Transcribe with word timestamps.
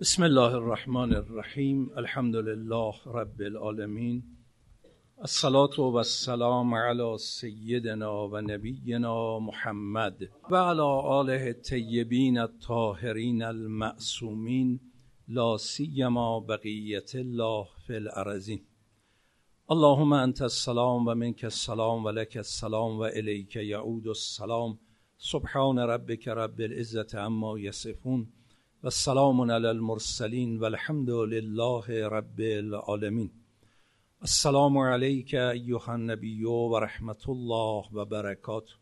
بسم 0.00 0.22
الله 0.22 0.54
الرحمن 0.54 1.14
الرحیم. 1.14 1.90
الحمد 1.96 2.36
لله 2.36 2.94
رب 3.06 3.40
العالمین. 3.40 4.22
الصلاة 5.18 5.80
و 5.80 5.96
السلام 5.96 6.74
علی 6.74 7.18
سیدنا 7.18 8.28
و 8.28 8.40
نبینا 8.40 9.38
محمد 9.38 10.22
و 10.50 10.56
علی 10.56 10.80
آله 11.20 11.42
الطیبین 11.56 12.38
الطاهرین 12.38 13.42
المعصومین. 13.42 14.80
لا 15.28 15.58
سیما 15.58 16.40
بقیت 16.40 17.14
الله 17.14 17.66
فی 17.86 17.94
الارضین. 17.94 18.60
اللهم 19.68 20.12
انت 20.12 20.42
السلام 20.42 21.08
و 21.08 21.14
منک 21.14 21.40
السلام 21.44 22.04
و 22.04 22.10
لک 22.10 22.36
السلام 22.36 22.98
و 22.98 23.02
الیک 23.02 23.56
یعود 23.56 24.06
السلام. 24.06 24.78
سبحان 25.18 25.78
ربک 25.78 26.28
رب 26.28 26.60
العزة 26.60 27.18
عما 27.18 27.58
یصفون. 27.58 28.26
و 28.84 28.90
سلام 28.90 29.50
علی 29.50 29.66
المرسلین 29.66 30.58
و 30.58 30.64
الحمد 30.64 31.10
لله 31.10 32.08
رب 32.08 32.40
العالمین. 32.40 33.30
السلام 34.20 34.78
علیک 34.78 35.34
ایها 35.34 35.92
النبی 35.92 36.44
و 36.44 36.80
رحمت 36.80 37.28
الله 37.28 37.84
و 37.92 38.04
برکاته. 38.04 38.72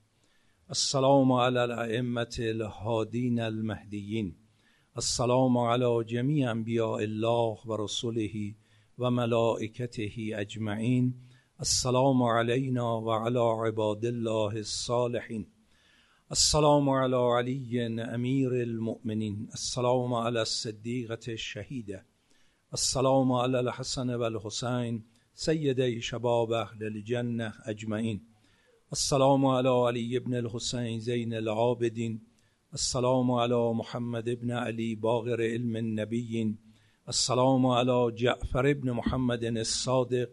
السلام 0.69 1.33
علی 1.33 1.59
الائمه 1.59 2.37
الهادین 2.39 3.41
المهدیین. 3.41 4.35
السلام 4.97 5.59
علی 5.59 6.05
جمیع 6.05 6.51
انبیاء 6.51 6.99
الله 6.99 7.59
و 7.67 7.85
رسله 7.85 8.55
و 8.99 9.11
ملائکته 9.11 10.13
اجمعین. 10.35 11.15
السلام 11.59 12.23
علینا 12.23 13.01
و 13.01 13.11
علی 13.11 13.69
عباد 13.69 14.07
الله 14.07 14.55
الصالحین. 14.57 15.47
السلام 16.35 16.91
على 16.91 17.17
علي 17.17 17.87
أمير 18.15 18.53
المؤمنين. 18.63 19.49
السلام 19.53 20.15
على 20.15 20.43
الصديقة 20.43 21.25
الشهيدة. 21.29 22.07
السلام 22.73 23.33
على 23.33 23.61
الحسن 23.61 24.11
والحسين 24.11 25.03
سيدي 25.35 26.01
شباب 26.01 26.53
أهل 26.53 26.87
الجنة 26.87 27.53
أجمعين. 27.65 28.21
السلام 28.93 29.47
على 29.47 29.69
علي 29.69 30.19
بن 30.19 30.35
الحسين 30.35 31.01
زين 31.01 31.35
العابدين. 31.35 32.21
السلام 32.75 33.31
على 33.33 33.73
محمد 33.73 34.31
بن 34.41 34.51
علي 34.51 34.95
باغر 34.95 35.43
علم 35.43 35.77
النبي 35.77 36.55
السلام 37.09 37.67
على 37.67 38.11
جعفر 38.11 38.73
بن 38.73 38.93
محمد 38.93 39.45
الصادق. 39.45 40.31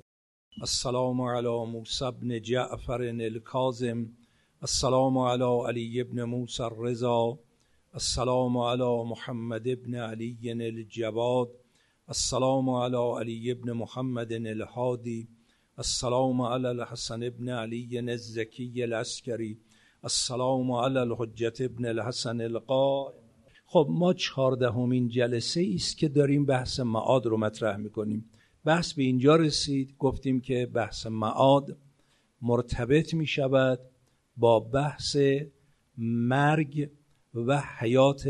السلام 0.63 1.21
على 1.21 1.65
موسى 1.65 2.11
بن 2.11 2.41
جعفر 2.41 3.01
الكاظم. 3.01 4.20
السلام 4.63 5.17
علی 5.17 5.43
علی 5.67 6.01
ابن 6.01 6.23
موسی 6.23 6.63
الرضا 6.63 7.39
السلام 7.93 8.57
علی 8.57 9.03
محمد 9.09 9.67
ابن 9.67 9.95
علی 9.95 10.37
الجواد 10.51 11.49
السلام 12.07 12.69
علی 12.69 12.97
علی 13.19 13.51
ابن 13.51 13.71
محمد 13.71 14.33
الهادی 14.33 15.27
السلام 15.77 16.41
علی 16.41 16.67
الحسن 16.67 17.23
ابن 17.23 17.49
علی 17.49 17.97
الزکی 17.97 18.83
العسکری 18.83 19.57
السلام 20.03 20.71
علی 20.71 20.97
الحجت 20.97 21.61
ابن 21.61 21.85
الحسن 21.85 22.41
القائم. 22.41 23.13
خب 23.65 23.87
ما 23.89 24.13
چهاردهمین 24.13 25.07
جلسه 25.07 25.71
است 25.75 25.97
که 25.97 26.07
داریم 26.07 26.45
بحث 26.45 26.79
معاد 26.79 27.25
رو 27.25 27.37
مطرح 27.37 27.77
می‌کنیم. 27.77 28.29
بحث 28.65 28.93
به 28.93 29.03
اینجا 29.03 29.35
رسید 29.35 29.95
گفتیم 29.99 30.41
که 30.41 30.65
بحث 30.65 31.07
معاد 31.07 31.77
مرتبط 32.41 33.13
می 33.13 33.27
شود 33.27 33.79
با 34.41 34.59
بحث 34.59 35.17
مرگ 35.97 36.89
و 37.33 37.63
حیات 37.79 38.29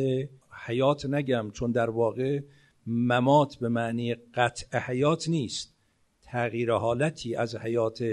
حیات 0.66 1.06
نگم 1.06 1.52
چون 1.52 1.72
در 1.72 1.90
واقع 1.90 2.40
ممات 2.88 3.56
به 3.56 3.70
معنی 3.70 4.16
قطع 4.16 4.80
حیات 4.80 5.30
نیست. 5.30 5.76
تغییر 6.22 6.72
حالتی 6.72 7.36
از 7.36 7.56
حیات 7.56 8.04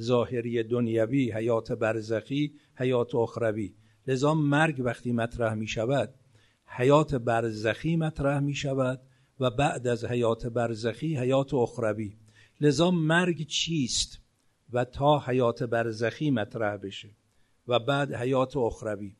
ظاهری 0.00 0.62
دنیوی 0.62 1.32
حیات 1.32 1.72
برزخی 1.72 2.54
حیات 2.74 3.14
اخروی. 3.14 3.74
لذا 4.06 4.34
مرگ 4.34 4.80
وقتی 4.84 5.12
مطرح 5.12 5.54
می 5.54 5.66
شود 5.66 6.14
حیات 6.66 7.14
برزخی 7.14 7.96
مطرح 7.96 8.40
می 8.40 8.54
شود 8.54 9.00
و 9.40 9.50
بعد 9.50 9.86
از 9.86 10.04
حیات 10.04 10.46
برزخی 10.46 11.16
حیات 11.16 11.54
اخروی. 11.54 12.16
لذا 12.60 12.90
مرگ 12.90 13.46
چیست 13.46 14.20
و 14.72 14.84
تا 14.84 15.18
حیات 15.18 15.62
برزخی 15.62 16.30
مطرح 16.30 16.76
بشه؟ 16.76 17.10
و 17.68 17.78
بعد 17.78 18.14
حیات 18.14 18.56
اخروی. 18.56 19.16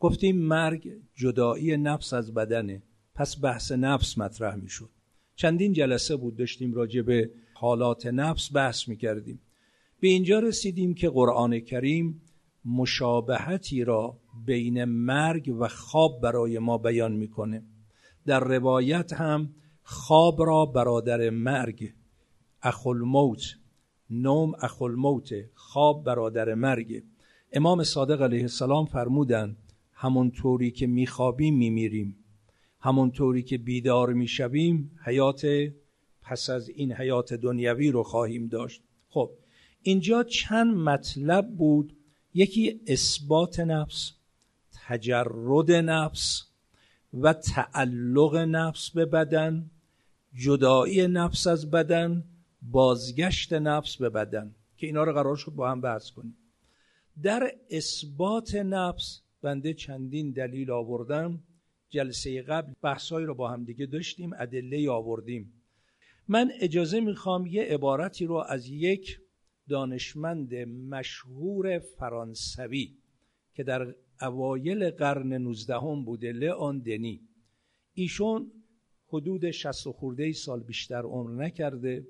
گفتیم 0.00 0.36
مرگ 0.36 0.92
جدایی 1.14 1.76
نفس 1.76 2.12
از 2.12 2.34
بدنه. 2.34 2.82
پس 3.14 3.44
بحث 3.44 3.72
نفس 3.72 4.18
مطرح 4.18 4.54
می 4.54 4.68
شد 4.68 4.90
چندین 5.36 5.72
جلسه 5.72 6.16
بود 6.16 6.36
داشتیم 6.36 6.74
راجع 6.74 7.02
به 7.02 7.30
حالات 7.54 8.06
نفس 8.06 8.56
بحث 8.56 8.88
می 8.88 8.96
کردیم 8.96 9.40
به 10.00 10.08
اینجا 10.08 10.38
رسیدیم 10.38 10.94
که 10.94 11.10
قرآن 11.10 11.60
کریم 11.60 12.22
مشابهتی 12.64 13.84
را 13.84 14.18
بین 14.46 14.84
مرگ 14.84 15.56
و 15.58 15.68
خواب 15.68 16.20
برای 16.20 16.58
ما 16.58 16.78
بیان 16.78 17.12
می‌کنه. 17.12 17.62
در 18.26 18.40
روایت 18.40 19.12
هم 19.12 19.54
خواب 19.82 20.42
را 20.42 20.66
برادر 20.66 21.30
مرگ 21.30 21.92
اخالموت 22.62 23.42
نوم 24.10 24.52
اخالموت 24.62 25.30
خواب 25.54 26.04
برادر 26.04 26.54
مرگ. 26.54 27.02
امام 27.54 27.84
صادق 27.84 28.22
علیه 28.22 28.42
السلام 28.42 28.86
فرمودند 28.86 29.56
همونطوری 29.92 30.70
که 30.70 30.86
میخوابیم 30.86 31.56
میمیریم. 31.56 32.16
همونطوری 32.80 33.42
که 33.42 33.58
بیدار 33.58 34.12
می‌شویم 34.12 34.98
حیات 35.04 35.46
پس 36.22 36.50
از 36.50 36.68
این 36.68 36.92
حیات 36.92 37.34
دنیوی 37.34 37.90
رو 37.90 38.02
خواهیم 38.02 38.48
داشت. 38.48 38.82
خب 39.08 39.30
اینجا 39.82 40.22
چند 40.22 40.76
مطلب 40.76 41.56
بود. 41.56 41.96
یکی 42.34 42.80
اثبات 42.86 43.60
نفس 43.60 44.12
تجرد 44.86 45.70
نفس 45.70 46.42
و 47.14 47.32
تعلق 47.32 48.36
نفس 48.36 48.90
به 48.90 49.06
بدن 49.06 49.70
جدایی 50.34 51.08
نفس 51.08 51.46
از 51.46 51.70
بدن 51.70 52.24
بازگشت 52.62 53.52
نفس 53.52 53.96
به 53.96 54.10
بدن 54.10 54.54
که 54.76 54.86
اینا 54.86 55.04
رو 55.04 55.12
قرار 55.12 55.36
شد 55.36 55.52
با 55.52 55.70
هم 55.70 55.80
بحث 55.80 56.10
کنیم. 56.10 56.36
در 57.22 57.52
اثبات 57.70 58.54
نفس 58.54 59.20
بنده 59.42 59.74
چندین 59.74 60.30
دلیل 60.30 60.70
آوردم. 60.70 61.42
جلسه 61.88 62.42
قبل 62.42 62.72
بحثایی 62.82 63.26
رو 63.26 63.34
با 63.34 63.48
هم 63.50 63.64
دیگه 63.64 63.86
داشتیم 63.86 64.30
ادله 64.38 64.90
آوردیم. 64.90 65.52
من 66.28 66.52
اجازه 66.60 67.00
می‌خوام 67.00 67.46
یه 67.46 67.62
عبارتی 67.62 68.26
رو 68.26 68.34
از 68.48 68.68
یک 68.68 69.18
دانشمند 69.68 70.54
مشهور 70.54 71.78
فرانسوی 71.78 72.96
که 73.54 73.62
در 73.62 73.94
اوایل 74.20 74.90
قرن 74.90 75.32
19 75.32 75.78
هم 75.78 76.04
بوده 76.04 76.32
لئون 76.32 76.78
دنی. 76.78 77.20
ایشون 77.94 78.52
حدود 79.08 79.50
60 79.50 79.90
خورده 79.90 80.32
سال 80.32 80.62
بیشتر 80.62 81.02
عمر 81.02 81.44
نکرده 81.44 82.06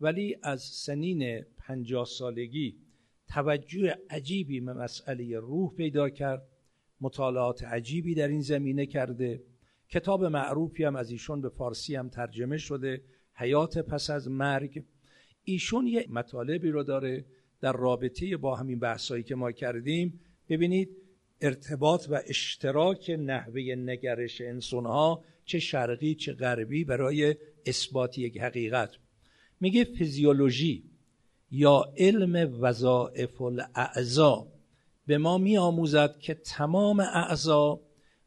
ولی 0.00 0.36
از 0.42 0.62
سنین 0.62 1.42
50 1.58 2.04
سالگی 2.04 2.81
توجه 3.34 3.94
عجیبی 4.10 4.60
به 4.60 4.72
مسئله 4.72 5.38
روح 5.38 5.74
پیدا 5.74 6.10
کرد. 6.10 6.48
مطالعات 7.00 7.64
عجیبی 7.64 8.14
در 8.14 8.28
این 8.28 8.40
زمینه 8.40 8.86
کرده. 8.86 9.42
کتاب 9.88 10.24
معروفی 10.24 10.84
هم 10.84 10.96
از 10.96 11.10
ایشون 11.10 11.40
به 11.40 11.48
فارسی 11.48 11.96
هم 11.96 12.08
ترجمه 12.08 12.58
شده. 12.58 13.02
حیات 13.34 13.78
پس 13.78 14.10
از 14.10 14.28
مرگ. 14.28 14.84
ایشون 15.44 15.86
یه 15.86 16.06
مطالبی 16.08 16.70
رو 16.70 16.82
داره 16.82 17.24
در 17.60 17.72
رابطه 17.72 18.36
با 18.36 18.56
همین 18.56 18.78
بحثایی 18.78 19.22
که 19.22 19.34
ما 19.34 19.52
کردیم. 19.52 20.20
ببینید 20.48 20.90
ارتباط 21.40 22.06
و 22.10 22.22
اشتراک 22.26 23.10
نحوه 23.10 23.62
نگرش 23.62 24.40
انسانها 24.40 25.24
چه 25.44 25.58
شرقی 25.58 26.14
چه 26.14 26.32
غربی 26.32 26.84
برای 26.84 27.36
اثبات 27.66 28.18
یک 28.18 28.40
حقیقت. 28.40 28.90
میگه 29.60 29.84
فیزیولوژی 29.84 30.91
یا 31.52 31.92
علم 31.96 32.58
وظائف 32.60 33.42
الاعضا 33.42 34.46
به 35.06 35.18
ما 35.18 35.38
می 35.38 35.58
آموزد 35.58 36.18
که 36.18 36.34
تمام 36.34 37.00
اعضا 37.00 37.80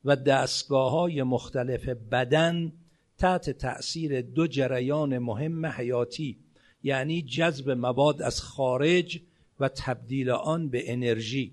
و 0.06 0.16
دستگاه 0.16 0.92
های 0.92 1.24
مختلف 1.24 1.89
بدن 1.89 2.74
تحت 3.18 3.50
تأثیر 3.50 4.22
دو 4.22 4.48
جریان 4.48 5.18
مهم 5.18 5.66
حیاتی 5.66 6.38
یعنی 6.83 7.22
جذب 7.22 7.69
مواد 7.69 8.22
از 8.22 8.42
خارج 8.42 9.19
و 9.60 9.69
تبدیل 9.69 10.30
آن 10.30 10.69
به 10.69 10.92
انرژی 10.92 11.51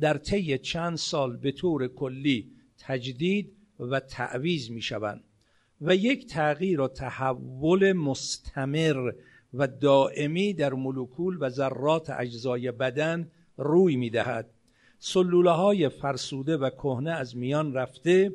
در 0.00 0.18
طی 0.18 0.58
چند 0.58 0.96
سال 0.96 1.36
به 1.36 1.52
طور 1.52 1.88
کلی 1.88 2.50
تجدید 2.78 3.52
و 3.80 4.00
تعویز 4.00 4.70
می 4.70 4.82
شوند 4.82 5.24
و 5.80 5.96
یک 5.96 6.26
تغییر 6.26 6.80
و 6.80 6.88
تحول 6.88 7.92
مستمر 7.92 9.12
و 9.54 9.66
دائمی 9.66 10.54
در 10.54 10.72
مولکول 10.72 11.36
و 11.40 11.48
ذرات 11.48 12.10
اجزای 12.10 12.70
بدن 12.70 13.30
روی 13.56 13.96
می 13.96 14.10
دهد 14.10 14.50
سلوله 14.98 15.50
های 15.50 15.88
فرسوده 15.88 16.56
و 16.56 16.70
کهنه 16.70 17.10
از 17.10 17.36
میان 17.36 17.74
رفته 17.74 18.32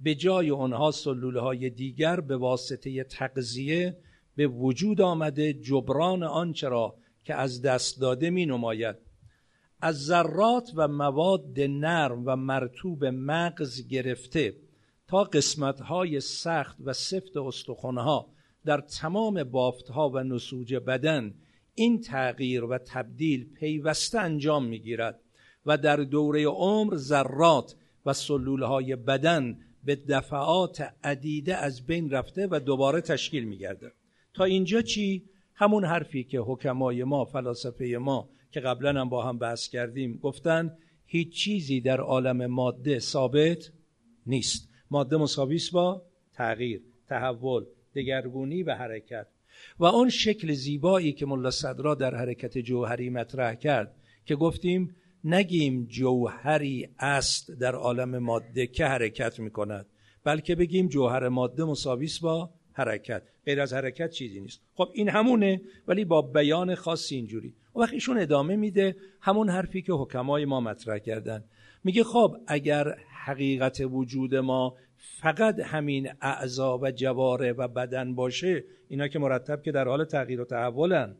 به 0.00 0.14
جای 0.14 0.50
آنها 0.50 0.90
سلول 0.90 1.36
های 1.36 1.70
دیگر 1.70 2.20
به 2.20 2.36
واسطه 2.36 3.04
تغذیه 3.04 3.96
به 4.36 4.46
وجود 4.46 5.00
آمده 5.00 5.52
جبران 5.52 6.22
آنچه 6.22 6.68
را 6.68 6.94
که 7.24 7.34
از 7.34 7.62
دست 7.62 8.00
داده 8.00 8.30
می 8.30 8.46
نماید 8.46 8.96
از 9.80 10.04
ذرات 10.04 10.70
و 10.74 10.88
مواد 10.88 11.60
نرم 11.60 12.22
و 12.26 12.36
مرتوب 12.36 13.04
مغز 13.04 13.88
گرفته 13.88 14.56
تا 15.08 15.24
قسمت 15.24 15.80
های 15.80 16.20
سخت 16.20 16.76
و 16.84 16.92
سفت 16.92 17.36
استخوانها. 17.36 18.28
در 18.64 18.80
تمام 18.80 19.44
بافتها 19.44 20.10
و 20.10 20.18
نسوج 20.18 20.74
بدن 20.74 21.34
این 21.74 22.00
تغییر 22.00 22.64
و 22.64 22.78
تبدیل 22.78 23.54
پیوسته 23.54 24.20
انجام 24.20 24.64
می‌گیرد 24.64 25.20
و 25.66 25.78
در 25.78 25.96
دوره 25.96 26.46
عمر 26.46 26.96
ذرات 26.96 27.74
و 28.06 28.12
سلولهای 28.12 28.96
بدن 28.96 29.58
به 29.84 29.96
دفعات 29.96 30.92
عدیده 31.04 31.56
از 31.56 31.86
بین 31.86 32.10
رفته 32.10 32.48
و 32.50 32.60
دوباره 32.60 33.00
تشکیل 33.00 33.44
میگرده 33.44 33.92
تا 34.34 34.44
اینجا 34.44 34.82
چی؟ 34.82 35.24
همون 35.54 35.84
حرفی 35.84 36.24
که 36.24 36.38
حکمای 36.38 37.04
ما 37.04 37.24
فلاسفه 37.24 37.96
ما 38.00 38.28
که 38.50 38.60
قبلا 38.60 39.00
هم 39.00 39.08
با 39.08 39.24
هم 39.24 39.38
بحث 39.38 39.68
کردیم 39.68 40.18
گفتن 40.22 40.76
هیچ 41.06 41.32
چیزی 41.32 41.80
در 41.80 42.00
عالم 42.00 42.46
ماده 42.46 42.98
ثابت 42.98 43.70
نیست. 44.26 44.68
ماده 44.90 45.16
مساوی 45.16 45.60
با 45.72 46.02
تغییر 46.32 46.82
تحول 47.08 47.64
دگرگونی 47.94 48.62
و 48.62 48.74
حرکت. 48.74 49.26
و 49.78 49.84
اون 49.84 50.08
شکل 50.08 50.52
زیبایی 50.52 51.12
که 51.12 51.26
ملا 51.26 51.50
صدرا 51.50 51.94
در 51.94 52.14
حرکت 52.14 52.58
جوهری 52.58 53.10
مطرح 53.10 53.54
کرد 53.54 53.94
که 54.26 54.36
گفتیم 54.36 54.96
نگیم 55.24 55.84
جوهری 55.84 56.88
است 56.98 57.50
در 57.50 57.74
عالم 57.74 58.18
ماده 58.18 58.66
که 58.66 58.86
حرکت 58.86 59.40
می 59.40 59.50
کند 59.50 59.86
بلکه 60.24 60.54
بگیم 60.54 60.88
جوهر 60.88 61.28
ماده 61.28 61.64
مساوی 61.64 62.08
با 62.22 62.50
حرکت. 62.72 63.22
غیر 63.46 63.60
از 63.60 63.72
حرکت 63.72 64.10
چیزی 64.10 64.40
نیست. 64.40 64.60
خب 64.74 64.88
این 64.94 65.08
همونه 65.08 65.60
ولی 65.88 66.04
با 66.04 66.22
بیان 66.22 66.74
خاصی 66.74 67.16
اینجوری. 67.16 67.54
و 67.76 67.80
وقت 67.80 67.92
ایشون 67.92 68.18
ادامه 68.18 68.56
میده 68.56 68.96
همون 69.20 69.50
حرفی 69.50 69.82
که 69.82 69.92
حکمای 69.92 70.44
ما 70.44 70.60
مطرح 70.60 70.98
کردن. 70.98 71.44
میگه 71.84 72.04
خب 72.04 72.36
اگر 72.46 72.98
حقیقت 73.24 73.80
وجود 73.80 74.34
ما 74.34 74.76
فقط 75.20 75.60
همین 75.60 76.10
اعضا 76.20 76.78
و 76.78 76.90
جواره 76.90 77.52
و 77.52 77.68
بدن 77.68 78.14
باشه 78.14 78.64
اینا 78.88 79.08
که 79.08 79.18
مرتب 79.18 79.62
که 79.62 79.72
در 79.72 79.88
حال 79.88 80.04
تغییر 80.04 80.40
و 80.40 80.44
تحولن. 80.44 81.16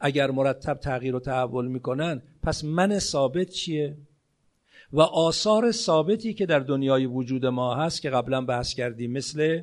اگر 0.00 0.30
مرتب 0.30 0.74
تغییر 0.74 1.16
و 1.16 1.20
تحول 1.20 1.68
می‌کنن 1.68 2.22
پس 2.42 2.64
من 2.64 2.98
ثابت 2.98 3.48
چیه؟ 3.48 3.96
و 4.92 5.00
آثار 5.00 5.72
ثابتی 5.72 6.34
که 6.34 6.46
در 6.46 6.58
دنیای 6.58 7.06
وجود 7.06 7.46
ما 7.46 7.74
هست 7.74 8.02
که 8.02 8.10
قبلا 8.10 8.40
بحث 8.40 8.74
کردیم 8.74 9.12
مثل 9.12 9.62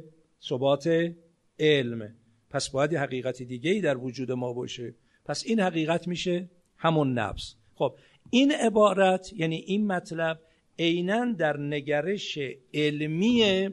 ثبات 0.50 1.14
علم. 1.60 2.16
پس 2.50 2.70
باید 2.70 2.94
حقیقت 2.94 3.42
دیگه 3.42 3.72
ای 3.72 3.82
در 3.82 3.98
وجود 3.98 4.32
ما 4.32 4.54
باشه. 4.54 4.96
پس 5.26 5.44
این 5.46 5.60
حقیقت 5.60 6.08
میشه 6.08 6.50
همون 6.78 7.14
نفس. 7.14 7.56
خب 7.76 7.96
این 8.30 8.52
عبارت 8.52 9.34
یعنی 9.34 9.56
این 9.56 9.88
مطلب 9.88 10.40
عینا 10.80 11.26
در 11.26 11.58
نگرش 11.58 12.40
علمی 12.74 13.70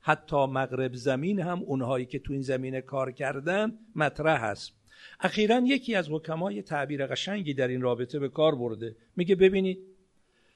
حتی 0.00 0.46
مغرب 0.46 0.94
زمین 0.94 1.40
هم 1.40 1.62
اونهایی 1.62 2.06
که 2.06 2.18
تو 2.18 2.32
این 2.32 2.42
زمینه 2.42 2.80
کار 2.80 3.12
کردن 3.12 3.78
مطرح 3.96 4.44
هست 4.44 4.72
اخیرا 5.20 5.62
یکی 5.66 5.94
از 5.94 6.08
حکمای 6.10 6.62
تعبیر 6.62 7.06
قشنگی 7.06 7.54
در 7.54 7.68
این 7.68 7.80
رابطه 7.80 8.18
به 8.18 8.28
کار 8.28 8.54
برده. 8.54 8.96
میگه 9.16 9.34
ببینید 9.34 9.78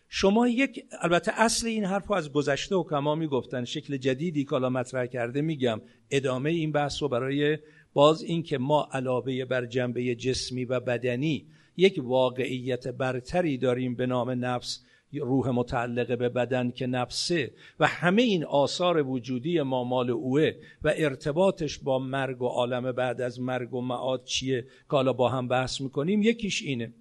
شما 0.09 0.49
یک 0.49 0.85
البته 1.01 1.33
اصل 1.35 1.67
این 1.67 1.85
حرف 1.85 2.11
از 2.11 2.33
گذشته 2.33 2.77
حکما 2.77 3.15
می‌گفتن 3.15 3.65
شکل 3.65 3.97
جدیدی 3.97 4.45
که 4.45 4.57
مطرح 4.57 5.07
کرده 5.07 5.43
میگم. 5.43 5.81
ادامه 6.11 6.51
این 6.51 6.73
بحث 6.73 7.03
رو 7.03 7.09
برای 7.09 7.59
باز 7.93 8.23
این 8.23 8.43
که 8.43 8.59
ما 8.59 8.89
علاوه 8.93 9.45
بر 9.45 9.67
جنبه 9.67 10.15
جسمی 10.15 10.65
و 10.65 10.81
بدنی 10.81 11.47
یک 11.77 12.01
واقعیت 12.05 12.89
برتری 12.89 13.59
داریم 13.59 13.95
به 13.95 14.07
نام 14.07 14.45
نفس. 14.45 14.85
روح 15.19 15.49
متعلق 15.49 16.19
به 16.19 16.29
بدن 16.29 16.71
که 16.71 16.87
نفسه 16.87 17.51
و 17.81 17.87
همه 17.87 18.23
این 18.23 18.45
آثار 18.45 19.03
وجودی 19.03 19.63
ما 19.63 19.85
مال 19.85 20.11
اوه 20.11 20.51
و 20.83 20.93
ارتباطش 20.97 21.79
با 21.79 21.99
مرگ 21.99 22.43
و 22.43 22.47
عالم 22.47 22.93
بعد 22.93 23.21
از 23.21 23.41
مرگ 23.41 23.75
و 23.75 23.81
معاد 23.81 24.25
چیه؟ 24.25 24.63
که 24.63 24.97
حالا 24.97 25.13
با 25.13 25.29
هم 25.29 25.49
بحث 25.49 25.81
می‌کنیم. 25.81 26.23
یکیش 26.23 26.63
اینه. 26.63 26.93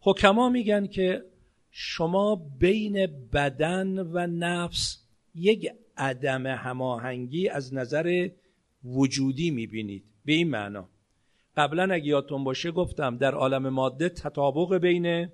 حکما 0.00 0.48
میگن 0.48 0.86
که 0.86 1.24
شما 1.70 2.42
بین 2.58 3.06
بدن 3.32 3.98
و 3.98 4.26
نفس 4.26 4.98
یک 5.34 5.70
عدم 5.96 6.46
هماهنگی 6.46 7.48
از 7.48 7.74
نظر 7.74 8.28
وجودی 8.84 9.50
می‌بینید. 9.50 10.04
به 10.24 10.32
این 10.32 10.50
معنا. 10.50 10.88
قبلا 11.56 11.94
اگه 11.94 12.06
یادتون 12.06 12.44
باشه 12.44 12.70
گفتم 12.70 13.16
در 13.16 13.34
عالم 13.34 13.68
ماده 13.68 14.08
تطابق 14.08 14.78
بین 14.78 15.28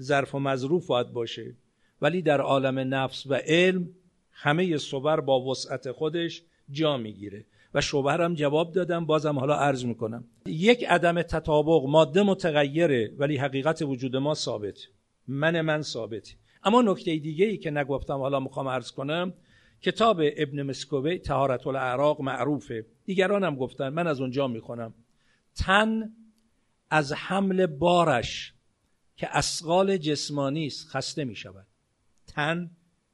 ظرف 0.00 0.34
و 0.34 0.38
مظروف 0.38 0.86
باید 0.86 1.12
باشه. 1.12 1.54
ولی 2.02 2.22
در 2.22 2.40
عالم 2.40 2.94
نفس 2.94 3.26
و 3.26 3.34
علم 3.34 3.88
همه 4.32 4.76
صور 4.76 5.20
با 5.20 5.40
وسعت 5.40 5.92
خودش 5.92 6.42
جا 6.70 6.96
می‌گیره. 6.96 7.44
و 7.74 7.80
شوهر 7.80 8.22
هم 8.22 8.34
جواب 8.34 8.72
دادم 8.72 9.06
بازم 9.06 9.38
حالا 9.38 9.54
عرض 9.54 9.84
می‌کنم. 9.84 10.24
یک 10.46 10.84
عدم 10.84 11.22
تطابق 11.22 11.84
ماده 11.88 12.22
متغیره 12.22 13.12
ولی 13.18 13.36
حقیقت 13.36 13.82
وجود 13.82 14.16
ما 14.16 14.34
ثابت. 14.34 14.78
من 15.28 15.60
من 15.60 15.82
ثابت. 15.82 16.34
اما 16.64 16.82
نکته 16.82 17.16
دیگه 17.16 17.46
ای 17.46 17.56
که 17.56 17.70
نگفتم 17.70 18.18
حالا 18.18 18.40
می‌خوام 18.40 18.68
عرض 18.68 18.92
کنم 18.92 19.32
کتاب 19.82 20.20
ابن 20.36 20.62
مسکوبه 20.62 21.18
تهارت 21.18 21.66
الاعراق 21.66 22.20
معروفه. 22.20 22.86
دیگران 23.04 23.44
هم 23.44 23.56
گفتن 23.56 23.88
من 23.88 24.06
از 24.06 24.20
اونجا 24.20 24.48
می‌خونم. 24.48 24.94
تن 25.56 26.12
از 26.90 27.12
حمل 27.12 27.66
بارش 27.66 28.54
که 29.20 29.36
اسقال 29.36 29.96
جسمانی 29.96 30.66
است 30.66 30.88
خسته 30.88 31.24
می 31.24 31.36
شود 31.36 31.66
تن 32.26 32.70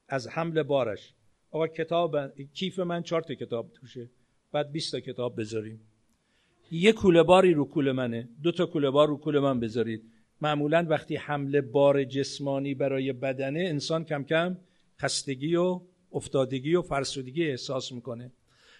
از 0.09 0.29
حمل 0.29 0.63
بارش. 0.63 1.15
آقا 1.51 1.67
کتاب 1.67 2.17
کیف 2.55 2.79
من 2.79 3.03
چهار 3.03 3.23
تا 3.23 3.35
کتاب 3.35 3.73
توشه. 3.73 4.11
بعد 4.53 4.73
20 4.73 4.93
تا 4.93 5.01
کتاب 5.01 5.41
بذاریم. 5.41 5.81
یه 6.71 6.93
کوله 6.93 7.23
باری 7.23 7.55
رو 7.55 7.65
کوله 7.65 7.93
منه. 7.93 8.29
دو 8.43 8.53
تا 8.53 8.67
کوله 8.67 8.91
بار 8.91 9.09
رو 9.09 9.17
کوله 9.17 9.41
من 9.41 9.61
بذارید. 9.61 10.03
معمولا 10.41 10.87
وقتی 10.89 11.17
حمل 11.17 11.61
بار 11.61 12.05
جسمانی 12.05 12.75
برای 12.75 13.13
بدنه 13.13 13.61
انسان 13.61 14.05
کم 14.05 14.25
کم 14.25 14.57
خستگی 15.01 15.57
و 15.57 15.81
افتادگی 16.13 16.75
و 16.75 16.83
فرسودگی 16.83 17.45
احساس 17.45 17.93
می‌کنه. 17.93 18.33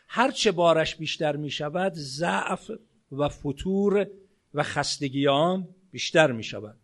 هرچه 0.09 0.53
بارش 0.53 0.97
بیشتر 0.97 1.37
می‌شود 1.37 1.93
ضعف 1.95 2.71
و 3.13 3.29
فتور 3.29 4.07
و 4.55 4.63
خستگی 4.63 5.29
آن 5.29 5.69
بیشتر 5.91 6.33
می‌شود. 6.33 6.77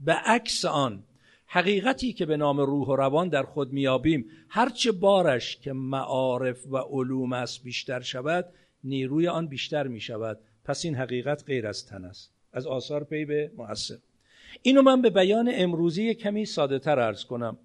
به 0.00 0.12
عکس 0.12 0.64
آن 0.64 1.04
حقیقتی 1.46 2.12
که 2.12 2.26
به 2.26 2.36
نام 2.36 2.60
روح 2.60 2.88
و 2.88 2.96
روان 2.96 3.28
در 3.28 3.42
خود 3.42 3.72
میابیم 3.72 4.26
هرچه 4.48 4.92
بارش 4.92 5.56
که 5.56 5.72
معارف 5.72 6.66
و 6.66 6.76
علوم 6.76 7.32
است 7.32 7.62
بیشتر 7.62 8.00
شود 8.00 8.46
نیروی 8.84 9.28
آن 9.28 9.46
بیشتر 9.46 9.86
می 9.86 10.00
شود 10.00 10.38
پس 10.64 10.84
این 10.84 10.94
حقیقت 10.94 11.44
غیر 11.44 11.66
از 11.66 11.86
تن 11.86 12.04
است. 12.04 12.32
از 12.52 12.66
آثار 12.66 13.04
پی 13.04 13.24
به 13.24 13.50
مؤثر. 13.56 13.98
اینو 14.62 14.82
من 14.82 15.02
به 15.02 15.10
بیان 15.10 15.50
امروزی 15.54 16.14
کمی 16.14 16.44
ساده 16.44 16.78
تر 16.78 16.98
ارز 16.98 17.24
کنم. 17.24 17.58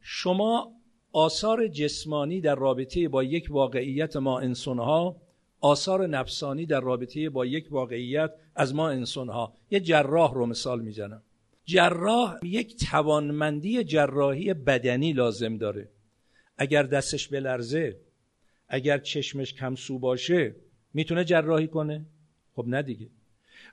شما 0.00 0.72
آثار 1.12 1.68
جسمانی 1.68 2.40
در 2.40 2.54
رابطه 2.54 3.08
با 3.08 3.22
یک 3.22 3.46
واقعیت 3.50 4.16
ما 4.16 4.40
انسانها 4.40 5.16
آثار 5.60 6.06
نفسانی 6.06 6.66
در 6.66 6.80
رابطه 6.80 7.30
با 7.30 7.46
یک 7.46 7.66
واقعیت 7.70 8.30
از 8.54 8.74
ما 8.74 8.90
انسانها. 8.90 9.54
یه 9.70 9.80
جراح 9.80 10.34
رو 10.34 10.46
مثال 10.46 10.80
می‌زنم. 10.80 11.22
جراح 11.70 12.38
یک 12.42 12.76
توانمندی 12.90 13.84
جراحی 13.84 14.54
بدنی 14.54 15.12
لازم 15.12 15.56
داره. 15.56 15.88
اگر 16.58 16.82
دستش 16.82 17.28
بلرزه 17.28 17.96
اگر 18.68 18.98
چشمش 18.98 19.54
کمسو 19.54 19.98
باشه 19.98 20.54
می‌تونه 20.94 21.24
جراحی 21.24 21.66
کنه؟ 21.66 22.06
خب 22.54 22.64
نه 22.68 22.82
دیگه. 22.82 23.06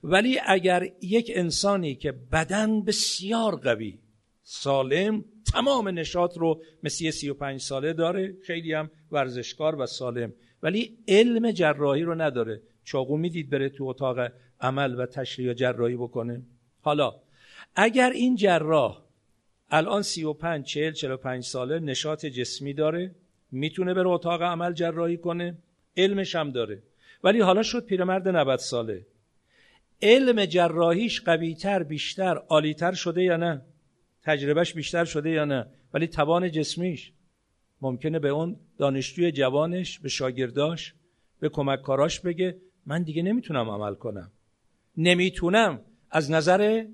ولی 0.04 0.40
اگر 0.46 0.88
یک 1.02 1.32
انسانی 1.36 1.96
که 1.96 2.12
بدن 2.12 2.82
بسیار 2.82 3.56
قوی 3.56 4.00
سالم 4.44 5.26
تمام 5.54 5.88
نشاط 5.88 6.38
رو 6.38 6.62
مثل 6.84 7.10
سی 7.10 7.30
و 7.30 7.34
پنج 7.34 7.62
ساله 7.62 7.94
داره 7.94 8.36
خیلی 8.48 8.74
هم 8.74 8.90
ورزشکار 9.12 9.82
و 9.82 9.86
سالم. 9.86 10.34
ولی 10.64 10.98
علم 11.08 11.52
جراحی 11.52 12.04
رو 12.04 12.16
نداره. 12.16 12.62
چاقو 12.84 13.18
می‌دید 13.18 13.50
بره 13.50 13.70
تو 13.70 13.84
اتاق 13.84 14.32
عمل 14.62 15.00
و 15.00 15.06
تشریح 15.06 15.54
جراحی 15.54 15.96
بکنه. 15.96 16.42
حالا 16.82 17.16
اگر 17.80 18.10
این 18.10 18.36
جراح 18.36 19.04
الان 19.72 20.02
35 20.02 20.66
40 20.66 20.92
45 20.94 21.44
ساله 21.44 21.80
نشاط 21.80 22.26
جسمی 22.26 22.74
داره 22.74 23.16
می‌تونه 23.52 23.94
بره 23.94 24.08
اتاق 24.08 24.42
عمل 24.42 24.74
جراحی 24.74 25.18
کنه 25.18 25.58
علمش 25.98 26.36
هم 26.36 26.52
داره. 26.52 26.84
ولی 27.24 27.40
حالا 27.40 27.64
شد 27.64 27.86
پیرمرد 27.86 28.28
90 28.28 28.60
ساله. 28.60 29.06
علم 30.02 30.46
جراحیش 30.46 31.22
قویتر 31.22 31.84
بیشتر 31.84 32.38
عالیتر 32.38 32.94
شده 32.94 33.24
یا 33.24 33.38
نه؟ 33.38 33.62
تجربهش 34.24 34.74
بیشتر 34.74 35.06
شده 35.06 35.30
یا 35.30 35.46
نه؟ 35.46 35.68
ولی 35.94 36.08
توان 36.08 36.52
جسمیش 36.52 37.12
ممکنه 37.82 38.20
به 38.20 38.30
اون 38.30 38.56
دانشجوی 38.78 39.32
جوانش 39.32 40.00
به 40.00 40.10
شاگرداش 40.10 40.94
به 41.40 41.50
کمککاراش 41.50 42.20
بگه 42.20 42.58
من 42.86 43.04
دیگه 43.04 43.24
نمی‌تونم 43.24 43.70
عمل 43.70 43.94
کنم. 43.94 44.32
نمی‌تونم. 44.98 45.80
از 46.12 46.32
نظر 46.32 46.86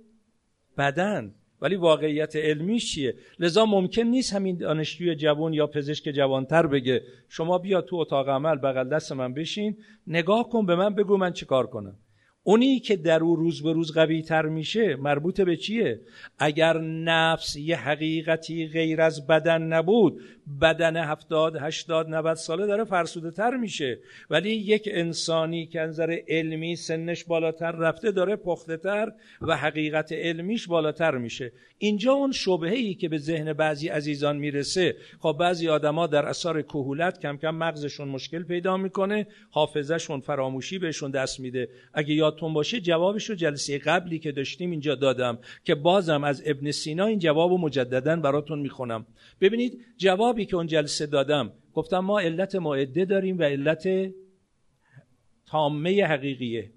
بدن. 0.78 1.34
ولی 1.62 1.76
واقعیت 1.76 2.36
علمی 2.36 2.80
چیه؟ 2.80 3.16
لذا 3.40 3.66
ممکن 3.66 4.02
نیست 4.02 4.34
همین 4.34 4.58
دانشجوی 4.58 5.16
جوان 5.16 5.54
یا 5.54 5.68
پزشک 5.68 6.10
جوانتر 6.10 6.68
بگه 6.68 7.02
شما 7.30 7.58
بیا 7.58 7.82
تو 7.82 7.96
اتاق 7.96 8.30
عمل 8.30 8.56
بغل 8.56 8.90
دست 8.90 9.12
من 9.12 9.34
بشین 9.34 9.78
نگاه 10.08 10.50
کن 10.50 10.66
به 10.66 10.76
من 10.76 10.96
بگو 10.96 11.18
من 11.18 11.34
چی 11.34 11.46
کار 11.46 11.68
کنم. 11.68 11.96
اونی 12.44 12.80
که 12.80 12.96
در 12.96 13.24
او 13.24 13.36
روز 13.36 13.64
به 13.64 13.74
روز 13.74 13.92
قوی 13.94 14.22
تر 14.22 14.46
میشه 14.46 14.96
مربوط 14.96 15.42
به 15.42 15.58
چیه؟ 15.58 16.02
اگر 16.40 16.78
نفس 16.82 17.56
یه 17.56 17.76
حقیقتی 17.76 18.68
غیر 18.68 19.02
از 19.02 19.28
بدن 19.28 19.62
نبود 19.62 20.22
بدن 20.62 20.98
هفتاد 20.98 21.56
هشتاد 21.56 22.10
نوت 22.10 22.38
ساله 22.38 22.66
داره 22.66 22.84
فرسوده 22.84 23.32
تر 23.32 23.58
میشه. 23.58 24.00
ولی 24.30 24.50
یک 24.50 24.90
انسانی 24.92 25.66
که 25.66 25.80
نظر 25.80 26.18
علمی 26.28 26.76
سنش 26.76 27.24
بالاتر 27.24 27.72
رفته 27.72 28.12
داره 28.12 28.36
پخته 28.36 28.78
تر 28.78 29.12
و 29.42 29.58
حقیقت 29.58 30.12
علمیش 30.12 30.68
بالاتر 30.68 31.18
میشه. 31.18 31.52
اینجا 31.78 32.14
اون 32.14 32.32
شبهه 32.32 32.94
که 32.94 33.10
به 33.10 33.18
ذهن 33.18 33.54
بعضی 33.54 33.88
عزیزان 33.88 34.38
می‌رسه 34.38 34.96
خب 35.20 35.36
بعضی 35.40 35.70
آدما 35.70 36.08
در 36.08 36.26
اثر 36.26 36.62
کهولت 36.62 37.20
کم 37.20 37.38
کم 37.38 37.56
مغزشون 37.56 38.08
مشکل 38.08 38.44
پیدا 38.44 38.78
می‌کنه 38.78 39.28
حافظهشون 39.52 40.20
فراموشی 40.20 40.80
بهشون 40.80 41.12
دست 41.12 41.40
میده. 41.40 41.70
اگه 41.94 42.14
یادتون 42.34 42.54
باشه 42.54 42.82
جوابش 42.82 43.30
رو 43.30 43.36
جلسه 43.36 43.78
قبلی 43.78 44.20
که 44.20 44.32
داشتیم 44.32 44.72
اینجا 44.72 44.96
دادم 44.96 45.38
که 45.64 45.76
بازم 45.76 46.24
از 46.24 46.44
ابن 46.46 46.72
سینا 46.72 47.06
این 47.06 47.20
جواب 47.20 47.52
رو 47.52 47.58
مجددا 47.58 48.16
براتون 48.16 48.60
می‌خونم. 48.60 49.06
ببینید 49.42 49.86
جوابی 49.98 50.46
که 50.46 50.56
اون 50.56 50.68
جلسه 50.68 51.06
دادم 51.06 51.52
گفتم 51.74 52.00
ما 52.00 52.20
علت 52.20 52.56
معده 52.56 53.06
داریم 53.06 53.40
و 53.40 53.44
علت 53.44 53.88
تامه 55.46 56.06
حقیقیه. 56.06 56.72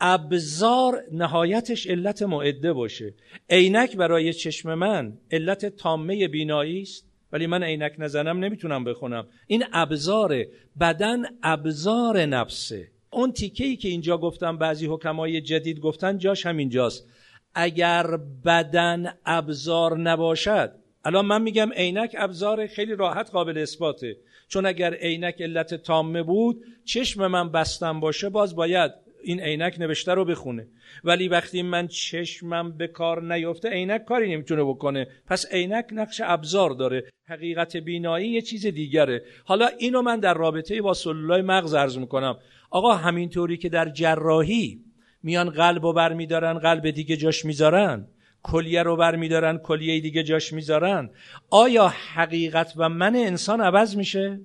ابزار 0.00 1.02
نهایتش 1.12 1.86
علت 1.86 2.22
معده 2.22 2.72
باشه. 2.72 3.14
عینک 3.50 3.96
برای 3.96 4.32
چشم 4.32 4.74
من 4.74 5.18
علت 5.30 5.66
تامه 5.66 6.28
بینایی 6.28 6.82
است 6.82 7.06
ولی 7.32 7.46
من 7.46 7.62
عینک 7.62 7.94
نزنم 7.98 8.44
نمی‌تونم 8.44 8.84
بخونم. 8.84 9.26
این 9.46 9.64
ابزار 9.72 10.44
بدن 10.80 11.22
ابزار 11.42 12.24
نفسه. 12.24 12.93
اون 13.14 13.32
تیکه 13.32 13.76
که 13.76 13.88
اینجا 13.88 14.18
گفتم 14.18 14.56
بعضی 14.56 14.86
حکمای 14.86 15.40
جدید 15.40 15.80
گفتن 15.80 16.18
جاش 16.18 16.46
همینجاست 16.46 17.08
اگر 17.54 18.06
بدن 18.44 19.14
ابزار 19.26 19.98
نباشد. 19.98 20.72
الان 21.04 21.26
من 21.26 21.42
میگم 21.42 21.72
عینک 21.72 22.16
ابزار 22.18 22.66
خیلی 22.66 22.94
راحت 22.94 23.30
قابل 23.30 23.58
اثباته. 23.58 24.16
چون 24.48 24.66
اگر 24.66 24.94
عینک 24.94 25.42
علت 25.42 25.74
تامه 25.74 26.22
بود 26.22 26.64
چشم 26.84 27.26
من 27.26 27.52
بستم 27.52 28.00
باشه 28.00 28.28
باز 28.28 28.56
باید 28.56 28.92
این 29.24 29.40
عینک 29.40 29.76
نوشته 29.80 30.14
رو 30.14 30.24
بخونه. 30.24 30.66
ولی 31.04 31.28
وقتی 31.28 31.62
من 31.62 31.88
چشمم 31.88 32.76
به 32.76 32.86
کار 32.86 33.34
نیفته 33.34 33.68
عینک 33.68 34.04
کاری 34.04 34.32
نمی‌تونه 34.32 34.64
بکنه. 34.64 35.06
پس 35.26 35.46
عینک 35.52 35.86
نقش 35.92 36.20
ابزار 36.24 36.70
داره. 36.70 37.04
حقیقت 37.28 37.76
بینایی 37.76 38.28
یه 38.28 38.42
چیز 38.42 38.66
دیگره. 38.66 39.22
حالا 39.44 39.66
اینو 39.78 40.02
من 40.02 40.20
در 40.20 40.34
رابطه 40.34 40.82
با 40.82 40.94
سلولای 40.94 41.42
مغز 41.42 41.74
عرض 41.74 41.98
می‌کنم. 41.98 42.38
آقا 42.74 42.94
همینطوری 42.94 43.56
که 43.56 43.68
در 43.68 43.88
جراحی 43.88 44.80
میان 45.22 45.50
قلب 45.50 45.84
و 45.84 45.92
بر 45.92 46.12
میدارن 46.12 46.58
قلب 46.58 46.90
دیگه 46.90 47.16
جاش 47.16 47.44
می‌ذارن. 47.44 48.06
کلیه 48.42 48.82
رو 48.82 48.96
بر 48.96 49.16
میدارن 49.16 49.58
کلیه 49.58 50.00
دیگه 50.00 50.22
جاش 50.22 50.52
می‌ذارن. 50.52 51.10
آیا 51.50 51.88
حقیقت 51.88 52.72
و 52.76 52.88
من 52.88 53.16
انسان 53.16 53.60
عوض 53.60 53.96
میشه؟ 53.96 54.40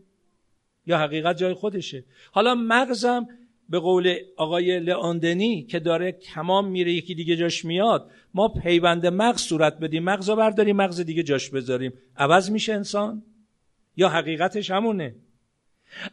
یا 0.86 0.98
حقیقت 0.98 1.38
جای 1.38 1.54
خودشه؟ 1.54 2.04
حالا 2.32 2.56
مغزم 2.56 3.28
به 3.70 3.80
قول 3.80 4.16
آقای 4.38 4.80
لئاندنی 4.80 5.64
که 5.64 5.80
داره 5.80 6.12
تمام 6.12 6.68
میره 6.68 6.94
یکی 6.94 7.16
دیگه 7.16 7.36
جاش 7.36 7.66
میاد 7.66 8.12
ما 8.34 8.48
پیوند 8.48 9.06
مغز 9.06 9.42
صورت 9.42 9.80
بدیم 9.80 10.04
مغز 10.04 10.30
رو 10.30 10.36
برداریم 10.36 10.76
مغز 10.76 11.02
دیگه 11.02 11.24
جاش 11.24 11.50
بذاریم. 11.50 11.94
عوض 12.18 12.52
میشه 12.52 12.74
انسان؟ 12.74 13.24
یا 13.98 14.10
حقیقتش 14.10 14.72
همونه؟ 14.72 15.16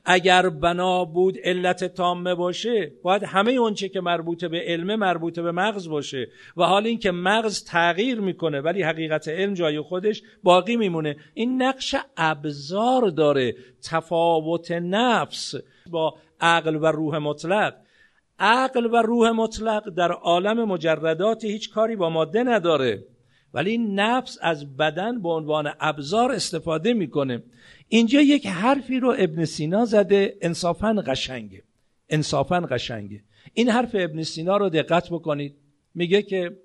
اگر 0.05 0.49
بنا 0.49 1.05
بود 1.05 1.39
علت 1.45 1.85
تامه 1.85 2.35
باشه 2.35 2.93
باید 3.03 3.25
همه 3.25 3.53
اونچه 3.53 3.89
که 3.89 4.01
مربوط 4.01 4.45
به 4.45 4.63
علم 4.67 4.95
مربوط 4.95 5.39
به 5.39 5.53
مغز 5.53 5.89
باشه. 5.89 6.29
و 6.57 6.65
حال 6.65 6.87
اینکه 6.87 7.11
مغز 7.11 7.65
تغییر 7.65 8.21
می‌کنه 8.21 8.61
ولی 8.61 8.83
حقیقت 8.83 9.29
علم 9.29 9.55
جای 9.55 9.81
خودش 9.81 10.23
باقی 10.43 10.77
میمونه. 10.77 11.17
این 11.35 11.63
نقش 11.63 11.95
ابزار 12.17 13.09
داره. 13.09 13.55
تفاوت 13.83 14.71
نفس 14.73 15.55
با 15.91 16.15
عقل 16.41 16.77
و 16.77 16.87
روح 16.87 17.19
مطلق. 17.19 17.75
عقل 18.39 18.87
و 18.87 18.97
روح 18.97 19.31
مطلق 19.31 19.89
در 19.89 20.13
عالم 20.13 20.65
مجردات 20.65 21.45
هیچ 21.45 21.71
کاری 21.71 21.97
با 21.97 22.11
ماده 22.11 22.43
نداره. 22.43 23.05
ولی 23.57 23.79
نفس 23.79 24.39
از 24.43 24.77
بدن 24.77 25.23
به 25.23 25.29
عنوان 25.29 25.73
ابزار 25.81 26.33
استفاده 26.33 26.93
می‌کنه. 26.93 27.43
اینجا 27.89 28.21
یک 28.21 28.47
حرفی 28.47 29.01
رو 29.01 29.15
ابن 29.19 29.45
سینا 29.45 29.85
زده 29.85 30.37
انصافا 30.41 30.93
قشنگه. 31.07 31.63
انصافا 32.09 32.61
قشنگه. 32.61 33.23
این 33.55 33.69
حرف 33.69 33.91
ابن 33.95 34.23
سینا 34.23 34.57
رو 34.57 34.69
دقت 34.69 35.11
بکنید. 35.11 35.55
میگه 35.95 36.23
که 36.23 36.57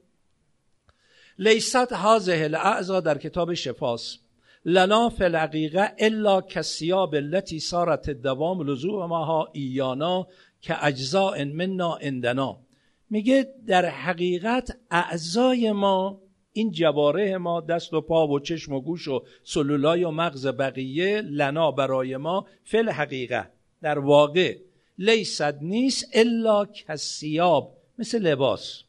لیست 1.40 1.76
هازه 1.76 2.34
الاعضا 2.34 3.00
در 3.00 3.18
کتاب 3.18 3.54
شفاس. 3.54 4.18
لنا 4.66 5.10
فی 5.10 5.24
الحقیقه 5.24 5.92
الا 6.00 6.42
کسیاب 6.42 7.16
التي 7.16 7.60
صارت 7.60 8.10
الدوام 8.10 8.62
لزومها 8.62 9.50
ایانا 9.54 10.28
که 10.62 10.86
اجزاء 10.86 11.46
منا 11.46 11.96
اندنا 11.96 12.60
میگه 13.10 13.54
در 13.68 13.86
حقیقت 13.86 14.78
اعضای 14.92 15.72
ما 15.72 16.22
این 16.54 16.72
جواره 16.72 17.38
ما 17.38 17.62
دست 17.62 17.94
و 17.94 18.02
پا 18.02 18.28
و 18.28 18.40
چشم 18.40 18.74
و 18.74 18.82
گوش 18.82 19.08
و 19.08 19.24
سلولای 19.44 20.04
و 20.04 20.12
مغز 20.12 20.48
بقیه 20.48 21.22
لنا 21.22 21.72
برای 21.72 22.18
ما 22.18 22.46
فل 22.64 22.90
حقیقه 22.90 23.50
در 23.82 24.00
واقع 24.00 24.58
لیست 24.98 25.62
نیست 25.62 26.10
الا 26.14 26.66
کسیاب 26.66 27.78
مثل 28.00 28.20
لباس. 28.20 28.84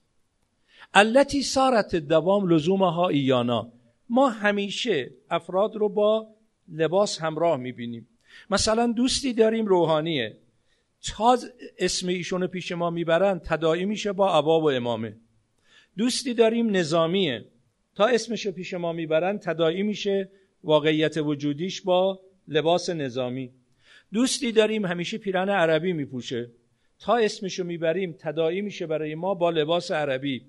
التي 0.94 1.42
صارت 1.42 1.96
دوام 1.96 2.48
لزومها 2.48 3.08
ایانا. 3.08 3.72
ما 4.08 4.28
همیشه 4.28 5.10
افراد 5.30 5.76
رو 5.76 5.88
با 5.88 6.26
لباس 6.68 7.20
همراه 7.20 7.56
می‌بینیم. 7.56 8.08
مثلا 8.50 8.92
دوستی 8.92 9.32
داریم 9.32 9.66
روحانیه. 9.66 10.36
تا 11.02 11.38
اسم 11.78 12.08
ایشونو 12.08 12.46
پیش 12.46 12.72
ما 12.72 12.90
می‌برن 12.90 13.38
تداعی 13.38 13.84
میشه 13.84 14.12
با 14.12 14.38
عبا 14.38 14.60
و 14.60 14.70
امامه. 14.70 15.16
دوستی 15.96 16.34
داریم 16.34 16.76
نظامیه. 16.76 17.44
تا 17.94 18.06
اسمشو 18.06 18.52
پیش 18.52 18.74
ما 18.74 18.92
می‌برن 18.92 19.38
تداعی 19.38 19.82
میشه 19.82 20.30
واقعیت 20.64 21.16
وجودیش 21.16 21.82
با 21.82 22.20
لباس 22.48 22.90
نظامی. 22.90 23.50
دوستی 24.12 24.52
داریم 24.52 24.86
همیشه 24.86 25.18
پیرن 25.18 25.48
عربی 25.48 25.92
میپوشه. 25.92 26.50
تا 26.98 27.16
اسمشو 27.16 27.64
می‌بریم 27.64 28.14
تداعی 28.18 28.60
میشه 28.60 28.86
برای 28.86 29.14
ما 29.14 29.34
با 29.34 29.50
لباس 29.50 29.90
عربی. 29.90 30.42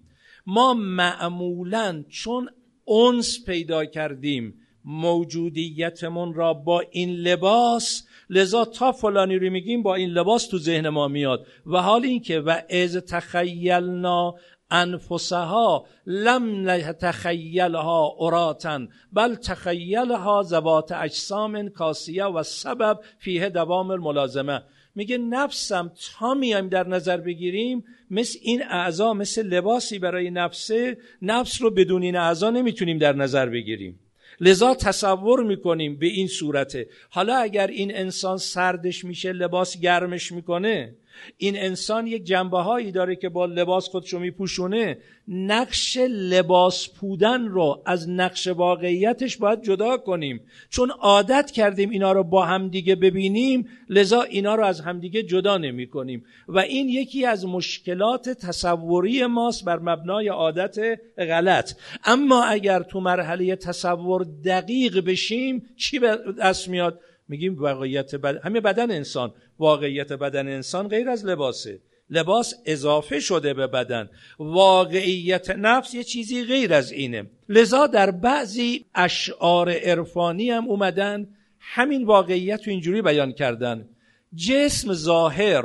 ما 0.45 0.73
معمولا 0.73 2.03
چون 2.09 2.49
اونس 2.85 3.45
پیدا 3.45 3.85
کردیم 3.85 4.53
موجودیتمون 4.85 6.33
را 6.33 6.53
با 6.53 6.79
این 6.79 7.09
لباس 7.09 8.07
لذا 8.29 8.65
تا 8.65 8.91
فلانی 8.91 9.35
رو 9.35 9.49
میگیم 9.49 9.83
با 9.83 9.95
این 9.95 10.09
لباس 10.09 10.47
تو 10.47 10.57
ذهن 10.57 10.89
ما 10.89 11.07
میاد. 11.07 11.47
و 11.65 11.77
حال 11.77 12.03
اینکه 12.03 12.39
و 12.39 12.61
از 12.69 12.97
تخیلنا 12.97 14.35
انفسها 14.73 15.85
لم 16.07 16.81
تخیلها 16.91 18.15
اراتا 18.19 18.87
بل 19.13 19.35
تخیلها 19.35 20.43
زبات 20.43 20.91
اجسام 20.91 21.69
کاسیه 21.69 22.25
و 22.25 22.43
سبب 22.43 22.99
فیه 23.19 23.49
دوام 23.49 23.91
الملازمه. 23.91 24.61
میگه 24.95 25.17
نفسم 25.17 25.91
تا 26.19 26.33
میایم 26.33 26.69
در 26.69 26.87
نظر 26.87 27.17
بگیریم 27.17 27.83
مثل 28.11 28.39
این 28.41 28.63
اعضا 28.63 29.13
مثل 29.13 29.47
لباسی 29.47 29.99
برای 29.99 30.31
نفسه 30.31 30.97
نفس 31.21 31.61
رو 31.61 31.71
بدون 31.71 32.03
این 32.03 32.15
اعضا 32.15 32.49
نمی‌تونیم 32.49 32.97
در 32.97 33.15
نظر 33.15 33.49
بگیریم. 33.49 33.99
لذا 34.39 34.75
تصور 34.75 35.43
می‌کنیم 35.43 35.99
به 35.99 36.05
این 36.05 36.27
صورته. 36.27 36.87
حالا 37.09 37.35
اگر 37.35 37.67
این 37.67 37.95
انسان 37.95 38.37
سردش 38.37 39.05
میشه 39.05 39.33
لباس 39.33 39.79
گرمش 39.79 40.31
می‌کنه 40.31 40.95
این 41.37 41.57
انسان 41.57 42.07
یک 42.07 42.23
جنبه 42.23 42.57
هایی 42.57 42.91
داره 42.91 43.15
که 43.15 43.29
با 43.29 43.45
لباس 43.45 43.89
خودشو 43.89 44.19
میپوشونه 44.19 44.97
نقش 45.27 45.97
لباس 46.09 46.89
پودن 46.89 47.45
رو 47.45 47.81
از 47.85 48.09
نقش 48.09 48.47
واقعیتش 48.47 49.37
باید 49.37 49.61
جدا 49.61 49.97
کنیم. 49.97 50.41
چون 50.69 50.89
عادت 50.89 51.51
کردیم 51.51 51.89
اینا 51.89 52.11
رو 52.11 52.23
با 52.23 52.45
همدیگه 52.45 52.95
ببینیم 52.95 53.67
لذا 53.89 54.21
اینا 54.21 54.55
رو 54.55 54.65
از 54.65 54.81
همدیگه 54.81 55.23
جدا 55.23 55.57
نمی 55.57 55.87
کنیم 55.87 56.25
و 56.47 56.59
این 56.59 56.89
یکی 56.89 57.25
از 57.25 57.45
مشکلات 57.45 58.29
تصوری 58.29 59.25
ماست 59.25 59.65
بر 59.65 59.79
مبنای 59.79 60.27
عادت 60.27 60.99
غلط. 61.17 61.73
اما 62.03 62.43
اگر 62.43 62.83
تو 62.83 62.99
مرحله 62.99 63.55
تصور 63.55 64.25
دقیق 64.45 65.05
بشیم 65.05 65.63
چی 65.77 65.99
دست 66.39 66.69
میاد؟ 66.69 66.99
میگیم 67.27 67.55
واقعیت 67.55 68.15
بدن 68.15 68.39
همین 68.43 68.61
بدن 68.61 68.91
انسان. 68.91 69.33
واقعیت 69.59 70.13
بدن 70.13 70.47
انسان 70.47 70.87
غیر 70.87 71.09
از 71.09 71.25
لباسه. 71.25 71.79
لباس 72.09 72.53
اضافه 72.65 73.19
شده 73.19 73.53
به 73.53 73.67
بدن. 73.67 74.09
واقعیت 74.39 75.49
نفس 75.49 75.93
یه 75.93 76.03
چیزی 76.03 76.43
غیر 76.43 76.73
از 76.73 76.91
اینه. 76.91 77.29
لذا 77.49 77.87
در 77.87 78.11
بعضی 78.11 78.85
اشعار 78.95 79.69
عرفانی 79.69 80.49
هم 80.49 80.67
اومدن 80.67 81.27
همین 81.59 82.03
واقعیت 82.03 82.67
رو 82.67 82.71
اینجوری 82.71 83.01
بیان 83.01 83.31
کردن. 83.31 83.89
جسم 84.35 84.93
ظاهر 84.93 85.63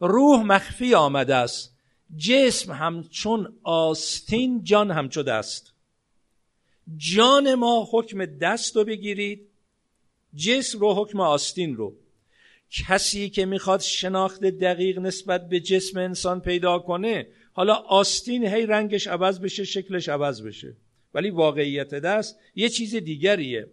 روح 0.00 0.42
مخفی 0.42 0.94
آمده 0.94 1.34
است. 1.34 1.72
جسم 2.16 2.72
همچون 2.72 3.52
آستین 3.62 4.64
جان 4.64 4.90
همچو 4.90 5.22
دست. 5.22 5.72
جان 6.96 7.54
ما 7.54 7.88
حکم 7.92 8.24
دست 8.26 8.76
رو 8.76 8.84
بگیرید. 8.84 9.48
جسم 10.34 10.78
رو 10.78 10.94
حکم 10.94 11.20
آستین 11.20 11.76
رو. 11.76 11.94
کسی 12.72 13.30
که 13.30 13.46
می‌خواد 13.46 13.80
شناخت 13.80 14.44
دقیق 14.44 14.98
نسبت 14.98 15.48
به 15.48 15.60
جسم 15.60 15.98
انسان 15.98 16.40
پیدا 16.40 16.78
کنه 16.78 17.26
حالا 17.52 17.74
آستین 17.74 18.46
هی 18.46 18.66
رنگش 18.66 19.06
عوض 19.06 19.40
بشه 19.40 19.64
شکلش 19.64 20.08
عوض 20.08 20.42
بشه. 20.42 20.76
ولی 21.14 21.30
واقعیت 21.30 21.94
دست 21.94 22.38
یه 22.54 22.68
چیز 22.68 22.94
دیگریه. 22.94 23.66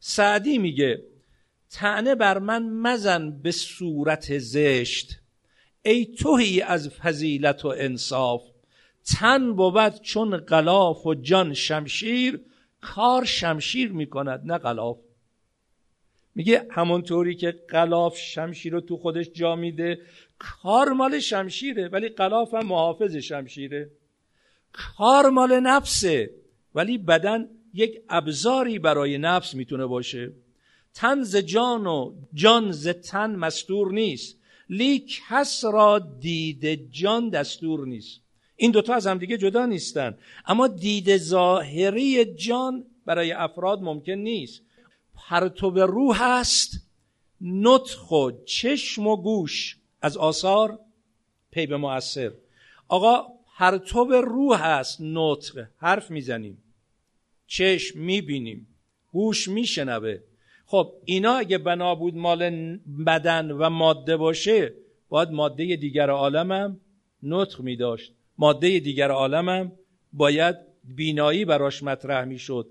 سعدی 0.00 0.58
میگه 0.58 1.02
تنه 1.70 2.14
بر 2.14 2.38
من 2.38 2.62
مزن 2.62 3.40
به 3.42 3.50
صورت 3.50 4.38
زشت. 4.38 5.20
ای 5.82 6.06
توهی 6.06 6.60
از 6.60 6.88
فضیلت 6.88 7.64
و 7.64 7.68
انصاف. 7.68 8.42
تن 9.16 9.52
بود 9.52 10.00
چون 10.02 10.36
غلاف 10.36 11.06
و 11.06 11.14
جان 11.14 11.54
شمشیر 11.54 12.40
کار 12.80 13.24
شمشیر 13.24 13.92
می‌کند 13.92 14.40
نه 14.44 14.58
غلاف. 14.58 14.98
میگه 16.38 16.66
همونطوری 16.70 17.34
که 17.34 17.50
قلاف 17.68 18.18
شمشیر 18.18 18.72
رو 18.72 18.80
تو 18.80 18.96
خودش 18.96 19.30
جا 19.32 19.56
میده. 19.56 19.98
کار 20.38 20.92
مال 20.92 21.18
شمشیره 21.18 21.88
ولی 21.88 22.08
قلاف 22.08 22.54
هم 22.54 22.66
محافظ 22.66 23.16
شمشیره. 23.16 23.90
کار 24.72 25.30
مال 25.30 25.60
نفسه 25.60 26.30
ولی 26.74 26.98
بدن 26.98 27.48
یک 27.74 28.00
ابزاری 28.08 28.78
برای 28.78 29.18
نفس 29.18 29.54
می‌تونه 29.54 29.86
باشه. 29.86 30.32
تن 30.94 31.22
ز 31.22 31.36
جان 31.36 31.86
و 31.86 32.14
جان 32.34 32.72
ز 32.72 32.88
تن 32.88 33.36
مستور 33.36 33.92
نیست. 33.92 34.36
لیک 34.70 35.20
کس 35.30 35.64
را 35.64 35.98
دید 35.98 36.92
جان 36.92 37.28
دستور 37.28 37.86
نیست. 37.86 38.20
این 38.56 38.70
دوتا 38.70 38.94
از 38.94 39.06
همدیگه 39.06 39.38
جدا 39.38 39.66
نیستن. 39.66 40.18
اما 40.46 40.66
دید 40.68 41.16
ظاهری 41.16 42.24
جان 42.24 42.84
برای 43.06 43.32
افراد 43.32 43.82
ممکن 43.82 44.12
نیست. 44.12 44.62
پرتو 45.18 45.70
روح 45.70 46.22
است 46.22 46.88
نطخ 47.40 48.10
و 48.10 48.30
چشم 48.44 49.06
و 49.06 49.16
گوش 49.16 49.76
از 50.02 50.16
آثار 50.16 50.78
پی 51.50 51.66
به 51.66 51.76
مؤثر. 51.76 52.32
آقا 52.88 53.26
پرتو 53.58 54.04
روح 54.04 54.62
است 54.62 55.00
نطق 55.00 55.66
حرف 55.76 56.10
می‌زنیم. 56.10 56.62
چشم 57.46 57.98
می‌بینیم 57.98 58.66
گوش 59.12 59.48
میشنوه. 59.48 60.18
خب 60.66 60.92
اینا 61.04 61.32
اگه 61.32 61.58
بنا 61.58 61.94
بود 61.94 62.14
مال 62.16 62.50
بدن 63.06 63.50
و 63.50 63.70
ماده 63.70 64.16
باشه 64.16 64.74
باید 65.08 65.30
ماده 65.30 65.76
دیگر 65.76 66.10
عالمم 66.10 66.80
نطق 67.22 67.60
می 67.60 67.76
داشت 67.76 68.12
ماده 68.38 68.78
دیگر 68.78 69.10
عالمم 69.10 69.72
باید 70.12 70.56
بینایی 70.84 71.44
براش 71.44 71.82
مطرح 71.82 72.24
می 72.24 72.38
شد 72.38 72.70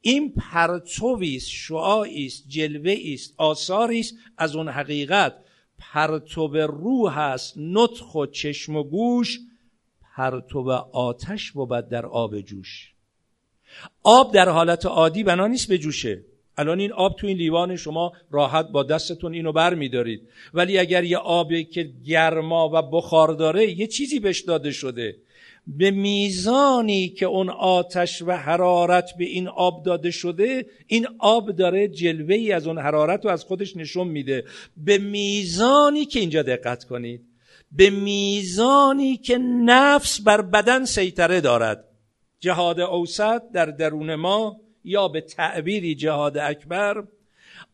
این 0.00 0.32
پرتوی 0.32 1.36
است 1.36 1.48
شعاعی 1.50 2.26
است 2.26 2.44
جلوه 2.48 2.96
است 3.14 3.34
آثاری 3.36 4.00
است. 4.00 4.14
از 4.38 4.56
اون 4.56 4.68
حقیقت 4.68 5.34
پرتو 5.78 6.48
روح 6.56 7.18
است 7.18 7.54
نطخ 7.56 8.14
و 8.14 8.26
چشم 8.26 8.76
و 8.76 8.82
گوش. 8.82 9.38
پرتو 10.16 10.70
آتش 10.92 11.52
بود 11.52 11.88
در 11.88 12.06
آب 12.06 12.40
جوش. 12.40 12.92
آب 14.02 14.34
در 14.34 14.48
حالت 14.48 14.86
عادی 14.86 15.24
بنا 15.24 15.46
نیست 15.46 15.68
به 15.68 15.78
جوشه. 15.78 16.24
الان 16.58 16.80
این 16.80 16.92
آب 16.92 17.16
تو 17.16 17.26
این 17.26 17.36
لیوان 17.36 17.76
شما 17.76 18.12
راحت 18.30 18.68
با 18.68 18.82
دستتون 18.82 19.34
اینو 19.34 19.52
بر 19.52 19.74
میدارید. 19.74 20.28
ولی 20.54 20.78
اگر 20.78 21.04
یه 21.04 21.18
آبی 21.18 21.64
که 21.64 21.90
گرما 22.06 22.70
و 22.72 22.82
بخار 22.82 23.32
داره 23.32 23.78
یه 23.78 23.86
چیزی 23.86 24.20
بهش 24.20 24.40
داده 24.40 24.72
شده. 24.72 25.16
به 25.66 25.90
میزانی 25.90 27.08
که 27.08 27.26
اون 27.26 27.50
آتش 27.50 28.22
و 28.22 28.32
حرارت 28.32 29.10
به 29.18 29.24
این 29.24 29.48
آب 29.48 29.84
داده 29.84 30.10
شده 30.10 30.66
این 30.86 31.06
آب 31.18 31.52
داره 31.52 31.88
جلوه 31.88 32.34
ای 32.34 32.52
از 32.52 32.66
اون 32.66 32.78
حرارت 32.78 33.24
رو 33.24 33.30
از 33.30 33.44
خودش 33.44 33.76
نشون 33.76 34.08
میده. 34.08 34.44
به 34.76 34.98
میزانی 34.98 36.04
که 36.04 36.20
اینجا 36.20 36.42
دقت 36.42 36.84
کنید. 36.84 37.20
به 37.72 37.90
میزانی 37.90 39.16
که 39.16 39.38
نفس 39.64 40.20
بر 40.20 40.42
بدن 40.42 40.84
سیطره 40.84 41.40
دارد. 41.40 41.84
جهاد 42.40 42.80
اوسط 42.80 43.42
در 43.54 43.66
درون 43.66 44.14
ما 44.14 44.60
یا 44.84 45.08
به 45.08 45.20
تعبیری 45.20 45.94
جهاد 45.94 46.38
اکبر 46.38 47.04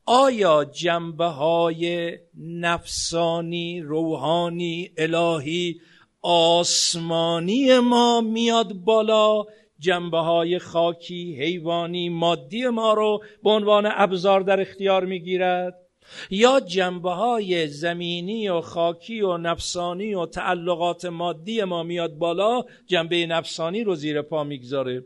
آیا 0.07 0.65
جنبه 0.65 1.25
های 1.25 2.19
نفسانی 2.39 3.81
روحانی 3.81 4.91
الهی 4.97 5.81
آسمانی 6.23 7.79
ما 7.79 8.21
میاد 8.21 8.73
بالا 8.73 9.45
جنبه 9.79 10.19
های 10.19 10.59
خاکی 10.59 11.37
حیوانی 11.41 12.09
مادی 12.09 12.67
ما 12.67 12.95
رو 12.95 13.23
به 13.43 13.51
عنوان 13.51 13.89
ابزار 13.95 14.41
در 14.41 14.61
اختیار 14.61 15.05
می‌گیرد. 15.05 15.75
یا 16.31 16.61
جنبه 16.61 17.11
های 17.11 17.69
زمینی 17.69 18.49
و 18.49 18.61
خاکی 18.61 19.21
و 19.21 19.37
نفسانی 19.37 20.15
و 20.15 20.27
تعلقات 20.27 21.05
مادی 21.05 21.65
ما 21.65 21.83
میاد 21.83 22.15
بالا 22.15 22.65
جنبه 22.87 23.27
نفسانی 23.27 23.85
رو 23.85 23.95
زیر 23.95 24.23
پا 24.23 24.45
می‌گذاره. 24.45 25.05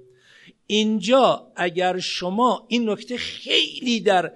اینجا 0.67 1.47
اگر 1.57 1.99
شما 1.99 2.65
این 2.69 2.91
نکته 2.91 3.17
خیلی 3.17 4.01
در 4.01 4.33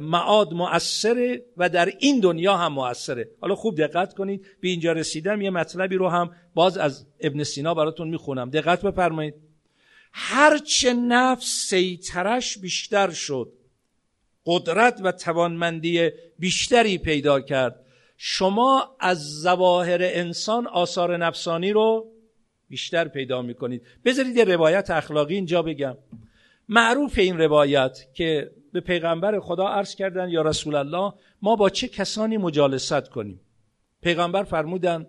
معاد 0.00 0.52
مؤثره 0.52 1.42
و 1.56 1.68
در 1.68 1.92
این 1.98 2.20
دنیا 2.20 2.56
هم 2.56 2.72
مؤثره. 2.72 3.28
حالا 3.40 3.54
خوب 3.54 3.76
دقت 3.76 4.14
کنید. 4.14 4.46
به 4.60 4.68
اینجا 4.68 4.92
رسیدم 4.92 5.40
یه 5.40 5.50
مطلبی 5.50 5.96
رو 5.96 6.08
هم 6.08 6.30
باز 6.54 6.78
از 6.78 7.06
ابن 7.20 7.42
سینا 7.42 7.74
براتون 7.74 8.08
می‌خونم. 8.08 8.50
دقت 8.50 8.82
بفرمایید. 8.82 9.34
هرچه 10.12 10.92
نفس 10.92 11.66
سیترش 11.68 12.58
بیشتر 12.58 13.10
شد. 13.10 13.52
قدرت 14.46 15.00
و 15.02 15.12
توانمندی 15.12 16.10
بیشتری 16.38 16.98
پیدا 16.98 17.40
کرد. 17.40 17.80
شما 18.16 18.96
از 19.00 19.18
زواهر 19.18 19.98
انسان 20.00 20.66
آثار 20.66 21.16
نفسانی 21.16 21.72
رو 21.72 22.12
بیشتر 22.68 23.08
پیدا 23.08 23.42
می‌کنید. 23.42 23.82
بذارید 24.04 24.36
یه 24.36 24.44
روایت 24.44 24.90
اخلاقی 24.90 25.34
اینجا 25.34 25.62
بگم. 25.62 25.96
معروف 26.68 27.18
این 27.18 27.38
روایت 27.38 27.98
که 28.14 28.50
به 28.76 28.80
پیغمبر 28.80 29.40
خدا 29.40 29.68
عرض 29.68 29.94
کردن 29.94 30.28
یا 30.28 30.42
رسول 30.42 30.74
الله 30.74 31.12
ما 31.42 31.56
با 31.56 31.70
چه 31.70 31.88
کسانی 31.88 32.36
مجالست 32.36 33.08
کنیم؟ 33.08 33.40
پیغمبر 34.02 34.42
فرمودن 34.42 35.06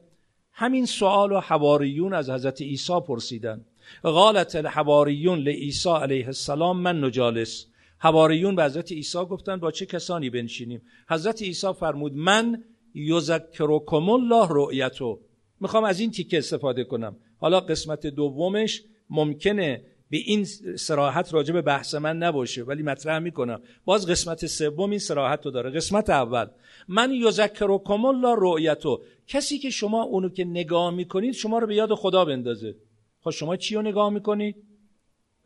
همین 0.51 0.85
سوال 0.85 1.31
و 1.31 1.39
حواریون 1.39 2.13
از 2.13 2.29
حضرت 2.29 2.61
عیسی 2.61 2.99
پرسیدن 3.07 3.65
قالت 4.03 4.55
الحواریون 4.55 5.39
لعیسی 5.39 5.89
علیه 5.89 6.25
السلام 6.25 6.79
من 6.79 7.03
نجالس. 7.03 7.65
حواریون 7.99 8.55
به 8.55 8.63
حضرت 8.63 8.91
عیسی 8.91 9.17
گفتن 9.17 9.57
با 9.57 9.71
چه 9.71 9.85
کسانی 9.85 10.29
بنشینیم؟ 10.29 10.81
حضرت 11.09 11.41
عیسی 11.41 11.73
فرمود 11.73 12.13
من 12.13 12.63
یذکرکم 12.93 14.09
الله 14.09 14.47
رؤیتو. 14.49 15.19
می‌خوام 15.59 15.83
از 15.83 15.99
این 15.99 16.11
تیکه 16.11 16.37
استفاده 16.37 16.83
کنم. 16.83 17.15
حالا 17.37 17.59
قسمت 17.59 18.07
دومش 18.07 18.83
ممکنه 19.09 19.81
به 20.09 20.17
این 20.17 20.43
سراحت 20.77 21.33
راجع 21.33 21.53
به 21.53 21.61
بحث 21.61 21.95
من 21.95 22.17
نباشه 22.17 22.63
ولی 22.63 22.83
مطرح 22.83 23.19
می‌کنم. 23.19 23.61
باز 23.85 24.07
قسمت 24.07 24.45
سوم 24.45 24.89
این 24.89 24.99
سراحت 24.99 25.45
رو 25.45 25.51
داره. 25.51 25.69
قسمت 25.69 26.09
اول. 26.09 26.47
من 26.87 27.11
یذکرکم 27.11 28.05
الله 28.05 28.35
رؤیتو 28.37 29.01
کسی 29.27 29.59
که 29.59 29.69
شما 29.69 30.03
اونو 30.03 30.29
که 30.29 30.45
نگاه 30.45 30.91
می‌کنید 30.91 31.33
شما 31.33 31.59
رو 31.59 31.67
به 31.67 31.75
یاد 31.75 31.93
خدا 31.93 32.25
بندازه. 32.25 32.75
خب 33.21 33.29
شما 33.29 33.55
چی 33.55 33.75
رو 33.75 33.81
نگاه 33.81 34.09
می‌کنید؟ 34.09 34.55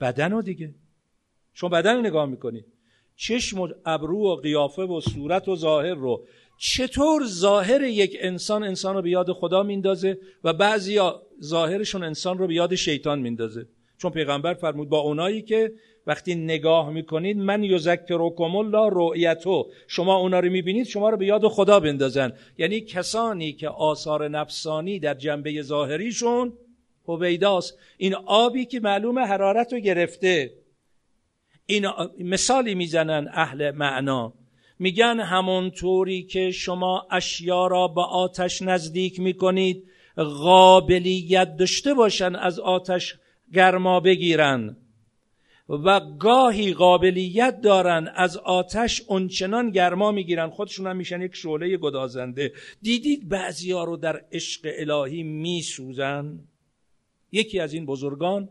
بدن 0.02 0.32
رو 0.32 0.42
دیگه. 0.42 0.76
شما 1.54 1.70
بدن 1.70 1.96
رو 1.96 2.02
نگاه 2.02 2.26
می‌کنید. 2.26 2.66
چشم 3.16 3.60
و 3.60 3.70
ابرو 3.86 4.18
و 4.18 4.36
قیافه 4.36 4.82
و 4.82 5.02
صورت 5.02 5.48
و 5.48 5.56
ظاهر 5.56 5.94
رو. 5.94 6.26
چطور 6.58 7.26
ظاهر 7.26 7.82
یک 7.82 8.18
انسان 8.20 8.64
انسان 8.64 8.96
رو 8.96 9.02
به 9.02 9.10
یاد 9.10 9.32
خدا 9.32 9.64
میندازه 9.64 10.20
و 10.44 10.54
بعضی 10.54 11.00
ظاهرشون 11.44 12.04
انسان 12.04 12.38
رو 12.38 12.48
به 12.48 12.54
یاد 12.54 12.76
شیطان 12.76 13.20
میندازه؟ 13.20 13.68
چون 14.02 14.12
پیغمبر 14.12 14.54
فرمود 14.54 14.90
با 14.90 15.00
اونایی 15.00 15.42
که 15.42 15.72
وقتی 16.08 16.36
نگاه 16.36 16.90
می‌کنید 16.90 17.38
من 17.38 17.64
یذکرکم 17.64 18.56
الله 18.56 18.90
رؤیتو 18.92 19.70
شما 19.88 20.16
اونا 20.16 20.40
رو 20.40 20.50
می‌بینید 20.50 20.86
شما 20.86 21.10
رو 21.10 21.18
به 21.18 21.26
یاد 21.26 21.48
خدا 21.48 21.80
بندازن. 21.80 22.34
یعنی 22.58 22.82
کسانی 22.82 23.54
که 23.54 23.70
آثار 23.70 24.28
نفسانی 24.28 25.00
در 25.00 25.14
جنبه 25.14 25.62
ظاهریشون 25.62 26.54
هویداست. 27.08 27.78
این 27.98 28.16
آبی 28.16 28.66
که 28.66 28.80
معلوم 28.80 29.20
حرارت 29.20 29.74
رو 29.74 29.80
گرفته. 29.80 30.54
این 31.66 31.88
مثالی 32.20 32.76
می‌زنن 32.76 33.30
اهل 33.34 33.72
معنا. 33.72 34.34
میگن 34.80 35.20
همونطوری 35.20 36.24
که 36.24 36.52
شما 36.52 37.08
اشیا 37.12 37.68
را 37.68 37.88
به 37.88 38.02
آتش 38.02 38.62
نزدیک 38.62 39.20
می‌کنید 39.20 39.84
قابلیت 40.16 41.58
داشته 41.58 41.94
باشن 41.94 42.36
از 42.36 42.60
آتش 42.60 43.16
گرما 43.54 44.00
بگیرن 44.00 44.78
و 45.70 46.00
گاهی 46.00 46.74
قابلیت 46.74 47.62
دارن 47.62 48.12
از 48.16 48.38
آتش 48.38 49.02
اونچنان 49.08 49.70
گرما 49.70 50.12
می‌گیرن 50.12 50.50
خودشون 50.50 50.88
هم 50.88 50.96
میشن 50.96 51.22
یک 51.22 51.36
شعله 51.36 51.78
گدازنده. 51.78 52.54
دیدید 52.82 53.30
بعضی 53.30 53.72
ها 53.72 53.84
رو 53.84 53.98
در 53.98 54.22
عشق 54.32 54.62
الهی 54.78 55.24
میسوزن؟ 55.24 56.40
یکی 57.32 57.60
از 57.60 57.74
این 57.74 57.86
بزرگان 57.86 58.50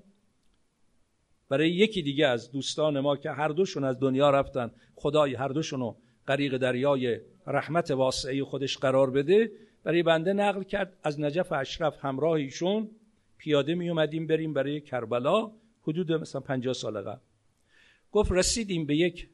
برای 1.48 1.70
یکی 1.70 2.02
دیگه 2.02 2.26
از 2.26 2.52
دوستان 2.52 3.00
ما 3.00 3.16
که 3.16 3.30
هر 3.30 3.48
دوشون 3.48 3.84
از 3.84 4.00
دنیا 4.00 4.30
رفتن 4.30 4.70
خدای 4.94 5.34
هر 5.34 5.48
دوشونو 5.48 5.94
غریق 6.28 6.56
دریای 6.56 7.20
رحمت 7.46 7.90
واسعه 7.90 8.44
خودش 8.44 8.78
قرار 8.78 9.10
بده 9.10 9.52
برای 9.84 10.02
بنده 10.02 10.32
نقل 10.32 10.62
کرد 10.62 10.92
از 11.02 11.20
نجف 11.20 11.52
اشرف 11.52 12.04
همراه 12.04 12.32
ایشون 12.32 12.90
پیاده 13.40 13.74
می 13.74 13.90
اومدیم 13.90 14.26
بریم 14.26 14.52
برای 14.52 14.80
کربلا 14.80 15.52
حدود 15.82 16.12
مثلا 16.12 16.40
50 16.40 16.74
سال 16.74 17.00
قبل. 17.00 17.20
گفت 18.12 18.32
رسیدیم 18.32 18.86
به 18.86 18.96
یک 18.96 19.28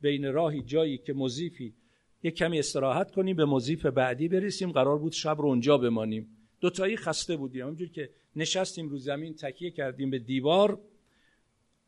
بین 0.00 0.32
راهی 0.32 0.62
جایی 0.62 0.98
که 0.98 1.12
مزیفی 1.12 1.74
یک 2.22 2.34
کمی 2.34 2.58
استراحت 2.58 3.10
کنیم 3.10 3.36
به 3.36 3.44
مزیف 3.44 3.86
بعدی 3.86 4.28
برسیم. 4.28 4.72
قرار 4.72 4.98
بود 4.98 5.12
شب 5.12 5.36
رو 5.38 5.48
اونجا 5.48 5.78
بمانیم. 5.78 6.28
دوتایی 6.60 6.96
خسته 6.96 7.36
بودیم. 7.36 7.66
اونجور 7.66 7.88
که 7.88 8.10
نشستیم 8.36 8.88
رو 8.88 8.98
زمین 8.98 9.34
تکیه 9.34 9.70
کردیم 9.70 10.10
به 10.10 10.18
دیوار. 10.18 10.80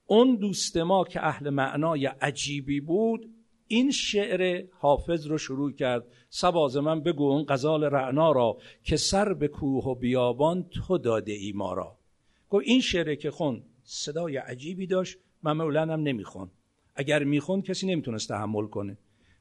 اون 0.06 0.36
دوست 0.36 0.76
ما 0.76 1.04
که 1.04 1.26
اهل 1.26 1.50
معنای 1.50 2.06
عجیبی 2.06 2.80
بود 2.80 3.30
این 3.72 3.90
شعر 3.90 4.64
حافظ 4.78 5.26
رو 5.26 5.38
شروع 5.38 5.72
کرد. 5.72 6.04
سباز 6.28 6.76
من 6.76 7.00
بگو 7.00 7.30
اون 7.30 7.44
غزال 7.48 7.84
رعنا 7.84 8.32
را 8.32 8.58
که 8.84 8.96
سر 8.96 9.34
به 9.34 9.48
کوه 9.48 9.84
و 9.84 9.94
بیابان 9.94 10.66
تو 10.70 10.98
داده 10.98 11.32
ای 11.32 11.52
ما 11.52 11.74
را. 11.74 11.96
گفت 12.50 12.64
این 12.66 12.80
شعر 12.80 13.14
که 13.14 13.30
خون 13.30 13.62
صدای 13.82 14.36
عجیبی 14.36 14.86
داشت 14.86 15.18
من 15.42 15.52
معمولا 15.52 15.82
هم 15.82 16.00
نمیخون 16.00 16.50
اگر 16.94 17.24
میخون 17.24 17.62
کسی 17.62 17.86
نمی‌تونست 17.86 18.28
تحمل 18.28 18.66
کنه. 18.66 18.98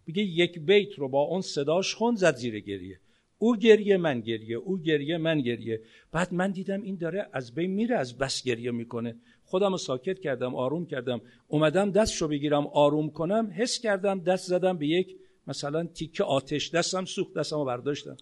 میگه 0.07 0.23
یک 0.23 0.59
بیت 0.59 0.93
رو 0.99 1.09
با 1.09 1.21
اون 1.21 1.41
صداش 1.41 1.95
خون 1.95 2.15
زد 2.15 2.35
زیر 2.35 2.59
گریه. 2.59 2.99
او 3.37 3.55
گریه 3.55 3.97
من 3.97 4.19
گریه. 4.19 4.57
او 4.57 4.77
گریه 4.77 5.17
من 5.17 5.41
گریه. 5.41 5.81
بعد 6.11 6.33
من 6.33 6.51
دیدم 6.51 6.81
این 6.81 6.95
داره 6.95 7.29
از 7.33 7.55
بین 7.55 7.71
میره 7.71 7.95
از 7.95 8.17
بس 8.17 8.43
گریه 8.43 8.71
می‌کنه. 8.71 9.15
خودم 9.49 9.71
رو 9.71 9.77
ساکت 9.77 10.19
کردم 10.19 10.55
آروم 10.55 10.85
کردم. 10.85 11.21
اومدم 11.47 11.91
دستشو 11.91 12.27
بگیرم 12.27 12.67
آروم 12.67 13.09
کنم 13.09 13.51
حس 13.55 13.79
کردم 13.79 14.19
دست 14.19 14.47
زدم 14.47 14.77
به 14.77 14.87
یک 14.87 15.17
مثلا 15.47 15.85
تیکه 15.85 16.23
آتش. 16.23 16.69
دستم 16.69 17.05
سوخت 17.05 17.33
دستم 17.33 17.55
رو 17.55 17.65
برداشتم. 17.65 18.17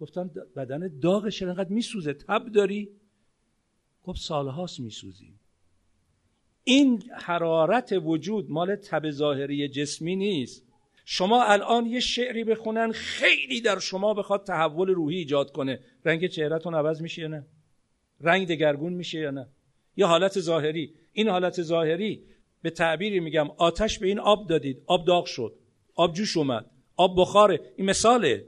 گفتم 0.00 0.30
بدن 0.56 0.98
داغش 1.02 1.42
انقدر 1.42 1.68
میسوزه. 1.68 2.12
تب 2.14 2.46
داری؟ 2.52 2.90
گفت 4.04 4.20
سالهاست 4.20 4.80
میسوزیم. 4.80 5.40
این 6.64 7.02
حرارت 7.12 7.94
وجود 8.02 8.50
مال 8.50 8.76
تب 8.76 9.10
ظاهری 9.10 9.68
جسمی 9.68 10.16
نیست. 10.16 10.66
شما 11.04 11.44
الان 11.44 11.86
یه 11.86 12.00
شعری 12.00 12.44
بخونن 12.44 12.92
خیلی 12.92 13.60
در 13.60 13.78
شما 13.78 14.14
بخواد 14.14 14.44
تحول 14.44 14.88
روحی 14.88 15.16
ایجاد 15.16 15.52
کنه. 15.52 15.80
رنگ 16.04 16.26
چهرهتون 16.26 16.74
عوض 16.74 17.02
میشه 17.02 17.22
یا 17.22 17.28
نه؟ 17.28 17.46
رنگ 18.20 18.48
دگرگون 18.48 18.92
میشه 18.92 19.18
یا 19.18 19.30
نه؟ 19.30 19.48
یه 19.96 20.06
حالت 20.06 20.40
ظاهری. 20.40 20.94
این 21.12 21.28
حالت 21.28 21.62
ظاهری 21.62 22.22
به 22.62 22.70
تعبیری 22.70 23.20
میگم 23.20 23.50
آتش 23.56 23.98
به 23.98 24.06
این 24.06 24.18
آب 24.18 24.48
دادید. 24.48 24.82
آب 24.86 25.06
داغ 25.06 25.26
شد. 25.26 25.52
آب 25.94 26.14
جوش 26.14 26.36
اومد. 26.36 26.66
آب 26.96 27.20
بخاره. 27.20 27.60
این 27.76 27.90
مثاله. 27.90 28.44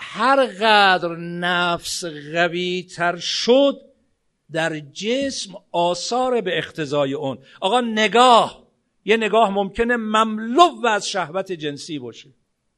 هر 0.00 0.46
قدر 0.46 1.16
نفس 1.16 2.04
قوی 2.04 2.86
تر 2.96 3.16
شد 3.16 3.80
در 4.52 4.80
جسم 4.80 5.52
آثار 5.72 6.40
به 6.40 6.58
اقتضای 6.58 7.14
اون. 7.14 7.38
آقا 7.60 7.80
نگاه. 7.80 8.62
یه 9.04 9.16
نگاه 9.16 9.50
ممکنه 9.50 9.96
مملو 9.96 10.86
از 10.86 11.08
شهوت 11.08 11.52
جنسی 11.52 11.98
باشه. 11.98 12.28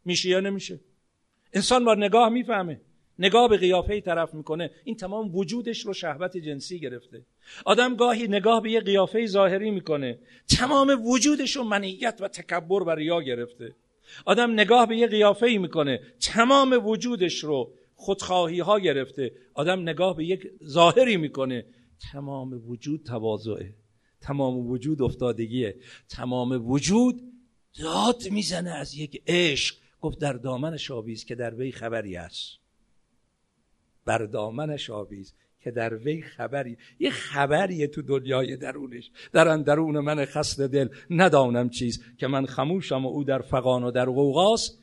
میشه 0.05 0.29
یا 0.29 0.41
نمیشه؟ 0.41 0.81
انسان 1.53 1.85
با 1.85 1.95
نگاه 1.95 2.29
می‌فهمه. 2.29 2.81
نگاه 3.19 3.49
به 3.49 3.57
قیافه 3.57 4.01
طرف 4.01 4.35
می‌کنه. 4.35 4.71
این 4.85 4.97
تمام 4.97 5.37
وجودش 5.37 5.87
رو 5.87 5.93
شهوت 5.93 6.37
جنسی 6.37 6.81
گرفته. 6.81 7.23
آدم 7.65 7.97
گاهی 7.97 8.29
نگاه 8.29 8.63
به 8.63 8.71
یه 8.71 8.81
قیافه 8.81 9.27
ظاهری 9.27 9.71
می‌کنه. 9.71 10.19
تمام 10.49 11.07
وجودش 11.07 11.57
رو 11.57 11.65
منیت 11.65 12.19
و 12.21 12.29
تکبر 12.29 12.83
و 12.83 12.91
ریا 12.91 13.23
گرفته. 13.23 13.75
آدم 14.25 14.53
نگاه 14.53 14.87
به 14.87 14.97
یه 14.97 15.07
قیافه 15.07 15.59
می‌کنه. 15.61 16.01
تمام 16.21 16.87
وجودش 16.87 17.45
رو 17.45 17.73
خودخواهی 17.95 18.61
ها 18.61 18.79
گرفته. 18.79 19.33
آدم 19.55 19.81
نگاه 19.81 20.17
به 20.17 20.25
یک 20.25 20.51
ظاهری 20.65 21.17
می‌کنه. 21.17 21.65
تمام 22.13 22.71
وجود 22.71 23.03
تواضعه. 23.07 23.75
تمام 24.21 24.71
وجود 24.71 25.03
افتادگیه. 25.03 25.77
تمام 26.09 26.71
وجود 26.71 27.21
داد 27.79 28.23
می‌زنه 28.31 28.71
از 28.71 28.95
یک 28.95 29.23
عشق. 29.27 29.77
گفت 30.01 30.19
در 30.19 30.33
دامن 30.33 30.77
شابیز 30.77 31.25
که 31.25 31.35
در 31.35 31.55
وی 31.55 31.73
خبری 31.73 32.17
است. 32.17 32.64
بر 34.05 34.19
دامنش 34.19 34.91
آویز 34.91 35.35
که 35.61 35.71
در 35.71 35.95
وی 35.95 36.23
خبری 36.23 36.77
یه 36.99 37.11
خبریه 37.11 37.87
تو 37.87 38.03
دنیای 38.03 38.57
درونش. 38.57 39.11
در 39.33 39.57
درون 39.57 39.99
من 39.99 40.25
خسته 40.25 40.69
دل 40.69 40.89
ندانم 41.11 41.71
چیز 41.71 42.05
که 42.19 42.27
من 42.27 42.47
خموشم 42.47 43.07
و 43.07 43.09
او 43.09 43.25
در 43.25 43.39
فقان 43.39 43.85
و 43.85 43.91
در 43.91 44.07
غوغاست. 44.07 44.79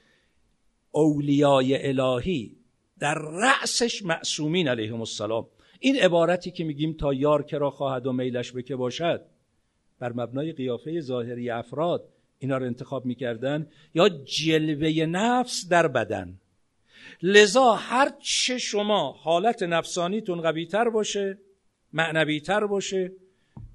اولیای 0.91 1.87
الهی 1.87 2.55
در 2.99 3.13
رأسش 3.13 4.03
معصومین 4.03 4.67
علیهم 4.67 4.99
السلام. 4.99 5.47
این 5.79 5.95
عبارتی 5.95 6.51
که 6.51 6.63
میگیم 6.63 6.93
تا 6.93 7.13
یار 7.13 7.43
کرا 7.43 7.69
خواهد 7.69 8.07
و 8.07 8.13
میلش 8.13 8.51
بکه 8.51 8.75
باشد 8.75 9.21
بر 9.99 10.11
مبنای 10.11 10.51
قیافه 10.51 11.01
ظاهری 11.01 11.49
افراد 11.49 12.09
اینا 12.39 12.57
رو 12.57 12.65
انتخاب 12.65 13.05
می‌کردن. 13.05 13.67
یا 13.93 14.09
جلوه 14.09 15.05
نفس 15.05 15.67
در 15.69 15.87
بدن. 15.87 16.40
لذا 17.21 17.73
هر 17.73 18.11
چه 18.19 18.57
شما 18.57 19.11
حالت 19.11 19.63
نفسانیتون 19.63 20.41
قویتر 20.41 20.89
باشه 20.89 21.37
معنویتر 21.93 22.65
باشه 22.65 23.11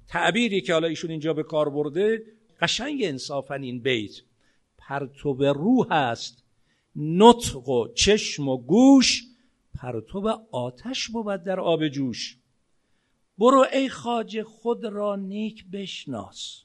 تعبیری 0.07 0.61
که 0.61 0.73
حالا 0.73 0.87
ایشون 0.87 1.11
اینجا 1.11 1.33
به 1.33 1.43
کار 1.43 1.69
برده 1.69 2.23
قشنگ 2.61 2.99
انصافا 3.03 3.55
این 3.55 3.79
بیت 3.79 4.11
پرتو 4.77 5.33
روح 5.33 5.91
است 5.91 6.43
نطق 6.95 7.69
و 7.69 7.87
چشم 7.87 8.47
و 8.47 8.57
گوش 8.57 9.23
پرتو 9.75 10.47
آتش 10.51 11.09
بود 11.09 11.43
در 11.43 11.59
آب 11.59 11.87
جوش. 11.87 12.37
برو 13.37 13.65
ای 13.73 13.89
خاج 13.89 14.41
خود 14.41 14.85
را 14.85 15.15
نیک 15.15 15.65
بشناس. 15.73 16.63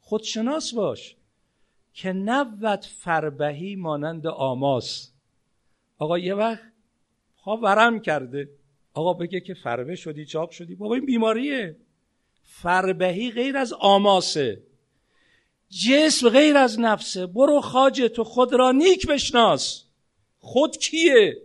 خودشناس 0.00 0.74
باش 0.74 1.16
که 1.94 2.12
نبود 2.12 2.84
فربهی 2.84 3.76
مانند 3.76 4.26
آماس. 4.26 5.13
آقا 6.04 6.18
یه 6.18 6.34
وقت 6.34 6.72
پا 7.42 7.56
ورم 7.56 8.00
کرده. 8.00 8.48
آقا 8.94 9.12
بگه 9.12 9.40
که 9.40 9.54
فربه 9.54 9.96
شدی 9.96 10.26
چاق 10.26 10.50
شدی. 10.50 10.74
بابا 10.74 10.94
این 10.94 11.06
بیماریه. 11.06 11.76
فربهی 12.42 13.30
غیر 13.30 13.56
از 13.56 13.72
آماسه. 13.72 14.62
جسم 15.68 16.28
غیر 16.28 16.56
از 16.56 16.80
نفسه. 16.80 17.26
برو 17.26 17.60
خاجه 17.60 18.08
تو 18.08 18.24
خود 18.24 18.54
را 18.54 18.72
نیک 18.72 19.06
بشناس. 19.06 19.84
خود 20.38 20.76
کیه؟ 20.76 21.42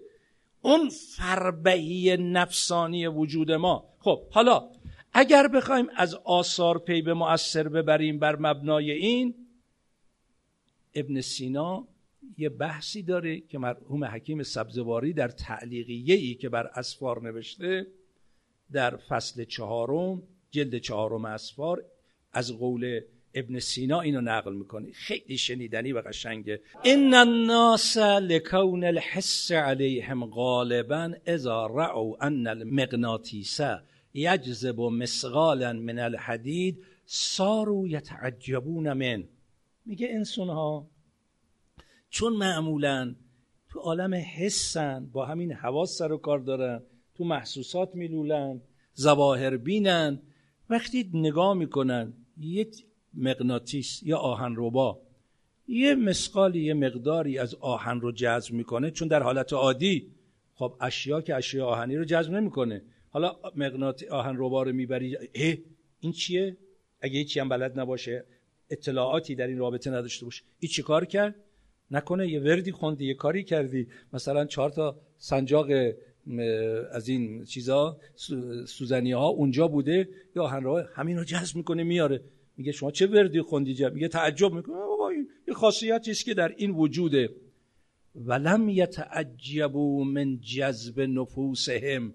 اون 0.62 0.90
فربهی 0.90 2.18
نفسانی 2.18 3.08
وجود 3.08 3.52
ما. 3.52 3.94
خب 4.00 4.22
حالا 4.32 4.70
اگر 5.14 5.48
بخوایم 5.48 5.88
از 5.96 6.16
آثار 6.16 6.80
پی 6.80 7.02
به 7.02 7.14
مؤثر 7.14 7.68
ببریم 7.68 8.20
بر 8.20 8.36
مبنای 8.36 8.92
این 8.92 9.36
ابن 10.96 11.22
سینا 11.22 11.88
یه 12.38 12.50
بحثی 12.50 13.04
داره 13.04 13.40
که 13.40 13.58
مرحوم 13.58 14.06
حکیم 14.06 14.44
سبزواری 14.44 15.14
در 15.14 15.28
تعلیقیه 15.28 16.16
ای 16.16 16.36
که 16.36 16.50
بر 16.50 16.68
اسفار 16.68 17.22
نوشته 17.22 17.88
در 18.72 18.96
فصل 18.96 19.44
چهارم 19.44 20.24
جلد 20.52 20.78
چهارم 20.78 21.26
اسفار 21.26 21.86
از 22.34 22.58
قول 22.58 23.02
ابن 23.34 23.60
سینا 23.60 24.02
اینو 24.02 24.22
نقل 24.22 24.54
می‌کنه. 24.54 24.92
خیلی 24.92 25.38
شنیدنی 25.38 25.92
و 25.92 26.02
قشنگه 26.02 26.62
ان 26.86 27.14
الناس 27.14 27.98
لکون 27.98 28.84
الحس 28.84 29.52
علیهم 29.52 30.26
غالبا 30.26 31.14
اذا 31.28 31.68
رعوا 31.68 32.18
ان 32.22 32.48
المغناطیس 32.48 33.60
یجذب 34.14 34.80
مسقالا 34.80 35.74
من 35.74 36.00
الحدید 36.00 36.86
سارو 37.06 37.88
یتعجبون 37.88 38.94
من. 38.94 39.24
میگه 39.86 40.08
انسان 40.12 40.50
ها 40.50 40.88
چون 42.10 42.34
معمولا 42.34 43.16
تو 43.70 43.80
عالم 43.80 44.14
حسن 44.14 45.06
با 45.06 45.26
همین 45.26 45.52
حواس 45.52 45.98
سر 45.98 46.12
و 46.12 46.18
کار 46.18 46.40
دارن 46.40 46.84
تو 47.16 47.24
محسوسات 47.24 47.96
میلولن 47.96 48.62
زواهر 48.94 49.58
بینن 49.58 50.22
وقتی 50.70 51.12
نگاه 51.14 51.54
می‌کنن 51.54 52.14
یک 52.38 52.86
مغناطیس 53.14 54.04
یا 54.04 54.18
آهن 54.18 54.54
ربا 54.58 55.02
یه 55.68 55.96
مسقالی 55.96 56.64
یه 56.64 56.74
مقداری 56.74 57.38
از 57.38 57.56
آهن 57.56 58.02
رو 58.02 58.12
جذب 58.12 58.54
می‌کنه 58.54 58.92
چون 58.92 59.08
در 59.08 59.24
حالت 59.24 59.54
عادی 59.54 60.12
خب 60.54 60.74
اشیا 60.82 61.22
که 61.22 61.36
اشیا 61.36 61.68
آهنی 61.68 61.96
رو 61.96 62.06
جذب 62.06 62.32
نمی‌کنه. 62.32 62.82
حالا 63.10 63.36
مغناطیس 63.56 64.10
آهن 64.10 64.36
ربا 64.38 64.64
رو 64.64 64.74
می‌بری 64.74 65.18
اه 65.18 65.56
این 66.00 66.12
چیه؟ 66.12 66.58
اگه 67.02 67.18
هیچی 67.18 67.40
هم 67.40 67.50
بلد 67.50 67.80
نباشه 67.80 68.26
اطلاعاتی 68.70 69.36
در 69.36 69.48
این 69.48 69.58
رابطه 69.58 69.92
نداشته 69.92 70.26
باشه 70.26 70.44
این 70.60 70.72
چی 70.72 70.82
کار 70.84 71.06
کرد؟ 71.06 71.36
نکنه 71.92 72.28
یه 72.28 72.40
وردی 72.40 72.72
خوندی 72.72 73.06
یه 73.06 73.14
کاری 73.14 73.44
کردی. 73.44 73.88
مثلا 74.14 74.46
چهار 74.46 74.70
تا 74.70 75.00
سنجاق 75.18 75.68
از 76.92 77.10
این 77.10 77.44
چیزا 77.44 77.98
سوزنی 78.68 79.12
ها 79.12 79.28
اونجا 79.28 79.68
بوده. 79.68 80.10
یا 80.36 80.44
آهن 80.44 80.64
ربا 80.64 80.84
همین 80.94 81.18
رو 81.18 81.24
جذب 81.24 81.56
می‌کنه 81.56 81.84
میاره. 81.84 82.22
میگه 82.58 82.72
شما 82.72 82.92
چه 82.92 83.08
وردی 83.08 83.42
خوندی 83.42 83.74
جب؟ 83.74 83.94
میگه 83.94 84.08
تعجب 84.08 84.54
می‌کنه. 84.54 84.76
بابا 84.76 85.10
این 85.10 85.28
یه 85.48 85.54
خاصیتی 85.54 86.12
است 86.12 86.26
که 86.26 86.34
در 86.34 86.54
این 86.58 86.72
وجوده. 86.72 87.30
ولم 88.16 88.70
یتعجبوا 88.70 90.04
من 90.04 90.40
جذب 90.40 91.02
نفوسهم 91.02 92.14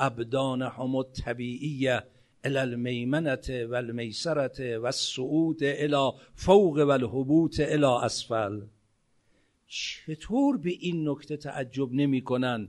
ابدانهم 0.00 0.94
الطبیعیه 0.96 2.02
الى 2.44 2.58
المیمنه 2.58 3.66
و 3.66 3.74
المیسرته 3.74 4.78
و 4.78 4.86
الصعود 4.86 5.58
الى 5.62 6.10
فوق 6.34 6.76
و 6.76 6.90
الى 7.60 7.84
اسفل. 7.84 8.60
چطور 9.72 10.58
به 10.58 10.70
این 10.70 11.08
نکته 11.08 11.36
تعجب 11.36 11.92
نمی‌کنن 11.92 12.68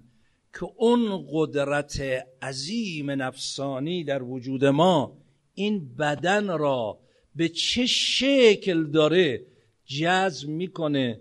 که 0.54 0.66
اون 0.78 1.28
قدرت 1.32 2.02
عظیم 2.42 3.12
نفسانی 3.12 4.04
در 4.04 4.24
وجود 4.24 4.66
ما 4.66 5.18
این 5.54 5.96
بدن 5.96 6.58
را 6.58 7.00
به 7.36 7.50
چه 7.50 7.86
شکل 7.86 8.84
داره 8.84 9.46
جذب 9.86 10.50
می‌کنه 10.50 11.20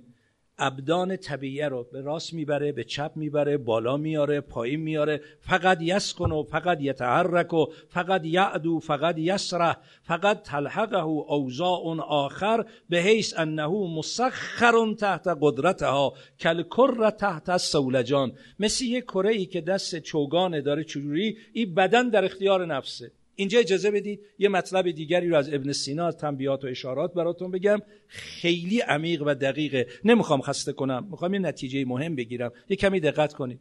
ابدان 0.61 1.17
طبیعه 1.17 1.69
رو 1.69 1.87
به 1.93 2.01
راست 2.01 2.35
می‌بره 2.35 2.73
به 2.73 2.85
چپ 2.85 3.13
می‌بره 3.15 3.57
بالا 3.57 3.97
میاره 3.97 4.41
پایین 4.41 4.81
میاره 4.81 5.21
فقط 5.41 5.83
یسکن 5.83 6.33
و 6.33 6.43
فقط 6.43 6.79
یتحرک 6.81 7.55
و 7.55 7.67
فقط 7.89 8.25
یعدو 8.25 8.79
فقط 8.79 9.19
یسره 9.19 9.77
فقط 10.03 10.43
تلحقه 10.43 11.03
اوضاع 11.03 12.01
آخر. 12.01 12.65
به 12.89 12.99
حیث 12.99 13.35
انه 13.39 13.69
مسخر 13.97 14.95
تحت 14.99 15.37
قدرتها. 15.41 16.13
کل 16.41 16.63
کر 16.63 17.11
تحت 17.11 17.49
السولجان 17.49 18.33
مثل 18.59 18.85
یک 18.85 19.05
کره 19.05 19.31
ای 19.31 19.47
که 19.47 19.61
دست 19.61 19.99
چوگانه 19.99 20.61
داره 20.61 20.85
چجوری؟ 20.85 21.37
این 21.53 21.75
بدن 21.75 22.09
در 22.09 22.25
اختیار 22.25 22.67
نفسه. 22.67 23.11
اینجا 23.41 23.59
اجازه 23.59 23.91
بدید 23.91 24.21
یه 24.39 24.49
مطلب 24.49 24.91
دیگری 24.91 25.29
رو 25.29 25.37
از 25.37 25.55
ابن 25.55 25.73
سینا 25.73 26.07
از 26.07 26.17
تنبیات 26.17 26.65
و 26.65 26.67
اشارات 26.67 27.15
براتون 27.15 27.51
بگم. 27.51 27.79
خیلی 28.07 28.81
عمیق 28.81 29.23
و 29.27 29.35
دقیقه. 29.35 29.87
نمی‌خوام 30.05 30.41
خسته 30.41 30.73
کنم. 30.73 31.09
می‌خوام 31.11 31.35
یه 31.35 31.41
نتیجه 31.41 31.85
مهم 31.85 32.17
بگیرم. 32.17 32.53
یه 32.69 32.77
کمی 32.77 33.01
دقت 33.01 33.33
کنید. 33.33 33.61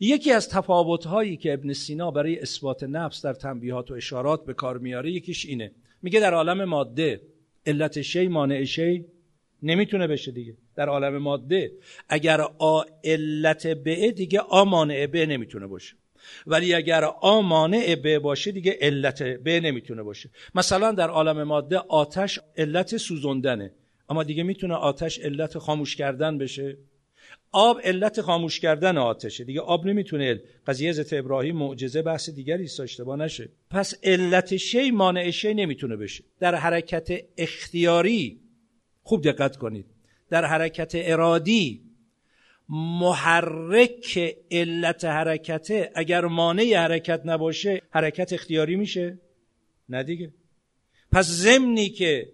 یکی 0.00 0.32
از 0.32 0.48
تفاوت 0.48 1.06
هایی 1.06 1.36
که 1.36 1.52
ابن 1.52 1.72
سینا 1.72 2.10
برای 2.10 2.38
اثبات 2.38 2.82
نفس 2.82 3.22
در 3.22 3.32
تنبیهات 3.32 3.90
و 3.90 3.94
اشارات 3.94 4.44
به 4.44 4.54
کار 4.54 4.78
میاره 4.78 5.10
یکیش 5.10 5.46
اینه. 5.46 5.72
میگه 6.02 6.20
در 6.20 6.34
عالم 6.34 6.64
ماده 6.64 7.20
علت 7.66 8.02
شی 8.02 8.28
مانع 8.28 8.64
شی 8.64 9.04
نمی‌تونه 9.62 10.06
بشه 10.06 10.32
دیگه. 10.32 10.54
در 10.74 10.88
عالم 10.88 11.18
ماده 11.18 11.72
اگر 12.08 12.40
آ 12.58 12.82
علت 13.04 13.66
به 13.66 14.12
دیگه 14.12 14.38
آ 14.38 14.64
مانع 14.64 15.06
به 15.06 15.26
نمی‌تونه 15.26 15.66
باشه. 15.66 15.96
ولی 16.46 16.74
اگر 16.74 17.04
آ 17.04 17.40
مانع 17.40 17.94
ب 17.94 18.18
باشه 18.18 18.52
دیگه 18.52 18.78
علت 18.80 19.22
ب 19.22 19.48
نمی‌تونه 19.48 20.02
باشه. 20.02 20.30
مثلا 20.54 20.92
در 20.92 21.08
عالم 21.08 21.42
ماده 21.42 21.78
آتش 21.78 22.38
علت 22.56 22.96
سوزوندنه. 22.96 23.72
اما 24.08 24.22
دیگه 24.22 24.42
می‌تونه 24.42 24.74
آتش 24.74 25.18
علت 25.18 25.58
خاموش 25.58 25.96
کردن 25.96 26.38
بشه؟ 26.38 26.76
آب 27.52 27.80
علت 27.84 28.20
خاموش 28.20 28.60
کردن 28.60 28.98
آتشه. 28.98 29.44
دیگه 29.44 29.60
آب 29.60 29.86
نمی‌تونه 29.86 30.40
قضیه 30.66 30.90
حضرت 30.90 31.12
ابراهیم 31.12 31.56
معجزه 31.56 32.02
بحث 32.02 32.30
دیگری 32.30 32.64
است 32.64 32.80
اشتباه 32.80 33.16
نشه. 33.16 33.48
پس 33.70 33.94
علت 34.02 34.56
شی 34.56 34.90
مانع 34.90 35.30
شی 35.30 35.54
نمی‌تونه 35.54 35.96
بشه. 35.96 36.24
در 36.40 36.54
حرکت 36.54 37.08
اختیاری 37.38 38.40
خوب 39.02 39.22
دقت 39.22 39.56
کنید. 39.56 39.86
در 40.30 40.44
حرکت 40.44 40.92
ارادی 40.94 41.85
محرک 42.68 44.36
علت 44.50 45.04
حرکته. 45.04 45.90
اگر 45.94 46.24
مانع 46.24 46.76
حرکت 46.76 47.20
نباشه 47.24 47.82
حرکت 47.90 48.32
اختیاری 48.32 48.76
میشه. 48.76 49.18
نه 49.88 50.02
دیگه. 50.02 50.30
پس 51.12 51.24
ضمنی 51.26 51.88
که 51.88 52.28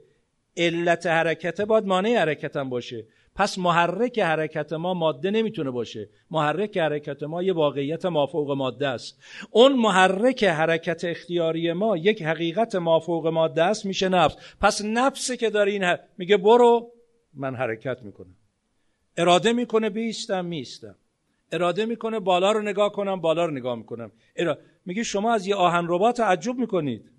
علت 0.57 1.07
حرکته 1.07 1.65
باید 1.65 1.85
مانع 1.85 2.17
حرکت 2.17 2.57
هم 2.57 2.69
باشه. 2.71 3.05
پس 3.35 3.59
محرک 3.59 4.19
حرکت 4.19 4.73
ما 4.73 4.95
ماده 4.95 5.31
نمی‌تونه 5.31 5.71
باشه. 5.71 6.09
محرک 6.31 6.79
حرکت 6.79 7.23
ما 7.23 7.43
یه 7.43 7.53
واقعیت 7.53 8.07
مافوق 8.07 8.51
ماده 8.51 8.89
است. 8.89 9.23
اون 9.51 9.73
محرک 9.73 10.45
حرکت 10.45 11.05
اختیاری 11.05 11.73
ما 11.73 11.97
یک 11.97 12.23
حقیقت 12.23 12.75
مافوق 12.75 13.27
ماده 13.27 13.63
است 13.63 13.87
میشه 13.87 14.09
نفس. 14.09 14.37
پس 14.61 14.83
نفسی 14.85 15.37
که 15.37 15.51
داره 15.51 15.73
این 15.73 15.97
میگه 16.19 16.37
برو 16.37 16.93
من 17.35 17.55
حرکت 17.55 18.03
می‌کنم. 18.03 18.37
اراده 19.17 19.53
می‌کنه 19.53 19.91
بیستم 19.91 20.45
میستم. 20.45 20.95
اراده 21.53 21.87
می‌کنه 21.87 22.21
بالا 22.21 22.53
رو 22.53 22.63
نگاه 22.63 22.93
کنم 22.93 23.21
بالا 23.21 23.45
رو 23.45 23.51
نگاه 23.51 23.77
می‌کنم. 23.77 24.11
میگه 24.87 25.03
شما 25.03 25.35
از 25.35 25.47
یه 25.47 25.55
آهن 25.55 25.85
ربا 25.89 26.13
تعجب 26.13 26.59
می‌کنید. 26.59 27.11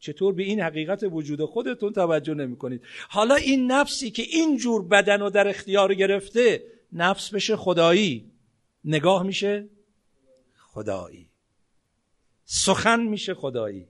چطور 0.00 0.34
به 0.34 0.42
این 0.42 0.60
حقیقت 0.60 1.04
وجود 1.10 1.44
خودتون 1.44 1.92
توجه 1.92 2.34
نمی‌کنید؟ 2.34 2.82
حالا 3.08 3.34
این 3.34 3.72
نفسی 3.72 4.10
که 4.10 4.22
اینجور 4.22 4.88
بدن 4.88 5.20
رو 5.20 5.30
در 5.30 5.48
اختیار 5.48 5.94
گرفته 5.94 6.62
نفس 6.92 7.34
بشه 7.34 7.56
خدایی. 7.56 8.30
نگاه 8.84 9.22
میشه؟ 9.22 9.68
خدایی. 10.58 11.28
سخن 12.44 13.00
میشه 13.00 13.34
خدایی. 13.34 13.86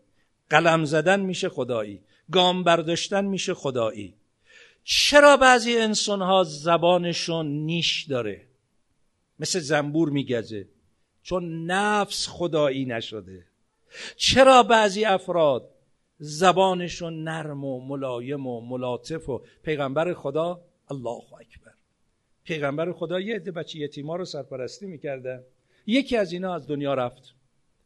قلم 0.51 0.85
زدن 0.85 1.21
میشه 1.21 1.49
خدایی. 1.49 2.01
گام 2.31 2.65
برداشتن 2.65 3.25
میشه 3.25 3.55
خدایی. 3.55 4.15
چرا 4.91 5.37
بعضی 5.37 5.77
انسان 5.77 6.23
ها 6.23 6.45
زبانشون 6.45 7.47
نیش 7.47 8.05
داره؟ 8.05 8.47
مثل 9.39 9.59
زنبور 9.59 10.11
میگزه. 10.11 10.69
چون 11.23 11.67
نفس 11.71 12.29
خدایی 12.29 12.85
نشده. 12.85 13.47
چرا 14.17 14.63
بعضی 14.63 15.05
افراد 15.05 15.71
زبانشون 16.19 17.25
نرم 17.25 17.65
و 17.65 17.81
ملایم 17.81 18.47
و 18.47 18.61
ملاطف 18.61 19.29
و 19.29 19.43
پیغمبر 19.63 20.15
خدا؟ 20.15 20.61
الله 20.91 21.35
اکبر. 21.35 21.73
پیغمبر 22.45 22.93
خدا 22.93 23.21
یه 23.21 23.35
عده 23.35 23.51
بچه 23.51 23.79
یتیما 23.79 24.17
رو 24.17 24.25
سرپرستی 24.25 24.87
می‌کردن 24.87 25.43
یکی 25.87 26.17
از 26.17 26.33
اینا 26.33 26.55
از 26.55 26.67
دنیا 26.67 26.95
رفت. 26.95 27.35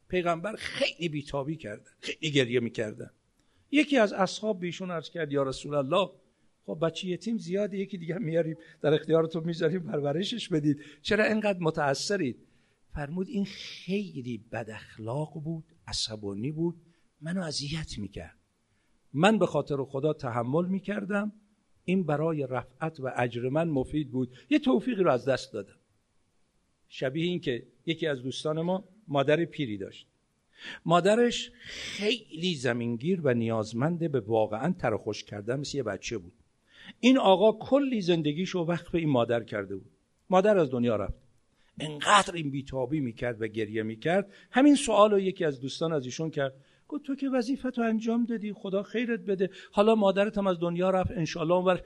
پیغمبر 0.09 0.57
خیلی 0.57 1.09
بیتابی 1.09 1.57
کردن 1.57 1.91
خیلی 2.01 2.31
گریه 2.31 2.61
می‌کردن 2.61 3.11
یکی 3.71 3.99
از 3.99 4.13
اصحاب 4.13 4.61
بیشون 4.61 4.91
عرض 4.91 5.11
کرد 5.11 5.33
یا 5.33 5.43
رسول 5.43 5.75
الله 5.75 6.11
خب 6.67 6.79
بچه 6.83 7.09
یتیم 7.09 7.39
زیاده 7.39 7.79
یکی 7.79 7.99
دیگه 7.99 8.19
میاریم 8.19 8.57
در 8.83 8.95
اختیارتون 8.95 9.45
می‌ذاریم 9.45 9.81
پرورشش 9.81 10.49
بدید. 10.49 10.81
چرا 11.03 11.25
اینقدر 11.25 11.59
متاثرید 11.59 12.37
فرمود 12.95 13.29
این 13.29 13.45
خیلی 13.45 14.39
بد 14.53 14.71
اخلاق 14.71 15.33
بود 15.45 15.65
عصبانی 15.87 16.53
بود 16.53 16.77
منو 17.21 17.43
اذیت 17.43 17.99
می‌کرد. 17.99 18.37
من 19.13 19.39
به 19.39 19.47
خاطر 19.47 19.77
خدا 19.85 20.13
تحمل 20.13 20.67
می‌کردم 20.67 21.33
این 21.85 22.05
برای 22.05 22.47
رفعت 22.51 23.01
و 23.01 23.13
اجر 23.17 23.49
من 23.49 23.69
مفید 23.69 24.11
بود. 24.11 24.37
یه 24.51 24.59
توفیقی 24.59 25.03
رو 25.03 25.11
از 25.11 25.25
دست 25.25 25.53
دادم. 25.53 25.77
شبیه 26.89 27.25
این 27.25 27.41
که 27.41 27.67
یکی 27.87 28.07
از 28.07 28.23
دوستان 28.23 28.61
ما 28.61 28.85
مادر 29.09 29.45
پیری 29.45 29.79
داشت. 29.79 30.09
مادرش 30.85 31.51
خیلی 31.61 32.55
زمینگیر 32.55 33.21
و 33.25 33.35
نیازمنده 33.35 34.09
به 34.09 34.21
واقعا 34.21 34.73
ترخوش 34.73 35.25
کردن 35.25 35.61
مثل 35.61 35.77
یه 35.77 35.83
بچه 35.83 36.19
بود. 36.19 36.33
این 37.01 37.19
آقا 37.19 37.53
کلی 37.53 38.01
زندگیشو 38.01 38.59
وقف 38.59 38.95
این 38.95 39.09
مادر 39.09 39.43
کرده 39.43 39.77
بود. 39.77 39.91
مادر 40.31 40.59
از 40.59 40.71
دنیا 40.71 40.97
رفت. 40.97 41.23
انقدر 41.81 42.35
این 42.35 42.51
بیتابی 42.51 43.01
می‌کرد 43.01 43.43
و 43.43 43.47
گریه 43.47 43.83
می‌کرد. 43.83 44.33
همین 44.51 44.75
سوال 44.75 45.11
رو 45.11 45.21
یکی 45.21 45.45
از 45.45 45.61
دوستان 45.61 45.93
از 45.93 46.05
ایشون 46.05 46.31
کرد. 46.31 46.55
گفت 46.89 47.05
تو 47.05 47.15
که 47.15 47.29
وظیفت 47.29 47.79
رو 47.79 47.85
انجام 47.85 48.25
دادی 48.25 48.53
خدا 48.53 48.83
خیرت 48.83 49.21
بده. 49.21 49.51
حالا 49.73 49.95
مادرت 49.95 50.39
هم 50.39 50.47
از 50.47 50.61
دنیا 50.61 50.91
رفت 50.91 51.11
انشالله 51.11 51.55
اونور. 51.55 51.81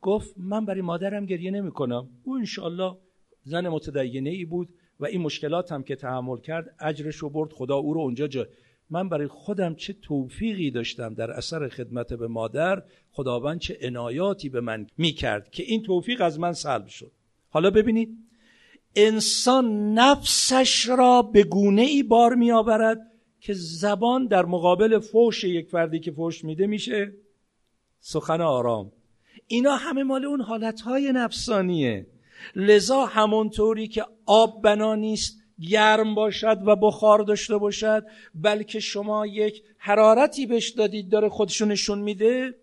گفت 0.00 0.34
من 0.36 0.64
برای 0.64 0.80
مادرم 0.80 1.26
گریه 1.26 1.50
نمی 1.50 1.70
کنم 1.70 2.08
او 2.24 2.34
انشالله 2.34 2.96
زن 3.44 3.68
متدینه 3.68 4.30
ای 4.30 4.44
بود 4.44 4.68
و 5.00 5.06
این 5.06 5.20
مشکلات 5.20 5.72
هم 5.72 5.82
که 5.82 5.96
تحمل 5.96 6.40
کرد 6.40 6.74
اجرش 6.80 7.16
رو 7.16 7.30
برد 7.30 7.52
خدا 7.52 7.76
او 7.76 7.94
رو 7.94 8.00
اونجا 8.00 8.26
جا 8.26 8.46
من 8.92 9.08
برای 9.08 9.26
خودم 9.26 9.74
چه 9.74 9.92
توفیقی 9.92 10.70
داشتم 10.70 11.14
در 11.14 11.30
اثر 11.30 11.68
خدمت 11.68 12.12
به 12.12 12.28
مادر 12.28 12.82
خداوند 13.12 13.58
چه 13.60 13.78
عنایاتی 13.82 14.48
به 14.48 14.60
من 14.60 14.86
می 14.98 15.12
کرد 15.12 15.50
که 15.50 15.62
این 15.62 15.82
توفیق 15.82 16.20
از 16.20 16.38
من 16.38 16.52
سلب 16.52 16.86
شد. 16.86 17.12
حالا 17.48 17.70
ببینید 17.70 18.18
انسان 18.96 19.94
نفسش 19.94 20.86
را 20.88 21.22
به 21.22 21.44
گونه 21.44 21.82
ای 21.82 22.02
بار 22.02 22.34
می 22.34 22.52
آورد 22.52 22.98
که 23.40 23.54
زبان 23.54 24.26
در 24.26 24.44
مقابل 24.44 24.98
فوش 24.98 25.44
یک 25.44 25.68
فردی 25.68 26.00
که 26.00 26.10
فوش 26.12 26.44
میده 26.44 26.66
میشه 26.66 27.12
سخن 28.00 28.40
آرام. 28.40 28.92
اینا 29.46 29.76
همه 29.76 30.02
مال 30.02 30.24
اون 30.24 30.40
حالتهای 30.40 31.12
نفسانیه. 31.12 32.06
لذا 32.56 33.04
همونطوری 33.04 33.88
که 33.88 34.04
آب 34.26 34.62
بنا 34.62 34.94
نیست 34.94 35.41
گرم 35.70 36.14
باشد 36.14 36.58
و 36.66 36.76
بخار 36.76 37.18
داشته 37.18 37.56
باشد 37.56 38.06
بلکه 38.34 38.80
شما 38.80 39.26
یک 39.26 39.62
حرارتی 39.78 40.46
بهش 40.46 40.68
دادید 40.68 41.08
داره 41.08 41.28
خودشونشون 41.28 41.98
میده. 41.98 42.54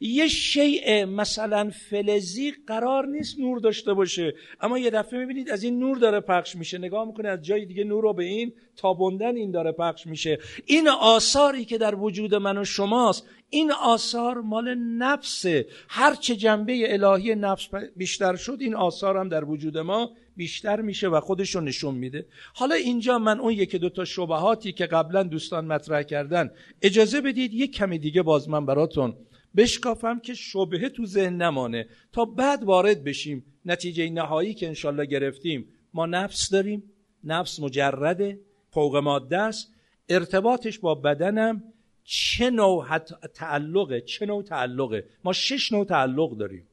یه 0.00 0.28
شیء 0.28 1.06
مثلا 1.06 1.70
فلزی 1.90 2.52
قرار 2.66 3.06
نیست 3.06 3.38
نور 3.38 3.58
داشته 3.58 3.94
باشه. 3.94 4.34
اما 4.60 4.78
یه 4.78 4.90
دفعه 4.90 5.18
می‌بینید 5.18 5.50
از 5.50 5.62
این 5.62 5.78
نور 5.78 5.98
داره 5.98 6.20
پخش 6.20 6.56
میشه. 6.56 6.78
نگاه 6.78 7.06
می‌کنه 7.06 7.28
از 7.28 7.42
جای 7.42 7.66
دیگه 7.66 7.84
نور 7.84 8.02
رو 8.02 8.12
به 8.12 8.24
این 8.24 8.52
تابوندن 8.76 9.36
این 9.36 9.50
داره 9.50 9.72
پخش 9.72 10.06
میشه. 10.06 10.38
این 10.66 10.88
آثاری 10.88 11.64
که 11.64 11.78
در 11.78 11.94
وجود 11.94 12.34
من 12.34 12.58
و 12.58 12.64
شماست 12.64 13.28
این 13.50 13.72
آثار 13.72 14.40
مال 14.40 14.74
نفسه. 14.74 15.66
هر 15.88 16.14
چه 16.14 16.36
جنبه 16.36 16.92
الهی 16.92 17.34
نفس 17.34 17.68
بیشتر 17.96 18.36
شد 18.36 18.56
این 18.60 18.74
آثار 18.74 19.16
هم 19.16 19.28
در 19.28 19.44
وجود 19.44 19.78
ما 19.78 20.10
بیشتر 20.36 20.80
میشه 20.80 21.08
و 21.08 21.20
خودش 21.20 21.54
رو 21.54 21.60
نشون 21.60 21.94
میده. 21.94 22.26
حالا 22.54 22.74
اینجا 22.74 23.18
من 23.18 23.40
اون 23.40 23.52
یکی 23.52 23.78
دو 23.78 23.90
تا 23.90 24.04
شبهاتی 24.04 24.72
که 24.72 24.86
قبلا 24.86 25.22
دوستان 25.22 25.66
مطرح 25.66 26.02
کردن 26.02 26.50
اجازه 26.82 27.20
بدید 27.20 27.54
یک 27.54 27.74
کمی 27.74 27.98
دیگه 27.98 28.22
باز 28.22 28.48
من 28.48 28.66
براتون 28.66 29.16
بشکافم 29.56 30.20
که 30.20 30.34
شبهه 30.34 30.88
تو 30.88 31.06
ذهن 31.06 31.42
نمانه. 31.42 31.86
تا 32.12 32.24
بعد 32.24 32.64
وارد 32.64 33.04
بشیم 33.04 33.44
نتیجه 33.64 34.10
نهایی 34.10 34.54
که 34.54 34.66
انشالله 34.66 35.06
گرفتیم. 35.06 35.68
ما 35.94 36.06
نفس 36.06 36.50
داریم 36.50 36.82
نفس 37.24 37.60
مجرده 37.60 38.40
فوق 38.70 38.96
ماده 38.96 39.38
است. 39.38 39.74
ارتباطش 40.08 40.78
با 40.78 40.94
بدنم 40.94 41.62
چه 42.04 42.50
نوع 42.50 42.98
تعلقه 43.34 44.00
چه 44.00 44.26
نوع 44.26 44.42
تعلقه؟ 44.42 45.04
ما 45.24 45.32
شش 45.32 45.72
نوع 45.72 45.84
تعلق 45.84 46.36
داریم. 46.36 46.68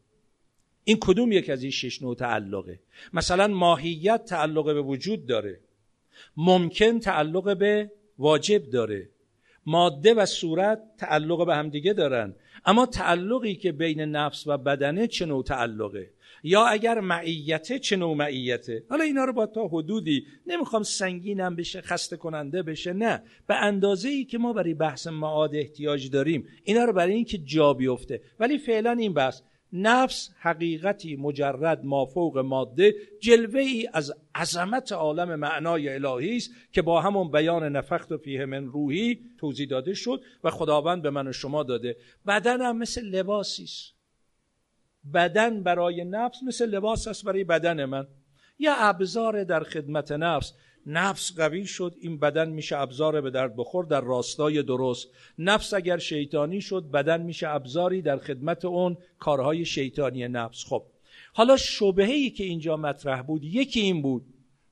این 0.83 0.97
کدوم 1.01 1.31
یک 1.31 1.49
از 1.49 1.61
این 1.63 1.71
شش 1.71 2.01
نوع 2.01 2.15
تعلقه؟ 2.15 2.79
مثلا 3.13 3.47
ماهیت 3.47 4.25
تعلق 4.25 4.65
به 4.65 4.81
وجود 4.81 5.25
داره. 5.25 5.59
ممکن 6.37 6.99
تعلق 6.99 7.57
به 7.57 7.91
واجب 8.17 8.69
داره. 8.69 9.09
ماده 9.65 10.13
و 10.13 10.25
صورت 10.25 10.81
تعلق 10.97 11.45
به 11.45 11.55
همدیگه 11.55 11.93
دارن. 11.93 12.35
اما 12.65 12.85
تعلقی 12.85 13.55
که 13.55 13.71
بین 13.71 14.01
نفس 14.01 14.47
و 14.47 14.57
بدنه 14.57 15.07
چه 15.07 15.25
نوع 15.25 15.43
تعلقه؟ 15.43 16.09
یا 16.43 16.65
اگر 16.65 16.99
معیته 16.99 17.79
چه 17.79 17.95
نوع 17.95 18.15
معیته؟ 18.15 18.83
حالا 18.89 19.03
اینا 19.03 19.25
رو 19.25 19.33
با 19.33 19.45
تا 19.45 19.67
حدودی 19.67 20.25
نمی‌خوام 20.47 20.83
سنگینم 20.83 21.55
بشه 21.55 21.81
خسته 21.81 22.17
کننده 22.17 22.63
بشه 22.63 22.93
نه. 22.93 23.23
به 23.47 23.55
اندازه 23.55 24.09
ای 24.09 24.25
که 24.25 24.37
ما 24.37 24.53
برای 24.53 24.73
بحث 24.73 25.07
معاد 25.07 25.55
احتیاج 25.55 26.09
داریم 26.09 26.47
اینا 26.63 26.85
رو 26.85 26.93
برای 26.93 27.13
اینکه 27.13 27.37
جا 27.37 27.73
بیفته. 27.73 28.21
ولی 28.39 28.57
فعلا 28.57 28.91
این 28.91 29.13
بحث 29.13 29.41
نفس 29.73 30.29
حقیقتی 30.39 31.15
مجرد 31.15 31.86
مافوق 31.86 32.38
ماده 32.38 32.95
جلوه 33.21 33.62
ای 33.62 33.89
از 33.93 34.13
عظمت 34.36 34.91
عالم 34.91 35.36
معنای 35.36 35.89
الهی 35.89 36.38
است 36.38 36.51
که 36.71 36.81
با 36.81 37.01
همون 37.01 37.31
بیان 37.31 37.63
نفخت 37.75 38.12
و 38.12 38.17
فیه 38.17 38.45
من 38.45 38.65
روحی 38.65 39.19
توضیح 39.38 39.67
داده 39.67 39.93
شد 39.93 40.21
و 40.43 40.49
خداوند 40.49 41.01
به 41.01 41.10
من 41.10 41.27
و 41.27 41.31
شما 41.31 41.63
داده. 41.63 41.97
بدن 42.27 42.62
هم 42.62 42.77
مثل 42.77 43.05
لباسی 43.05 43.63
است. 43.63 43.93
بدن 45.13 45.63
برای 45.63 46.03
نفس 46.03 46.43
مثل 46.43 46.69
لباس 46.69 47.07
است 47.07 47.25
برای 47.25 47.43
بدن 47.43 47.86
من. 47.86 48.07
یا 48.60 48.75
ابزار 48.75 49.43
در 49.43 49.63
خدمت 49.63 50.12
نفس. 50.12 50.53
نفس 50.85 51.35
قوی 51.35 51.65
شد 51.65 51.95
این 51.99 52.19
بدن 52.19 52.49
میشه 52.49 52.77
ابزار 52.77 53.21
به 53.21 53.31
درد 53.31 53.55
بخور 53.55 53.85
در 53.85 54.01
راستای 54.01 54.63
درست. 54.63 55.07
نفس 55.37 55.73
اگر 55.73 55.97
شیطانی 55.97 56.61
شد 56.61 56.91
بدن 56.91 57.21
میشه 57.21 57.49
ابزاری 57.49 58.01
در 58.01 58.17
خدمت 58.17 58.65
اون 58.65 58.97
کارهای 59.19 59.65
شیطانی 59.65 60.27
نفس. 60.27 60.65
خب 60.65 60.83
حالا 61.33 61.57
شبهه 61.57 62.29
که 62.29 62.43
اینجا 62.43 62.77
مطرح 62.77 63.21
بود 63.21 63.43
یکی 63.43 63.79
این 63.79 64.01
بود. 64.01 64.25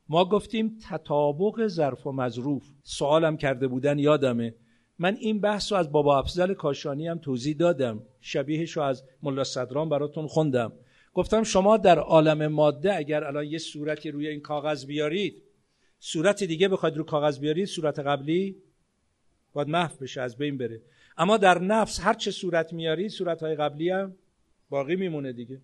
ما 0.10 0.26
گفتیم 0.26 0.78
تطابق 0.90 1.68
ظرف 1.68 2.08
و 2.08 2.12
مظروف. 2.12 2.64
سوالم 2.84 3.38
کرده 3.38 3.68
بودن 3.68 4.00
یادمه. 4.00 4.56
من 5.00 5.16
این 5.16 5.42
بحث 5.42 5.72
رو 5.72 5.78
از 5.78 5.92
بابا 5.92 6.20
افضل 6.20 6.54
کاشانی 6.54 7.08
هم 7.08 7.18
توضیح 7.18 7.56
دادم. 7.56 8.02
شبیهش 8.22 8.72
رو 8.72 8.84
از 8.84 9.04
ملا 9.24 9.44
صدران 9.44 9.90
براتون 9.90 10.28
خوندم. 10.28 10.72
گفتم 11.14 11.44
شما 11.44 11.78
در 11.78 12.00
عالم 12.00 12.48
ماده 12.48 12.96
اگر 12.96 13.24
الان 13.24 13.46
یه 13.46 13.58
صورتی 13.58 14.12
روی 14.12 14.28
این 14.28 14.42
کاغذ 14.42 14.86
بیارید 14.86 15.44
صورت 16.00 16.44
دیگه 16.44 16.68
بخواید 16.68 16.98
رو 16.98 17.04
کاغذ 17.04 17.40
بیارید 17.40 17.66
صورت 17.66 18.00
قبلی 18.00 18.56
باید 19.54 19.68
محو 19.68 19.98
بشه 20.02 20.22
از 20.22 20.38
بین 20.38 20.58
بره. 20.58 20.82
اما 21.18 21.38
در 21.38 21.60
نفس 21.60 22.00
هر 22.00 22.14
چه 22.14 22.32
صورت 22.32 22.74
میارید 22.74 23.12
صورت 23.12 23.44
های 23.44 23.56
قبلی 23.56 23.90
هم 23.90 24.16
باقی 24.70 24.96
میمونه 24.96 25.34
دیگه. 25.34 25.62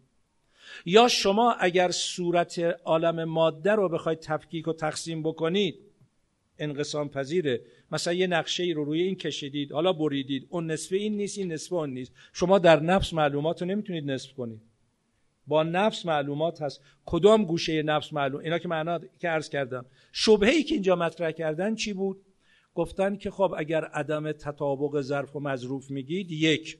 یا 0.85 1.07
شما 1.07 1.51
اگر 1.51 1.91
صورت 1.91 2.59
عالم 2.83 3.23
ماده 3.23 3.71
رو 3.71 3.89
بخواید 3.89 4.19
تفکیک 4.19 4.67
و 4.67 4.73
تقسیم 4.73 5.23
بکنید 5.23 5.75
انقسام 6.59 7.09
پذیره. 7.09 7.61
مثلا 7.91 8.13
یه 8.13 8.27
نقشه 8.27 8.63
ای 8.63 8.73
رو 8.73 8.83
روی 8.83 9.01
این 9.01 9.15
کشیدید 9.15 9.71
حالا 9.71 9.93
بریدید. 9.93 10.47
اون 10.49 10.71
نصفه 10.71 10.95
این 10.95 11.17
نیست 11.17 11.37
این 11.37 11.51
نصفه 11.51 11.75
اون 11.75 11.89
نیست. 11.89 12.11
شما 12.33 12.59
در 12.59 12.79
نفس 12.79 13.13
معلومات 13.13 13.61
رو 13.61 13.67
نمی‌تونید 13.67 14.11
نصف 14.11 14.33
کنید. 14.33 14.61
با 15.47 15.63
نفس 15.63 16.05
معلومات 16.05 16.61
هست. 16.61 16.81
کدام 17.05 17.45
گوشه 17.45 17.83
نفس 17.83 18.13
معلوم؟ 18.13 18.41
اینا 18.41 18.59
که 18.59 18.67
معنا 18.67 18.99
که 19.19 19.29
عرض 19.29 19.49
کردم. 19.49 19.85
شبهه 20.11 20.49
ای 20.49 20.63
که 20.63 20.73
اینجا 20.73 20.95
مطرح 20.95 21.31
کردن 21.31 21.75
چی 21.75 21.93
بود؟ 21.93 22.21
گفتن 22.75 23.15
که 23.15 23.31
خب 23.31 23.53
اگر 23.57 23.85
عدم 23.85 24.31
تطابق 24.31 25.01
ظرف 25.01 25.35
و 25.35 25.39
مظروف 25.39 25.91
میگید 25.91 26.31
یک 26.31 26.79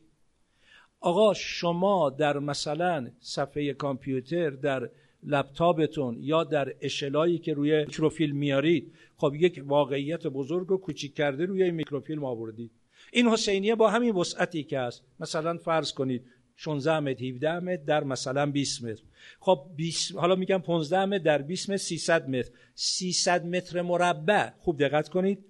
آقا 1.00 1.34
شما 1.34 2.10
در 2.10 2.40
مثلا 2.40 3.12
صفحه 3.20 3.74
کامپیوتر 3.74 4.50
در 4.50 4.90
لپتاپتون 5.24 6.18
یا 6.20 6.44
در 6.44 6.76
اشلایی 6.82 7.38
که 7.38 7.54
روی 7.54 7.86
میکروفیلم 7.86 8.36
میارید 8.36 8.94
خب 9.18 9.36
یک 9.36 9.64
واقعیت 9.66 10.28
بزرگ 10.28 10.72
و 10.72 10.78
کوچیک 10.78 11.16
کرده 11.16 11.46
روی 11.46 11.64
این 11.64 11.74
میکروفیلم 11.74 12.24
آوردید. 12.24 12.72
این 13.14 13.28
حسینیه 13.28 13.76
با 13.76 13.90
همین 13.90 14.16
وسعتی 14.16 14.64
که 14.64 14.80
هست. 14.80 15.04
مثلا 15.20 15.58
فرض 15.58 15.94
کنید 15.94 16.26
16 16.56 17.00
متر 17.00 17.26
17 17.26 17.60
متر 17.60 17.84
در 17.84 18.04
مثلا 18.04 18.46
20 18.46 18.84
متر. 18.84 19.02
خب 19.40 19.66
20 19.76 20.16
حالا 20.16 20.36
میگم 20.36 20.58
15 20.58 21.06
متر 21.06 21.24
در 21.24 21.42
20 21.42 21.70
متر 21.70 21.78
300 21.78 22.30
متر. 22.30 22.50
300 22.76 23.46
متر 23.46 23.82
مربع. 23.82 24.50
خوب 24.60 24.80
دقت 24.80 25.10
کنید. 25.10 25.46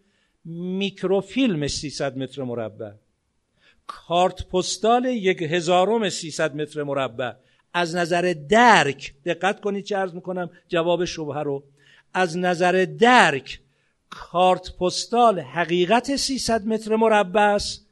میکروفیلم 0.46 1.68
300 1.68 2.18
متر 2.18 2.44
مربع. 2.44 2.92
کارت 3.88 4.48
پستال 4.48 5.06
یک 5.06 5.42
هزارم 5.42 6.10
300 6.10 6.56
متر 6.56 6.84
مربع. 6.84 7.32
از 7.74 7.96
نظر 7.96 8.36
درک 8.50 9.14
دقت 9.26 9.62
کنید 9.62 9.86
چه 9.86 9.98
عرض 9.98 10.14
می‌کنم 10.14 10.50
جواب 10.68 11.06
شبهه 11.06 11.40
رو. 11.40 11.64
از 12.14 12.38
نظر 12.38 12.88
درک 13.00 13.60
کارت 14.10 14.78
پستال 14.78 15.40
حقیقت 15.40 16.16
300 16.16 16.66
متر 16.68 16.96
مربع 16.96 17.42
است. 17.42 17.85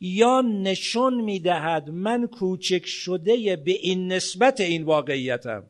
یا 0.00 0.40
نشون 0.40 1.20
می‌دهد 1.20 1.90
من 1.90 2.26
کوچک 2.26 2.86
شده 2.86 3.56
به 3.56 3.70
این 3.70 4.12
نسبت 4.12 4.60
این 4.60 4.82
واقعیتم. 4.82 5.64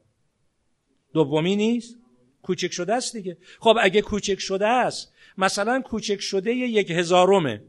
دومی 1.12 1.56
نیست؟ 1.56 1.96
کوچک 2.42 2.72
شده 2.72 2.94
است 2.94 3.16
دیگه. 3.16 3.36
خب 3.60 3.76
اگه 3.80 4.02
کوچک 4.02 4.40
شده 4.40 4.66
است 4.66 5.12
مثلا 5.38 5.80
کوچک 5.80 6.20
شده 6.20 6.54
یک 6.54 6.90
هزارمه 6.90 7.62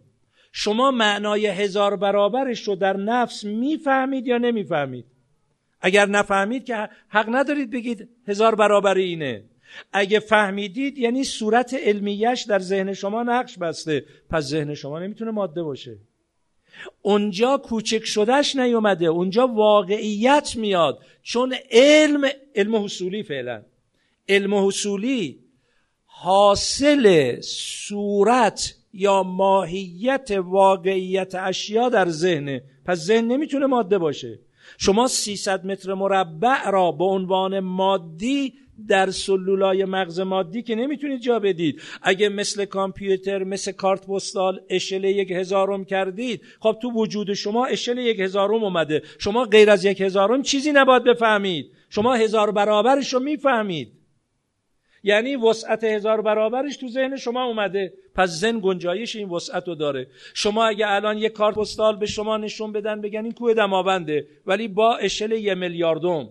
شما 0.51 0.91
معنای 0.91 1.47
هزار 1.47 1.95
برابرش 1.95 2.67
رو 2.67 2.75
در 2.75 2.97
نفس 2.97 3.43
می‌فهمید 3.43 4.27
یا 4.27 4.37
نمی‌فهمید؟ 4.37 5.05
اگر 5.81 6.05
نفهمید 6.05 6.65
که 6.65 6.89
حق 7.07 7.35
ندارید 7.35 7.71
بگید 7.71 8.09
هزار 8.27 8.55
برابر 8.55 8.95
اینه. 8.95 9.43
اگه 9.93 10.19
فهمیدید 10.19 10.97
یعنی 10.97 11.23
صورت 11.23 11.73
علمیش 11.73 12.41
در 12.41 12.59
ذهن 12.59 12.93
شما 12.93 13.23
نقش 13.23 13.57
بسته. 13.57 14.05
پس 14.29 14.43
ذهن 14.43 14.73
شما 14.73 14.99
نمی‌تونه 14.99 15.31
ماده 15.31 15.63
باشه. 15.63 15.97
اونجا 17.01 17.57
کوچک 17.57 18.05
شدهش 18.05 18.55
نیومده 18.55 19.05
اونجا 19.05 19.47
واقعیت 19.47 20.55
میاد. 20.55 20.99
چون 21.23 21.55
علم 21.71 22.29
علم 22.55 22.75
حصولی 22.75 23.23
فعلا. 23.23 23.61
علم 24.29 24.67
حصولی 24.67 25.39
حاصل 26.05 27.37
صورت 27.41 28.75
یا 28.93 29.23
ماهیت 29.23 30.31
واقعیت 30.31 31.35
اشیا 31.35 31.89
در 31.89 32.09
ذهنه. 32.09 32.63
پس 32.85 32.97
ذهن 32.97 33.25
نمی‌تونه 33.25 33.65
ماده 33.65 33.97
باشه. 33.97 34.39
شما 34.77 35.07
300 35.07 35.65
متر 35.65 35.93
مربع 35.93 36.69
را 36.69 36.91
به 36.91 37.03
عنوان 37.03 37.59
مادی 37.59 38.53
در 38.87 39.11
سلولای 39.11 39.85
مغز 39.85 40.19
مادی 40.19 40.61
که 40.61 40.75
نمی‌تونید 40.75 41.21
جا 41.21 41.39
بدید. 41.39 41.81
اگه 42.01 42.29
مثل 42.29 42.65
کامپیوتر 42.65 43.43
مثل 43.43 43.71
کارت 43.71 44.07
پستال 44.07 44.61
اشل 44.69 45.03
یک 45.03 45.31
هزارم 45.31 45.85
کردید 45.85 46.41
خب 46.59 46.77
تو 46.81 46.91
وجود 46.91 47.33
شما 47.33 47.65
اشل 47.65 47.97
یک 47.97 48.19
هزارم 48.19 48.63
اومده. 48.63 49.01
شما 49.19 49.45
غیر 49.45 49.69
از 49.69 49.85
یک 49.85 50.01
هزارم 50.01 50.41
چیزی 50.41 50.71
نباید 50.71 51.03
بفهمید. 51.03 51.71
شما 51.89 52.13
هزار 52.13 52.51
برابرش 52.51 53.13
رو 53.13 53.19
می‌فهمید. 53.19 53.91
یعنی 55.03 55.35
وسعت 55.35 55.83
هزار 55.83 56.21
برابرش 56.21 56.77
تو 56.77 56.87
ذهن 56.87 57.15
شما 57.15 57.43
اومده. 57.43 57.93
پس 58.15 58.29
ذهن 58.29 58.59
گنجایش 58.59 59.15
این 59.15 59.29
وسعت 59.29 59.67
رو 59.67 59.75
داره. 59.75 60.07
شما 60.33 60.65
اگه 60.65 60.85
الان 60.89 61.17
یک 61.17 61.31
کارت 61.31 61.55
پستال 61.55 61.95
به 61.95 62.05
شما 62.05 62.37
نشون 62.37 62.71
بدن 62.71 63.01
بگن 63.01 63.23
این 63.23 63.33
کوه 63.33 63.53
دماونده 63.53 64.27
ولی 64.45 64.67
با 64.67 64.95
اشل 64.95 65.31
یه 65.31 65.55
میلیاردم 65.55 66.29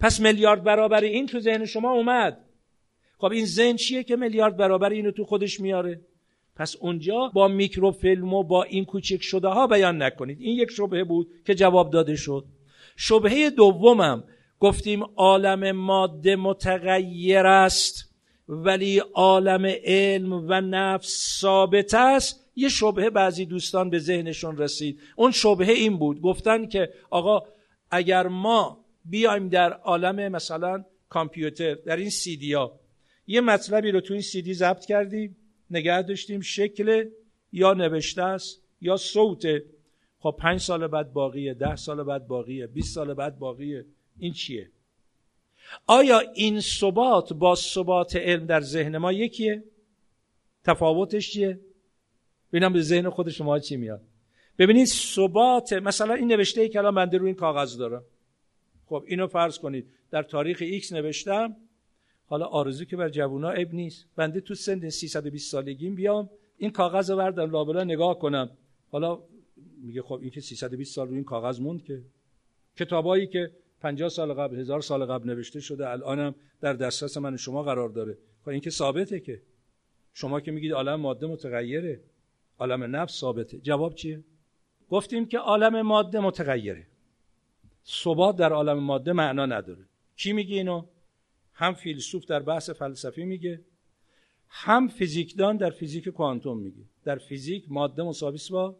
پس 0.00 0.20
میلیارد 0.20 0.64
برابر 0.64 1.00
این 1.00 1.26
تو 1.26 1.40
ذهن 1.40 1.64
شما 1.64 1.92
اومد. 1.92 2.38
خب 3.18 3.32
این 3.32 3.46
ذهن 3.46 3.76
چیه 3.76 4.04
که 4.04 4.16
میلیارد 4.16 4.56
برابر 4.56 4.90
اینو 4.90 5.10
تو 5.10 5.24
خودش 5.24 5.60
میاره؟ 5.60 6.00
پس 6.56 6.76
اونجا 6.80 7.30
با 7.34 7.48
میکروفیلم 7.48 8.34
و 8.34 8.42
با 8.42 8.62
این 8.62 8.84
کوچک 8.84 9.22
شده 9.22 9.48
ها 9.48 9.66
بیان 9.66 10.02
نکنید. 10.02 10.40
این 10.40 10.58
یک 10.58 10.70
شبهه 10.70 11.04
بود 11.04 11.28
که 11.46 11.54
جواب 11.54 11.90
داده 11.90 12.16
شد. 12.16 12.44
شبهه 12.96 13.50
دومم 13.50 14.24
گفتیم 14.60 15.02
عالم 15.16 15.72
ماده 15.72 16.36
متغیر 16.36 17.46
است 17.46 18.14
ولی 18.48 18.98
عالم 18.98 19.66
علم 19.84 20.32
و 20.32 20.60
نفس 20.60 21.38
ثابت 21.40 21.94
است. 21.94 22.46
یه 22.56 22.68
شبهه 22.68 23.10
بعضی 23.10 23.46
دوستان 23.46 23.90
به 23.90 23.98
ذهنشون 23.98 24.58
رسید. 24.58 25.00
اون 25.16 25.30
شبهه 25.30 25.70
این 25.70 25.98
بود. 25.98 26.20
گفتن 26.20 26.66
که 26.66 26.92
آقا 27.10 27.42
اگر 27.90 28.26
ما 28.26 28.85
بیایم 29.10 29.48
در 29.48 29.72
عالم 29.72 30.28
مثلا 30.32 30.84
کامپیوتر 31.08 31.74
در 31.74 31.96
این 31.96 32.10
سیدی 32.10 32.52
ها. 32.52 32.80
یه 33.26 33.40
مطلبی 33.40 33.90
رو 33.90 34.00
تو 34.00 34.12
این 34.12 34.22
سیدی 34.22 34.54
ضبط 34.54 34.84
کردیم 34.84 35.36
نگه 35.70 36.02
داشتیم 36.02 36.40
شکل 36.40 37.08
یا 37.52 37.72
نوشته 37.72 38.22
است 38.22 38.62
یا 38.80 38.96
صوت. 38.96 39.46
خب 40.18 40.36
پنج 40.38 40.60
سال 40.60 40.86
بعد 40.86 41.12
باقیه 41.12 41.54
ده 41.54 41.76
سال 41.76 42.02
بعد 42.02 42.26
باقیه 42.26 42.66
20 42.66 42.94
سال 42.94 43.14
بعد 43.14 43.38
باقیه. 43.38 43.84
این 44.18 44.32
چیه؟ 44.32 44.70
آیا 45.86 46.18
این 46.34 46.60
ثبات 46.60 47.32
با 47.32 47.54
ثبات 47.54 48.16
علم 48.16 48.46
در 48.46 48.60
ذهن 48.60 48.96
ما 48.96 49.12
یکیه؟ 49.12 49.64
تفاوتش 50.64 51.30
چیه؟ 51.30 51.60
ببینم 52.52 52.72
به 52.72 52.82
ذهن 52.82 53.10
خود 53.10 53.30
شما 53.30 53.58
چی 53.58 53.76
میاد. 53.76 54.02
ببینید 54.58 54.86
ثبات 54.86 55.72
مثلا 55.72 56.14
این 56.14 56.32
نوشته 56.32 56.60
ای 56.60 56.68
که 56.68 56.82
بنده 56.82 57.18
روی 57.18 57.26
این 57.26 57.36
کاغذ 57.36 57.76
دارم 57.78 58.04
خب 58.86 59.04
اینو 59.06 59.26
فرض 59.26 59.58
کنید. 59.58 59.86
در 60.10 60.22
تاریخ 60.22 60.58
X 60.60 60.92
نوشتم 60.92 61.56
حالا 62.26 62.46
آرزو 62.46 62.84
که 62.84 62.96
بر 62.96 63.08
جوونا 63.08 63.50
عیب 63.50 63.74
نیست. 63.74 64.06
بنده 64.16 64.40
تو 64.40 64.54
سن 64.54 64.88
320 64.88 65.52
سالگیم 65.52 65.94
بیام. 65.94 66.30
این 66.58 66.70
کاغذ 66.70 67.10
رو 67.10 67.16
بردارم 67.16 67.50
لابلا 67.50 67.84
نگاه 67.84 68.18
کنم. 68.18 68.50
حالا 68.90 69.22
میگه 69.82 70.02
خب 70.02 70.18
این 70.22 70.30
که 70.30 70.40
320 70.40 70.94
سال 70.94 71.08
رو 71.08 71.14
این 71.14 71.24
کاغذ 71.24 71.60
موند 71.60 71.84
که. 71.84 72.02
کتابایی 72.76 73.26
که 73.26 73.50
50 73.80 74.08
سال 74.08 74.32
قبل 74.32 74.58
هزار 74.58 74.80
سال 74.80 75.04
قبل 75.04 75.30
نوشته 75.30 75.60
شده 75.60 75.88
الانم 75.88 76.34
در 76.60 76.72
دسترس 76.72 77.16
من 77.16 77.36
شما 77.36 77.62
قرار 77.62 77.88
داره. 77.88 78.18
خب 78.42 78.48
این 78.48 78.60
که 78.60 78.70
ثابته 78.70 79.20
که. 79.20 79.42
شما 80.14 80.40
که 80.40 80.50
میگید 80.50 80.72
عالم 80.72 81.00
ماده 81.00 81.26
متغیره. 81.26 82.00
عالم 82.58 82.96
نفس 82.96 83.20
ثابته. 83.20 83.58
جواب 83.58 83.94
چیه؟ 83.94 84.24
گفتیم 84.90 85.26
که 85.26 85.38
عالم 85.38 85.82
ماده 85.82 86.20
متغیره. 86.20 86.86
ثبات 87.88 88.36
در 88.36 88.52
عالم 88.52 88.78
ماده 88.78 89.12
معنا 89.12 89.46
نداره. 89.46 89.88
کی 90.16 90.32
میگه 90.32 90.56
اینو؟ 90.56 90.86
هم 91.52 91.74
فیلسوف 91.74 92.24
در 92.24 92.42
بحث 92.42 92.70
فلسفی 92.70 93.24
میگه 93.24 93.64
هم 94.48 94.88
فیزیکدان 94.88 95.56
در 95.56 95.70
فیزیک 95.70 96.08
کوانتوم 96.08 96.58
میگه. 96.58 96.84
در 97.04 97.16
فیزیک 97.16 97.64
ماده 97.68 98.02
مساوی 98.02 98.38
با 98.50 98.76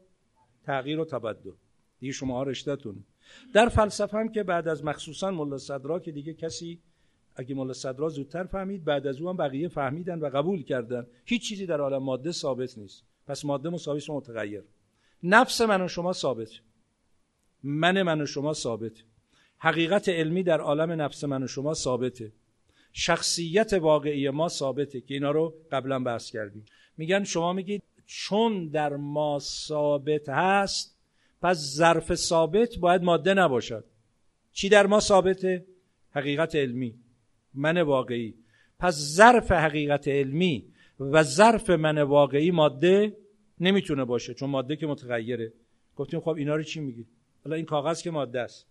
تغییر 0.65 1.01
و 1.01 1.05
تبدل. 1.05 1.53
دیگه 2.01 2.13
شما 2.13 2.43
رشتهتون. 2.43 3.05
در 3.55 3.69
فلسفه 3.69 4.19
هم 4.19 4.29
که 4.29 4.43
بعد 4.43 4.69
از 4.69 4.85
مخصوصا 4.85 5.31
ملا 5.31 5.59
صدرا 5.59 5.99
که 5.99 6.13
دیگه 6.13 6.35
کسی 6.35 6.81
اگه 7.37 7.55
ملا 7.55 7.73
صدرا 7.73 8.09
زودتر 8.09 8.45
فهمید 8.45 8.85
بعد 8.85 9.07
از 9.07 9.21
او 9.21 9.29
هم 9.29 9.37
بقیه 9.37 9.69
فهمیدن 9.69 10.19
و 10.19 10.31
قبول 10.31 10.63
کردن. 10.63 11.07
هیچ 11.25 11.49
چیزی 11.49 11.67
در 11.67 11.81
عالم 11.81 12.03
ماده 12.03 12.33
ثابت 12.33 12.79
نیست. 12.79 13.05
پس 13.27 13.45
ماده 13.45 13.69
مساوی 13.69 14.01
متغیر. 14.09 14.63
نفس 15.23 15.61
من 15.61 15.83
و 15.83 15.89
شما 15.89 16.13
ثابت. 16.13 16.49
من 17.67 18.03
من 18.03 18.21
و 18.21 18.27
شما 18.27 18.53
ثابت. 18.53 18.93
حقیقت 19.59 20.09
علمی 20.09 20.43
در 20.43 20.61
عالم 20.61 21.03
نفس 21.03 21.25
من 21.25 21.43
و 21.43 21.47
شما 21.47 21.75
ثابته. 21.75 22.33
شخصیت 22.93 23.73
واقعی 23.73 24.31
ما 24.31 24.49
ثابته 24.49 25.01
که 25.01 25.15
اینا 25.15 25.31
رو 25.31 25.55
قبلا 25.73 25.99
بحث 25.99 26.31
کردیم. 26.31 26.65
میگن 26.97 27.25
شما 27.25 27.53
میگید 27.53 27.83
چون 28.07 28.69
در 28.69 28.97
ما 28.97 29.39
ثابت 29.39 30.29
هست 30.29 30.99
پس 31.43 31.57
ظرف 31.57 32.15
ثابت 32.15 32.79
باید 32.79 33.03
ماده 33.03 33.35
نباشد. 33.35 33.85
چی 34.53 34.69
در 34.69 34.87
ما 34.87 35.01
ثابته؟ 35.01 35.67
حقیقت 36.11 36.55
علمی. 36.55 36.95
من 37.55 37.81
واقعی. 37.81 38.35
پس 38.79 38.95
ظرف 38.95 39.53
حقیقت 39.53 40.09
علمی 40.09 40.65
و 41.01 41.23
ظرف 41.23 41.71
من 41.71 42.03
واقعی 42.03 42.51
ماده 42.51 43.17
نمی‌تونه 43.61 44.05
باشه 44.05 44.35
چون 44.35 44.51
ماده 44.51 44.77
که 44.77 44.87
متغیره. 44.87 45.53
گفتیم 45.97 46.21
خب 46.21 46.29
اینا 46.29 46.57
رو 46.57 46.63
چی 46.63 46.81
میگید 46.81 47.16
حالا 47.47 47.57
این 47.57 47.65
کاغذ 47.65 48.03
که 48.03 48.11
ماده 48.11 48.41
است. 48.41 48.67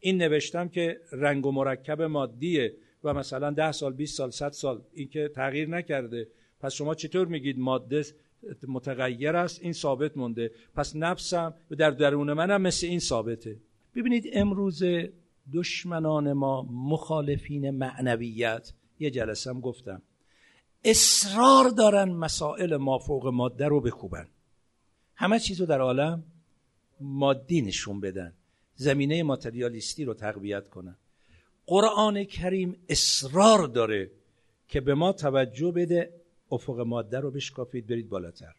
این 0.00 0.16
نوشتم 0.18 0.68
که 0.68 1.00
رنگ 1.12 1.46
و 1.46 1.52
مرکب 1.52 2.02
مادیه 2.02 2.74
و 3.04 3.14
مثلا 3.14 3.50
ده 3.50 3.72
سال 3.72 3.92
20 3.92 4.16
سال 4.16 4.30
100 4.30 4.50
سال 4.52 4.82
این 4.94 5.08
که 5.08 5.30
تغییر 5.34 5.68
نکرده. 5.68 6.28
پس 6.60 6.72
شما 6.72 6.94
چطور 6.94 7.26
میگید 7.26 7.58
ماده 7.58 8.04
متغیر 8.68 9.36
است؟ 9.36 9.62
این 9.62 9.72
ثابت 9.72 10.16
مونده. 10.16 10.50
پس 10.74 10.96
نفسم 10.96 11.54
و 11.70 11.74
در 11.74 11.90
درون 11.90 12.32
منم 12.32 12.62
مثل 12.62 12.86
این 12.86 12.98
ثابته. 12.98 13.56
ببینید 13.94 14.24
امروز 14.32 14.82
دشمنان 15.54 16.32
ما 16.32 16.62
مخالفین 16.62 17.70
معنویت 17.70 18.72
یه 19.00 19.10
جلسه 19.10 19.50
هم 19.50 19.60
گفتم 19.60 20.02
اصرار 20.84 21.68
دارن 21.68 22.12
مسائل 22.12 22.76
مافوق 22.76 23.26
ماده 23.26 23.68
رو 23.68 23.80
بکوبن. 23.80 24.28
همه 25.14 25.38
چیز 25.38 25.60
رو 25.60 25.66
در 25.66 25.80
عالم 25.80 26.24
مادی 27.00 27.62
نشون 27.62 28.00
بدن. 28.00 28.32
زمینه 28.74 29.22
ماتریالیستی 29.22 30.04
رو 30.04 30.14
تقویت 30.14 30.68
کنن. 30.68 30.96
قرآن 31.66 32.24
کریم 32.24 32.76
اصرار 32.88 33.66
داره 33.66 34.10
که 34.68 34.80
به 34.80 34.94
ما 34.94 35.12
توجه 35.12 35.70
بده 35.70 36.10
افق 36.50 36.80
ماده 36.80 37.20
رو 37.20 37.30
بشکافید 37.30 37.86
برید 37.86 38.08
بالاتر. 38.08 38.54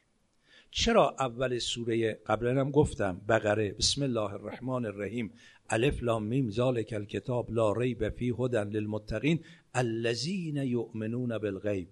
چرا 0.71 1.15
اول 1.19 1.59
سوره 1.59 2.13
قبلا 2.13 2.61
هم 2.61 2.71
گفتم 2.71 3.21
بقره 3.29 3.71
بسم 3.71 4.03
الله 4.03 4.33
الرحمن 4.33 4.85
الرحیم 4.85 5.31
الف 5.69 6.03
لام 6.03 6.23
میم 6.23 6.49
ذالک 6.49 6.93
الکتاب 6.93 7.51
لا 7.51 7.71
ریب 7.71 8.09
فی 8.09 8.33
هدى 8.39 8.57
للمتقین 8.57 9.39
الذین 9.73 10.57
یؤمنون 10.57 11.37
بالغیب. 11.37 11.87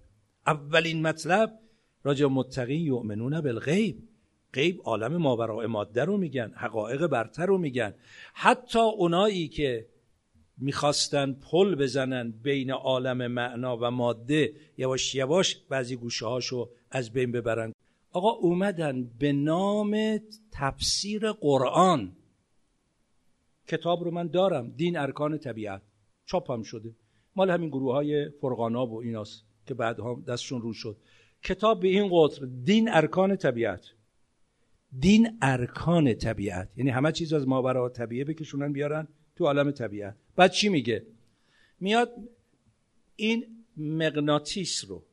اولین 0.47 1.01
مطلب 1.01 1.59
راجع 2.03 2.25
متقین 2.25 2.85
یؤمنون 2.85 3.41
بالغیب. 3.41 4.08
غیب 4.53 4.81
عالم 4.83 5.17
ماورای 5.17 5.67
ماده 5.67 6.05
رو 6.05 6.17
میگن 6.17 6.51
حقایق 6.55 7.07
برتر 7.07 7.45
رو 7.45 7.57
میگن. 7.57 7.93
حتی 8.33 8.79
اونایی 8.79 9.47
که 9.47 9.87
می‌خواستن 10.57 11.33
پل 11.33 11.75
بزنن 11.75 12.31
بین 12.31 12.71
عالم 12.71 13.27
معنا 13.27 13.77
و 13.77 13.91
ماده 13.91 14.53
یواش 14.77 15.15
یواش 15.15 15.55
بعضی 15.69 15.95
گوشه 15.95 16.25
هاشو 16.25 16.69
از 16.91 17.13
بین 17.13 17.31
ببرن. 17.31 17.73
آقا 18.11 18.29
اومدن 18.31 19.03
به 19.19 19.33
نام 19.33 20.19
تفسیر 20.51 21.31
قرآن. 21.31 22.15
کتاب 23.67 24.03
رو 24.03 24.11
من 24.11 24.27
دارم 24.27 24.69
دین 24.69 24.97
ارکان 24.97 25.37
طبیعت. 25.37 25.81
چاپم 26.25 26.63
شده. 26.63 26.95
مال 27.35 27.49
همین 27.49 27.69
گروه 27.69 27.93
های 27.93 28.29
و 28.89 28.93
ایناست 28.93 29.45
که 29.65 29.73
بعدها 29.73 30.23
دستشون 30.27 30.61
رو 30.61 30.73
شد. 30.73 30.97
کتاب 31.43 31.79
به 31.79 31.87
این 31.87 32.09
قطر 32.13 32.45
دین 32.45 32.89
ارکان 32.89 33.35
طبیعت. 33.35 33.81
دین 34.99 35.37
ارکان 35.41 36.13
طبیعت. 36.13 36.69
یعنی 36.77 36.89
همه 36.89 37.11
چیز 37.11 37.33
از 37.33 37.47
ماورا 37.47 37.89
طبیعه 37.89 38.23
بکشونن 38.23 38.73
بیارن 38.73 39.07
تو 39.35 39.45
عالم 39.45 39.71
طبیعت. 39.71 40.15
بعد 40.35 40.51
چی 40.51 40.69
میگه؟ 40.69 41.05
میاد 41.79 42.13
این 43.15 43.45
مغناطیس 43.77 44.85
رو 44.87 45.03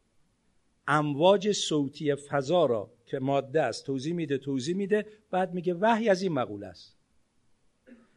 امواج 0.88 1.52
صوتی 1.52 2.14
فضا 2.14 2.66
را 2.66 2.90
که 3.06 3.18
ماده 3.18 3.62
است 3.62 3.86
توضیح 3.86 4.14
میده 4.14 4.38
توضیح 4.38 4.76
میده 4.76 5.06
بعد 5.30 5.54
میگه 5.54 5.74
وحی 5.74 6.08
از 6.08 6.22
این 6.22 6.32
مقول 6.32 6.64
است 6.64 6.96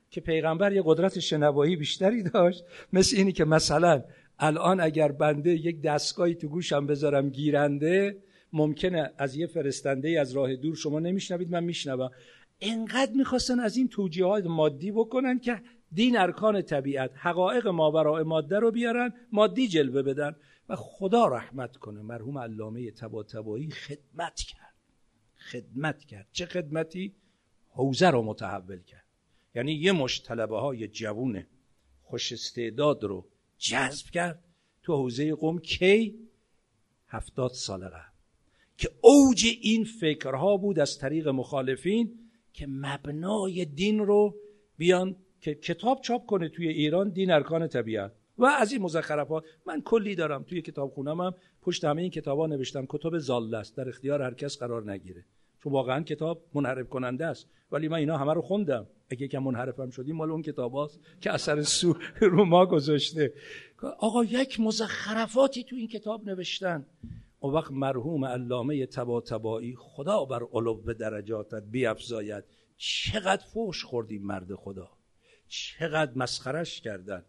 که 0.09 0.21
پیغمبر 0.21 0.73
یه 0.73 0.81
قدرت 0.85 1.19
شنوایی 1.19 1.75
بیشتری 1.75 2.23
داشت. 2.23 2.63
مثل 2.93 3.17
اینی 3.17 3.31
که 3.31 3.45
مثلا 3.45 4.03
الان 4.39 4.79
اگر 4.79 5.11
بنده 5.11 5.51
یک 5.51 5.81
دستگاهی 5.81 6.35
تو 6.35 6.47
گوشم 6.47 6.87
بذارم 6.87 7.29
گیرنده 7.29 8.17
ممکنه 8.53 9.11
از 9.17 9.35
یه 9.35 9.47
فرستنده 9.47 10.19
از 10.19 10.31
راه 10.31 10.55
دور 10.55 10.75
شما 10.75 10.99
نمیشنوید 10.99 11.51
من 11.51 11.63
میشنوم. 11.63 12.11
انقدر 12.61 13.11
می‌خواستن 13.11 13.59
از 13.59 13.77
این 13.77 13.87
توجیهات 13.87 14.45
مادی 14.45 14.91
بکنن 14.91 15.39
که 15.39 15.61
دین 15.91 16.17
ارکان 16.17 16.61
طبیعت 16.61 17.11
حقایق 17.15 17.67
ماورای 17.67 18.23
ماده 18.23 18.59
رو 18.59 18.71
بیارن 18.71 19.13
مادی 19.31 19.67
جلوه 19.67 20.01
بدن. 20.01 20.35
و 20.69 20.75
خدا 20.75 21.27
رحمت 21.27 21.77
کنه 21.77 22.01
مرحوم 22.01 22.37
علامه 22.37 22.91
تبا 22.91 23.23
تبایی 23.23 23.71
خدمت 23.71 24.39
کرد. 24.39 24.73
خدمت 25.51 26.05
کرد. 26.05 26.27
چه 26.31 26.45
خدمتی؟ 26.45 27.15
حوزه 27.69 28.09
رو 28.09 28.21
متحول 28.21 28.81
کرد. 28.83 29.05
یعنی 29.55 29.73
یه 29.73 29.91
مش 29.91 30.23
طلبه 30.23 30.59
های 30.59 30.87
جوون 30.87 31.43
خوش 32.03 32.31
استعداد 32.31 33.03
رو 33.03 33.25
جذب 33.57 34.05
کرد. 34.05 34.43
تو 34.83 34.95
حوزه 34.95 35.35
قوم 35.35 35.59
کی؟ 35.59 36.29
هفتاد 37.07 37.51
سال 37.51 37.87
قبل. 37.87 38.08
که 38.79 38.89
اوج 39.01 39.45
این 39.61 39.83
فکرها 39.83 40.57
بود 40.57 40.79
از 40.79 40.97
طریق 40.97 41.27
مخالفین 41.27 42.19
که 42.53 42.67
مبنای 42.67 43.65
دین 43.65 43.99
رو 43.99 44.35
بیان 44.77 45.15
که 45.41 45.55
کتاب 45.55 46.01
چاپ 46.01 46.25
کنه 46.25 46.49
توی 46.49 46.67
ایران 46.67 47.09
دین 47.09 47.31
ارکان 47.31 47.67
طبیعت. 47.67 48.11
و 48.37 48.45
از 48.45 48.71
این 48.71 48.81
مزخرفات 48.81 49.43
من 49.65 49.81
کلی 49.81 50.15
دارم 50.15 50.43
توی 50.43 50.61
کتاب 50.61 50.91
خونم 50.91 51.21
هم 51.21 51.33
پشت 51.61 51.85
همه 51.85 52.01
این 52.01 52.11
کتابا 52.11 52.47
نوشتم. 52.47 52.85
کتاب 52.89 53.17
زاله 53.17 53.57
است 53.57 53.77
در 53.77 53.89
اختیار 53.89 54.21
هر 54.21 54.33
کس 54.33 54.57
قرار 54.57 54.91
نگیره. 54.91 55.25
چون 55.63 55.73
واقعا 55.73 56.03
کتاب 56.03 56.41
منحرف 56.53 56.89
کننده 56.89 57.25
است. 57.25 57.47
ولی 57.71 57.87
من 57.87 57.97
اینا 57.97 58.17
همه 58.17 58.33
رو 58.33 58.41
خوندم. 58.41 58.87
اگه 59.09 59.27
که 59.27 59.39
منحرفم 59.39 59.89
شدیم 59.89 60.15
مال 60.15 60.31
اون 60.31 60.41
کتاب 60.41 60.73
هاست 60.73 60.99
که 61.21 61.33
اثر 61.33 61.61
سو 61.61 61.95
رو 62.21 62.45
ما 62.45 62.65
گذاشته. 62.65 63.33
آقا 63.99 64.23
یک 64.23 64.59
مزخرفاتی 64.59 65.63
تو 65.63 65.75
این 65.75 65.87
کتاب 65.87 66.29
نوشتن. 66.29 66.85
اون 67.39 67.53
وقت 67.53 67.71
مرحوم 67.71 68.25
علامه 68.25 68.85
تبا 68.85 69.21
تبایی 69.21 69.75
خدا 69.75 70.25
بر 70.25 70.43
علو 70.53 70.93
درجاتت 70.93 71.63
بیافزاید 71.63 72.43
چقدر 72.77 73.45
فوش 73.53 73.83
خوردیم 73.83 74.25
مرد 74.25 74.55
خدا. 74.55 74.89
چقدر 75.47 76.11
مسخرش 76.15 76.81
کردن. 76.81 77.25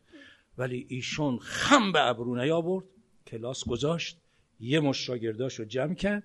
ولی 0.58 0.86
ایشون 0.88 1.38
خم 1.38 1.92
به 1.92 2.06
ابرو 2.06 2.36
نیاورد. 2.36 2.84
کلاس 3.26 3.64
گذاشت. 3.64 4.18
یه 4.60 4.80
مش 4.80 5.08
رو 5.08 5.64
جمع 5.64 5.94
کرد. 5.94 6.22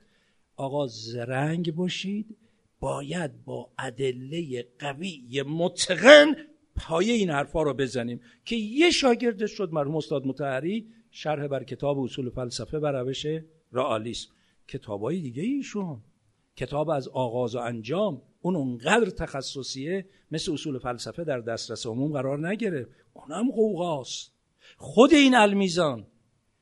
آقا 0.55 0.87
زرنگ 0.87 1.75
باشید. 1.75 2.37
باید 2.79 3.45
با 3.45 3.69
ادله 3.79 4.67
قوی 4.79 5.43
متقن 5.47 6.35
پایه 6.75 7.13
این 7.13 7.29
حرفا 7.29 7.63
رو 7.63 7.73
بزنیم 7.73 8.21
که 8.45 8.55
یه 8.55 8.91
شاگرد 8.91 9.45
شد 9.47 9.69
مرحوم 9.71 9.95
استاد 9.95 10.25
متحری 10.25 10.87
شرح 11.11 11.47
بر 11.47 11.63
کتاب 11.63 11.99
اصول 11.99 12.29
فلسفه 12.29 12.79
بر 12.79 12.91
روش 12.91 13.25
رئالیسم. 13.75 14.29
کتابای 14.67 15.21
دیگه 15.21 15.43
ایشون. 15.43 16.01
کتاب 16.55 16.89
از 16.89 17.07
آغاز 17.07 17.55
و 17.55 17.59
انجام. 17.59 18.21
اون 18.41 18.55
اونقدر 18.55 19.09
تخصصیه 19.09 20.05
مثل 20.31 20.51
اصول 20.51 20.79
فلسفه 20.79 21.23
در 21.23 21.39
دسترس 21.39 21.85
عموم 21.85 22.11
قرار 22.13 22.47
نگرفت 22.49 22.89
اونم 23.13 23.51
قوقاست. 23.51 24.31
خود 24.77 25.13
این 25.13 25.35
المیزان 25.35 26.07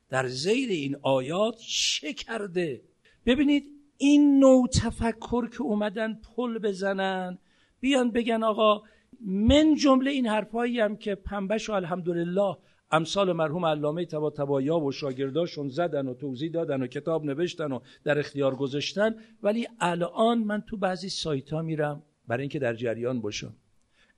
در 0.08 0.28
زیر 0.28 0.70
این 0.70 0.96
آیات 1.02 1.56
چه 1.68 2.12
کرده؟ 2.12 2.82
ببینید 3.26 3.64
این 3.98 4.38
نوع 4.38 4.68
تفکر 4.68 5.48
که 5.48 5.62
اومدن 5.62 6.14
پل 6.14 6.58
بزنن 6.58 7.38
بیان 7.80 8.10
بگن 8.10 8.42
آقا 8.42 8.82
من 9.20 9.74
جمله 9.74 10.10
این 10.10 10.26
حرفایی 10.26 10.80
هم 10.80 10.96
که 10.96 11.14
پنبش 11.14 11.70
و 11.70 11.72
الحمدلله 11.72 12.56
امثال 12.94 13.32
مرحوم 13.32 13.66
علامه 13.66 14.04
تبا 14.04 14.30
تبایا 14.30 14.78
و 14.78 14.92
شاگرداشون 14.92 15.68
زدن 15.68 16.06
و 16.06 16.14
توضیح 16.14 16.50
دادن 16.50 16.82
و 16.82 16.86
کتاب 16.86 17.24
نوشتن 17.24 17.72
و 17.72 17.80
در 18.04 18.18
اختیار 18.18 18.54
گذاشتن. 18.54 19.14
ولی 19.42 19.66
الان 19.80 20.38
من 20.38 20.60
تو 20.60 20.76
بعضی 20.76 21.08
سایت 21.08 21.52
ها 21.52 21.62
میرم 21.62 22.02
برای 22.28 22.40
اینکه 22.40 22.58
در 22.58 22.74
جریان 22.74 23.20
باشم. 23.20 23.54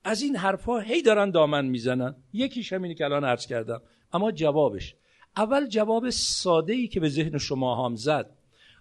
از 0.04 0.22
این 0.22 0.36
حرفها 0.36 0.78
هی 0.78 1.02
دارن 1.02 1.30
دامن 1.30 1.64
می‌زنن. 1.64 2.14
یکیش 2.32 2.72
همینی 2.72 2.94
که 2.94 3.04
الان 3.04 3.24
عرض 3.24 3.46
کردم. 3.46 3.82
اما 4.12 4.32
جوابش. 4.32 4.94
اول 5.36 5.66
جواب 5.66 6.10
ساده 6.10 6.72
ای 6.72 6.88
که 6.88 7.00
به 7.00 7.08
ذهن 7.08 7.38
شما 7.38 7.86
هم 7.86 7.94
زد. 7.94 8.30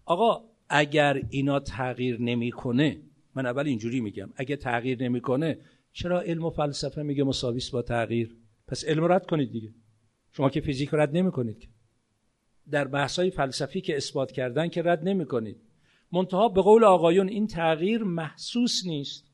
آقا 0.06 0.44
اگر 0.70 1.22
اینا 1.30 1.60
تغییر 1.60 2.22
نمی‌کنه 2.22 3.02
من 3.36 3.46
اول 3.46 3.66
اینجوری 3.66 4.02
میگم. 4.02 4.30
اگه 4.36 4.56
تغییر 4.56 5.04
نمی‌کنه 5.04 5.58
چرا 5.94 6.22
علم 6.22 6.46
و 6.46 6.50
فلسفه 6.50 7.04
میگه 7.04 7.24
مساویس 7.24 7.70
با 7.70 7.82
تغییر؟ 7.82 8.36
پس 8.68 8.86
علم 8.86 9.12
رد 9.12 9.26
کنید 9.26 9.52
دیگه. 9.52 9.74
شما 10.38 10.50
که 10.50 10.62
فیزیک 10.62 10.90
رد 10.94 11.18
نمی‌کنید 11.18 11.60
که. 11.60 11.68
در 12.72 12.88
بحث 12.88 13.20
های 13.20 13.30
فلسفی 13.30 13.82
که 13.82 13.98
اثبات 13.98 14.32
کردن 14.32 14.68
که 14.68 14.82
رد 14.82 15.08
نمی‌کنید. 15.08 15.58
منتها 16.12 16.50
به 16.50 16.62
قول 16.62 16.84
آقایون 16.84 17.30
این 17.30 17.48
تغییر 17.48 18.04
محسوس 18.04 18.86
نیست. 18.86 19.32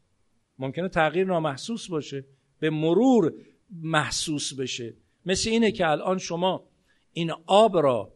ممکنه 0.60 0.90
تغییر 0.90 1.28
نامحسوس 1.28 1.90
باشه 1.90 2.26
به 2.60 2.70
مرور 2.70 3.34
محسوس 3.82 4.54
بشه. 4.60 4.94
مثل 5.26 5.50
اینه 5.50 5.72
که 5.72 5.88
الان 5.88 6.18
شما 6.18 6.68
این 7.14 7.32
آب 7.46 7.78
را 7.78 8.14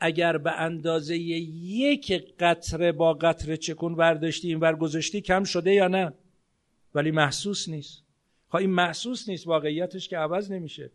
اگر 0.00 0.38
به 0.38 0.52
اندازه 0.52 1.18
یک 1.18 2.12
قطره 2.38 2.92
با 2.92 3.14
قطره 3.14 3.56
چکون 3.56 3.94
برداشتی 3.96 4.48
این 4.48 4.60
ور 4.60 4.76
گذاشتی 4.76 5.20
کم 5.20 5.44
شده 5.44 5.74
یا 5.74 5.88
نه؟ 5.88 6.12
ولی 6.94 7.10
محسوس 7.10 7.68
نیست. 7.68 8.04
خب 8.48 8.56
این 8.56 8.70
محسوس 8.70 9.28
نیست 9.28 9.46
واقعیتش 9.46 10.08
که 10.08 10.18
عوض 10.18 10.50
نمیشه. 10.50 10.90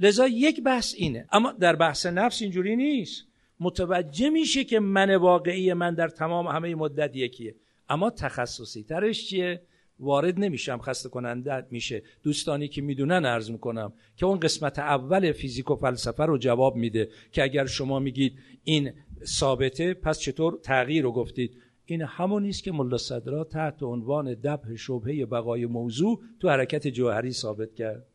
لذا 0.00 0.28
یک 0.28 0.62
بحث 0.62 0.94
اینه. 0.98 1.26
اما 1.32 1.52
در 1.52 1.76
بحث 1.76 2.06
نفس 2.06 2.42
اینجوری 2.42 2.76
نیست. 2.76 3.24
متوجه 3.60 4.30
میشه 4.30 4.64
که 4.64 4.80
من 4.80 5.14
واقعی 5.14 5.72
من 5.72 5.94
در 5.94 6.08
تمام 6.08 6.46
همه 6.46 6.74
مدت 6.74 7.16
یکیه. 7.16 7.54
اما 7.88 8.10
تخصصی 8.10 8.82
ترش 8.82 9.28
چیه؟ 9.28 9.62
وارد 10.00 10.38
نمیشم. 10.40 10.78
خسته 10.78 11.08
کننده 11.08 11.66
میشه. 11.70 12.02
دوستانی 12.22 12.68
که 12.68 12.82
می‌دونن 12.82 13.24
عرض 13.24 13.50
می‌کنم 13.50 13.92
که 14.16 14.26
اون 14.26 14.40
قسمت 14.40 14.78
اول 14.78 15.32
فیزیک 15.32 15.70
و 15.70 15.76
فلسفه 15.76 16.24
رو 16.24 16.38
جواب 16.38 16.76
میده 16.76 17.08
که 17.32 17.42
اگر 17.42 17.66
شما 17.66 17.98
میگید 17.98 18.38
این 18.64 18.92
ثابته 19.24 19.94
پس 19.94 20.18
چطور 20.18 20.58
تغییر 20.62 21.02
رو 21.02 21.12
گفتید؟ 21.12 21.56
این 21.86 22.02
همون 22.02 22.42
نیست 22.42 22.62
که 22.62 22.72
ملا 22.72 22.96
صدرا 22.98 23.44
تحت 23.44 23.82
عنوان 23.82 24.34
دبه 24.34 24.76
شبهه 24.76 25.26
بقای 25.26 25.66
موضوع 25.66 26.20
تو 26.40 26.48
حرکت 26.48 26.86
جوهری 26.86 27.32
ثابت 27.32 27.74
کرد. 27.74 28.06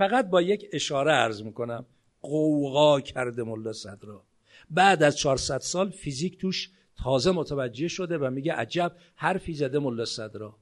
فقط 0.00 0.30
با 0.30 0.42
یک 0.42 0.68
اشاره 0.72 1.12
عرض 1.12 1.42
می‌کنم. 1.42 1.84
قوقا 2.22 3.00
کرده 3.00 3.42
ملا 3.42 3.72
صدرا. 3.72 4.22
بعد 4.70 5.02
از 5.02 5.16
400 5.18 5.58
سال 5.58 5.90
فیزیک 5.90 6.38
توش 6.38 6.70
تازه 6.96 7.30
متوجه 7.30 7.88
شده 7.88 8.18
و 8.18 8.30
میگه 8.30 8.52
عجب 8.52 8.92
حرفی 9.14 9.54
زده 9.54 9.78
ملا 9.78 10.04
صدرا. 10.04 10.56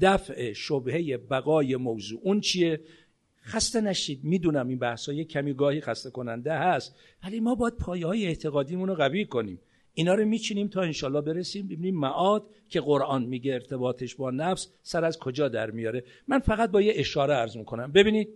دفع 0.00 0.52
شبهه 0.52 1.16
بقای 1.16 1.76
موضوع 1.76 2.20
اون 2.22 2.40
چیه؟ 2.40 2.80
خسته 3.44 3.80
نشید. 3.80 4.24
می‌دونم 4.24 4.68
این 4.68 4.78
بحث 4.78 5.08
های 5.08 5.24
کمی 5.24 5.54
گاهی 5.54 5.80
خسته 5.80 6.10
کننده 6.10 6.52
هست 6.52 6.94
ولی 7.24 7.40
ما 7.40 7.54
باید 7.54 7.76
پایه 7.76 8.06
های 8.06 8.26
اعتقادیمون 8.26 8.88
رو 8.88 8.94
قوی 8.94 9.24
کنیم. 9.24 9.60
اینا 9.94 10.14
رو 10.14 10.24
میچینیم 10.24 10.68
تا 10.68 10.82
انشالله 10.82 11.20
برسیم. 11.20 11.66
ببینیم 11.66 11.94
معاد 11.94 12.46
که 12.68 12.80
قرآن 12.80 13.24
میگه 13.24 13.52
ارتباطش 13.52 14.14
با 14.14 14.30
نفس 14.30 14.68
سر 14.82 15.04
از 15.04 15.18
کجا 15.18 15.48
در 15.48 15.70
میاره. 15.70 16.04
من 16.28 16.38
فقط 16.38 16.70
با 16.70 16.80
یه 16.80 16.92
اشاره 16.96 17.34
عرض 17.34 17.56
می‌کنم. 17.56 17.92
ببینید 17.92 18.28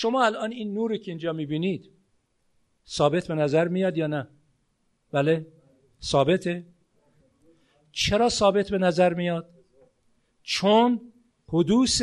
شما 0.00 0.24
الان 0.24 0.52
این 0.52 0.74
نوری 0.74 0.98
که 0.98 1.10
اینجا 1.10 1.32
می‌بینید 1.32 1.90
ثابت 2.88 3.28
به 3.28 3.34
نظر 3.34 3.68
میاد 3.68 3.96
یا 3.96 4.06
نه؟ 4.06 4.28
بله؟ 5.12 5.46
ثابته؟ 6.02 6.66
چرا 7.92 8.28
ثابت 8.28 8.70
به 8.70 8.78
نظر 8.78 9.14
میاد؟ 9.14 9.48
چون 10.42 11.00
حدوث 11.48 12.02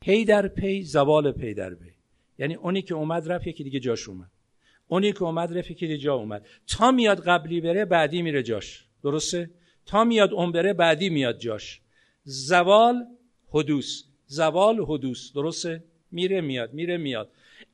پی 0.00 0.24
در 0.24 0.48
پی 0.48 0.82
زوال 0.82 1.32
پی 1.32 1.54
در 1.54 1.74
پی. 1.74 1.90
یعنی 2.38 2.54
اونی 2.54 2.82
که 2.82 2.94
اومد 2.94 3.32
رفت 3.32 3.46
یکی 3.46 3.64
دیگه 3.64 3.80
جاش 3.80 4.08
اومد. 4.08 4.30
اونی 4.88 5.12
که 5.12 5.22
اومد 5.22 5.58
رفت 5.58 5.70
یکی 5.70 5.86
دیگه 5.86 5.98
جا 5.98 6.14
اومد. 6.14 6.46
تا 6.66 6.90
میاد 6.90 7.20
قبلی 7.20 7.60
بره 7.60 7.84
بعدی 7.84 8.22
میره 8.22 8.42
جاش. 8.42 8.86
درسته؟ 9.02 9.50
تا 9.86 10.04
میاد 10.04 10.32
اون 10.32 10.52
بره 10.52 10.72
بعدی 10.72 11.08
میاد 11.08 11.38
جاش. 11.38 11.80
زوال 12.24 13.06
حدوث. 13.48 14.02
زوال 14.26 14.84
حدوث. 14.84 15.32
درسته؟ 15.32 15.89
میره 16.12 16.40
میاد 16.40 16.72
میره 16.72 16.96
میاد. 16.96 17.28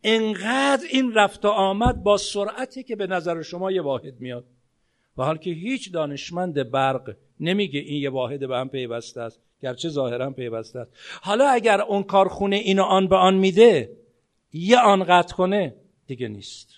انقدر 0.05 0.87
این 0.91 1.15
رفت 1.15 1.45
و 1.45 1.49
آمد 1.49 2.03
با 2.03 2.17
سرعتی 2.17 2.83
که 2.83 2.97
به 2.97 3.07
نظر 3.07 3.43
شما 3.43 3.73
یه 3.73 3.83
واحد 3.83 4.21
میاد. 4.21 4.45
و 5.19 5.23
حال 5.23 5.37
که 5.37 5.51
هیچ 5.51 5.93
دانشمند 5.93 6.71
برق 6.71 7.17
نمیگه 7.41 7.81
این 7.81 8.03
یه 8.03 8.11
واحد 8.11 8.49
به 8.49 8.57
هم 8.57 8.69
پیوسته 8.69 9.21
است 9.21 9.41
گرچه 9.63 9.89
ظاهرا 9.89 10.31
پیوسته 10.31 10.79
است. 10.79 10.91
حالا 11.23 11.49
اگر 11.49 11.81
اون 11.81 12.03
کارخونه 12.03 12.57
اینو 12.57 12.83
آن 12.83 13.09
به 13.09 13.17
آن 13.17 13.35
میده 13.35 13.97
یه 14.53 14.79
آن 14.79 15.05
قطع 15.05 15.35
کنه 15.35 15.75
دیگه 16.07 16.29
نیست. 16.29 16.69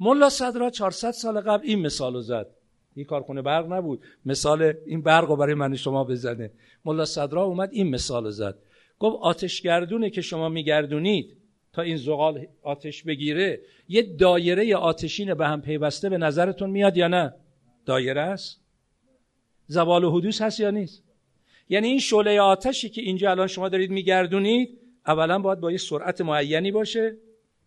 ملا 0.00 0.28
صدرا 0.28 0.70
400 0.70 1.10
سال 1.10 1.40
قبل 1.40 1.66
این 1.66 1.78
مثال 1.78 2.14
رو 2.14 2.20
زد. 2.20 2.46
این 2.94 3.04
کارخونه 3.06 3.42
برق 3.42 3.72
نبود. 3.72 4.02
مثال 4.26 4.74
این 4.86 5.02
برق 5.02 5.28
رو 5.28 5.36
برای 5.36 5.54
من 5.54 5.76
شما 5.76 6.04
بزنه. 6.04 6.50
ملا 6.84 7.04
صدرا 7.04 7.42
اومد 7.42 7.68
این 7.72 7.90
مثال 7.90 8.30
زد. 8.30 8.58
گفت 9.00 9.16
آتشگردونه 9.20 10.10
که 10.10 10.20
شما 10.20 10.48
میگردونید. 10.48 11.36
تا 11.72 11.82
این 11.82 11.96
زغال 11.96 12.46
آتش 12.62 13.02
بگیره 13.02 13.60
یه 13.88 14.02
دایره 14.02 14.76
آتشین 14.76 15.34
به 15.34 15.46
هم 15.46 15.62
پیوسته 15.62 16.08
به 16.08 16.18
نظرتون 16.18 16.70
میاد 16.70 16.96
یا 16.96 17.08
نه؟ 17.08 17.34
دایره 17.86 18.20
است. 18.20 18.60
زوال 19.66 20.04
و 20.04 20.10
حدوث 20.10 20.42
هست 20.42 20.60
یا 20.60 20.70
نیست؟ 20.70 21.04
یعنی 21.68 21.88
این 21.88 21.98
شعله 21.98 22.40
آتشی 22.40 22.88
که 22.88 23.00
اینجا 23.02 23.30
الان 23.30 23.46
شما 23.46 23.68
دارید 23.68 23.90
میگردونید 23.90 24.78
اولا 25.06 25.38
باید 25.38 25.60
با 25.60 25.72
یه 25.72 25.78
سرعت 25.78 26.20
معینی 26.20 26.72
باشه 26.72 27.16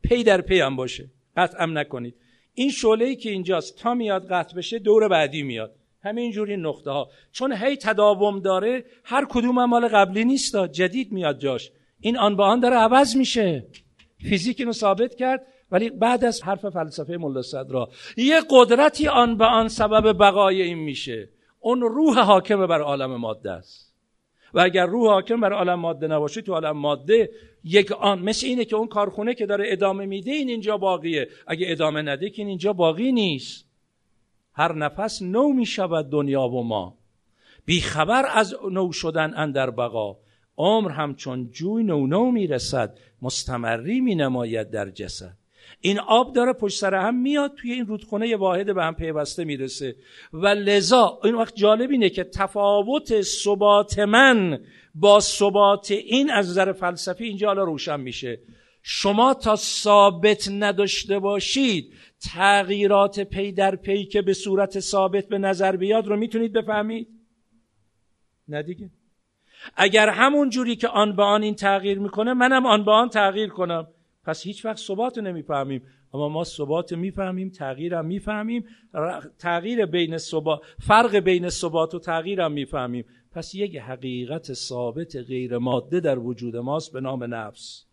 پی 0.01 0.23
در 0.23 0.41
پی 0.41 0.59
هم 0.59 0.75
باشه. 0.75 1.11
قطع 1.37 1.63
هم 1.63 1.77
نکنید. 1.77 2.15
این 2.53 2.71
شعله 2.71 3.05
ای 3.05 3.15
که 3.15 3.29
اینجاست 3.29 3.77
تا 3.77 3.93
میاد 3.93 4.27
قطع 4.27 4.55
بشه 4.55 4.79
دور 4.79 5.07
بعدی 5.07 5.43
میاد. 5.43 5.75
همین 6.03 6.31
جوری 6.31 6.57
نقطه 6.57 6.91
ها. 6.91 7.09
چون 7.31 7.53
هی 7.53 7.77
تداوم 7.77 8.39
داره 8.39 8.85
هر 9.03 9.25
کدوم 9.29 9.59
هم 9.59 9.69
مال 9.69 9.87
قبلی 9.87 10.25
نیست 10.25 10.65
جدید 10.65 11.11
میاد 11.11 11.39
جاش. 11.39 11.71
این 11.99 12.17
آن 12.17 12.35
به 12.35 12.43
آن 12.43 12.59
داره 12.59 12.75
عوض 12.75 13.15
میشه. 13.15 13.65
فیزیک 14.21 14.59
اینو 14.59 14.71
ثابت 14.71 15.15
کرد 15.15 15.45
ولی 15.71 15.89
بعد 15.89 16.25
از 16.25 16.43
حرف 16.43 16.65
فلسفه 16.65 17.17
ملا 17.17 17.41
صدرا 17.41 17.89
یه 18.17 18.41
قدرتی 18.49 19.07
آن 19.07 19.37
به 19.37 19.45
آن 19.45 19.67
سبب 19.67 20.17
بقای 20.19 20.61
این 20.61 20.77
میشه. 20.77 21.29
اون 21.59 21.81
روح 21.81 22.19
حاکم 22.19 22.67
بر 22.67 22.81
عالم 22.81 23.15
ماده 23.15 23.51
است. 23.51 23.93
و 24.53 24.59
اگر 24.59 24.85
روح 24.85 25.07
حاکم 25.07 25.41
بر 25.41 25.53
عالم 25.53 25.79
ماده 25.79 26.07
نباشه 26.07 26.41
تو 26.41 26.53
عالم 26.53 26.77
ماده 26.77 27.29
یک 27.63 27.91
آن 27.91 28.19
مثل 28.19 28.47
اینه 28.47 28.65
که 28.65 28.75
اون 28.75 28.87
کارخونه 28.87 29.33
که 29.33 29.45
داره 29.45 29.65
ادامه 29.67 30.05
میده 30.05 30.31
این 30.31 30.49
اینجا 30.49 30.77
باقیه. 30.77 31.27
اگه 31.47 31.65
ادامه 31.69 32.01
نده 32.01 32.29
که 32.29 32.41
این 32.41 32.47
اینجا 32.47 32.73
باقی 32.73 33.11
نیست. 33.11 33.72
هر 34.53 34.73
نفس 34.73 35.21
نو 35.21 35.53
می‌شود 35.53 36.09
دنیا 36.09 36.47
و 36.47 36.63
ما. 36.63 36.97
بیخبر 37.65 38.25
از 38.33 38.55
نو 38.71 38.91
شدن 38.91 39.33
اندر 39.35 39.69
بقا. 39.69 40.17
عمر 40.57 40.91
همچون 40.91 41.49
جوی 41.51 41.83
نو 41.83 42.07
نو 42.07 42.31
می‌رسد 42.31 42.97
مستمری 43.21 44.01
می 44.01 44.15
نماید 44.15 44.69
در 44.69 44.89
جسد. 44.89 45.37
این 45.81 45.99
آب 45.99 46.33
داره 46.33 46.53
پشت 46.53 46.79
سر 46.79 46.95
هم 46.95 47.15
میاد 47.15 47.55
توی 47.55 47.71
این 47.71 47.85
رودخونه 47.85 48.35
واحد 48.35 48.75
به 48.75 48.83
هم 48.83 48.95
پیوسته 48.95 49.43
می‌رسه 49.43 49.95
و 50.33 50.47
لذا 50.47 51.19
این 51.23 51.35
وقت 51.35 51.55
جالب 51.55 51.91
اینه 51.91 52.09
که 52.09 52.23
تفاوت 52.23 53.21
ثبات 53.21 53.99
من 53.99 54.59
با 54.95 55.19
ثبات 55.19 55.91
این 55.91 56.31
از 56.31 56.49
نظر 56.49 56.71
فلسفی 56.71 57.25
اینجا 57.25 57.47
حالا 57.47 57.63
روشن 57.63 57.99
میشه. 57.99 58.39
شما 58.85 59.33
تا 59.33 59.55
ثابت 59.55 60.49
نداشته 60.51 61.19
باشید 61.19 61.93
تغییرات 62.33 63.19
پی 63.19 63.51
در 63.51 63.75
پی 63.75 64.05
که 64.05 64.21
به 64.21 64.33
صورت 64.33 64.79
ثابت 64.79 65.27
به 65.27 65.37
نظر 65.37 65.75
بیاد 65.75 66.07
رو 66.07 66.17
می‌تونید 66.17 66.53
بفهمید؟ 66.53 67.07
نه 68.47 68.63
دیگه. 68.63 68.89
اگر 69.75 70.09
همون 70.09 70.49
جوری 70.49 70.75
که 70.75 70.87
آن 70.87 71.15
به 71.15 71.23
آن 71.23 71.43
این 71.43 71.55
تغییر 71.55 71.99
می‌کنه 71.99 72.33
منم 72.33 72.65
آن 72.65 72.85
به 72.85 72.91
آن 72.91 73.09
تغییر 73.09 73.49
کنم. 73.49 73.87
پس 74.23 74.43
هیچ 74.43 74.65
وقت 74.65 74.77
ثبات 74.77 75.17
نمی‌فهمیم. 75.17 75.81
اما 76.13 76.29
ما 76.29 76.43
ثبات 76.43 76.93
می‌فهمیم 76.93 77.49
تغییر 77.49 77.95
هم 77.95 78.05
می‌فهمیم. 78.05 78.65
تغییر 79.39 79.85
بین 79.85 80.17
ثبات 80.17 80.61
فرق 80.79 81.15
بین 81.15 81.49
ثبات 81.49 81.93
و 81.93 81.99
تغییر 81.99 82.41
هم 82.41 82.51
می‌فهمیم. 82.51 83.05
پس 83.31 83.55
یک 83.55 83.75
حقیقت 83.75 84.53
ثابت 84.53 85.15
غیر 85.15 85.57
ماده 85.57 85.99
در 85.99 86.19
وجود 86.19 86.55
ماست 86.55 86.93
به 86.93 87.01
نام 87.01 87.33
نفس. 87.33 87.85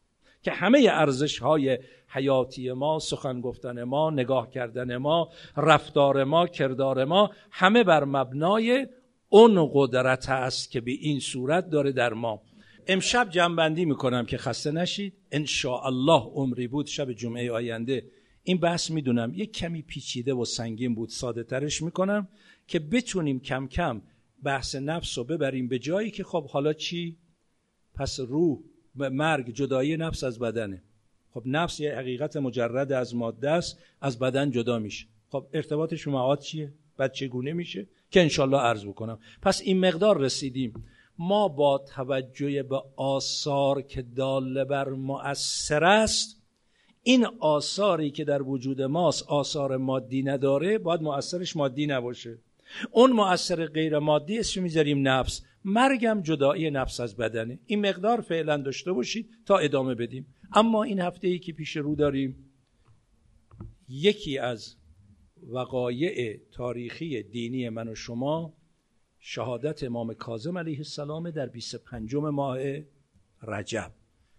که 0.43 0.51
همه 0.51 0.88
ارزش 0.91 1.38
های 1.38 1.78
حیاتی 2.09 2.72
ما 2.72 2.99
سخن 2.99 3.41
گفتن 3.41 3.82
ما 3.82 4.11
نگاه 4.11 4.51
کردن 4.51 4.97
ما 4.97 5.28
رفتار 5.57 6.24
ما 6.24 6.47
کردار 6.47 7.05
ما 7.05 7.30
همه 7.51 7.84
بر 7.84 8.05
مبنای 8.05 8.86
اون 9.28 9.70
قدرت 9.74 10.28
است 10.28 10.70
که 10.70 10.80
به 10.80 10.91
این 10.91 11.20
صورت 11.20 11.70
داره 11.70 11.93
در 11.93 12.12
ما. 12.12 12.43
امشب 12.86 13.30
جنبندی 13.30 13.84
می‌کنم 13.84 14.26
که 14.26 14.38
خسته 14.38 14.70
نشید. 14.70 15.14
ان 15.32 15.47
الله 15.84 16.22
عمری 16.22 16.68
بود 16.68 16.86
شب 16.86 17.12
جمعه 17.12 17.53
آینده. 17.53 18.05
این 18.43 18.59
بحث 18.59 18.91
می‌دونم 18.91 19.32
یک 19.34 19.53
کمی 19.53 19.82
پیچیده 19.82 20.34
و 20.34 20.45
سنگین 20.45 20.95
بود 20.95 21.09
ساده 21.09 21.45
ترش 21.45 21.82
می‌کنم 21.82 22.28
که 22.66 22.78
بتونیم 22.78 23.41
کم 23.41 23.66
کم 23.66 24.03
بحث 24.43 24.74
نفس 24.74 25.18
رو 25.18 25.24
ببریم 25.24 25.68
به 25.68 25.78
جایی 25.78 26.11
که 26.11 26.24
خب 26.24 26.47
حالا 26.47 26.72
چی؟ 26.72 27.16
پس 27.95 28.20
روح 28.20 28.59
مرگ 28.95 29.51
جدایی 29.55 29.97
نفس 29.97 30.24
از 30.24 30.38
بدنه. 30.38 30.82
خب 31.34 31.43
نفس 31.47 31.80
یه 31.80 31.95
حقیقت 31.95 32.36
مجرد 32.36 32.93
از 32.93 33.14
ماده 33.14 33.51
است 33.51 33.78
از 34.01 34.18
بدن 34.18 34.51
جدا 34.51 34.78
میشه. 34.78 35.07
خب 35.28 35.47
ارتباطش 35.53 36.05
به 36.05 36.11
معاد 36.11 36.41
چیه؟ 36.41 36.72
بعد 36.97 37.12
چگونه 37.12 37.53
میشه؟ 37.53 37.86
که 38.11 38.20
انشالله 38.20 38.59
عرض 38.59 38.84
بکنم. 38.84 39.18
پس 39.43 39.61
این 39.61 39.80
مقدار 39.80 40.18
رسیدیم. 40.18 40.84
ما 41.18 41.49
با 41.49 41.78
توجه 41.78 42.62
به 42.62 42.82
آثار 42.97 43.82
که 43.82 44.03
داله 44.03 44.64
بر 44.64 44.88
مؤثر 44.88 45.84
است 45.84 46.41
این 47.03 47.26
آثاری 47.38 48.11
که 48.11 48.24
در 48.24 48.43
وجود 48.43 48.82
ماست 48.82 49.22
آثار 49.22 49.76
مادی 49.76 50.22
نداره 50.22 50.78
باید 50.78 51.03
مؤثرش 51.03 51.57
مادی 51.57 51.86
نباشه. 51.86 52.38
اون 52.91 53.12
مؤثر 53.12 53.66
غیر 53.66 53.99
مادی 53.99 54.38
اسم 54.38 54.62
می‌ذاریم 54.62 55.09
نفس. 55.09 55.43
مرگم 55.65 56.21
جدایی 56.23 56.71
نفس 56.71 57.01
از 57.01 57.17
بدنه. 57.17 57.59
این 57.67 57.87
مقدار 57.87 58.21
فعلا 58.21 58.57
داشته 58.57 58.93
باشید 58.93 59.31
تا 59.47 59.59
ادامه 59.59 59.95
بدیم. 59.95 60.27
اما 60.53 60.83
این 60.83 61.01
هفته 61.01 61.29
ای 61.29 61.39
که 61.39 61.53
پیش 61.53 61.77
رو 61.77 61.95
داریم 61.95 62.51
یکی 63.89 64.39
از 64.39 64.77
وقایع 65.43 66.41
تاریخی 66.53 67.23
دینی 67.23 67.69
من 67.69 67.89
و 67.89 67.95
شما 67.95 68.55
شهادت 69.19 69.85
امام 69.85 70.15
کاظم 70.15 70.59
علیه 70.59 70.79
السلام 70.79 71.31
در 71.31 71.47
25 71.47 72.15
ماه 72.15 72.59
رجب. 73.43 73.93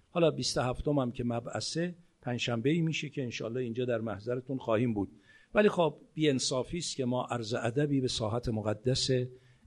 حالا 0.10 0.32
27 0.32 0.88
هم 0.88 1.12
که 1.12 1.24
مبعثه 1.24 1.96
پنجشنبه 2.22 2.70
ای 2.70 2.82
میشه 2.82 3.10
که 3.10 3.24
انشالله 3.24 3.62
اینجا 3.62 3.86
در 3.86 4.02
محضرتون 4.02 4.58
خواهیم 4.58 4.94
بود. 4.94 5.12
ولی 5.54 5.70
خب 5.70 5.98
بی 6.14 6.30
است 6.30 6.96
که 6.96 7.06
ما 7.06 7.24
عرض 7.24 7.54
ادبی 7.54 8.02
به 8.02 8.08
ساحت 8.08 8.50
مقدس 8.50 9.10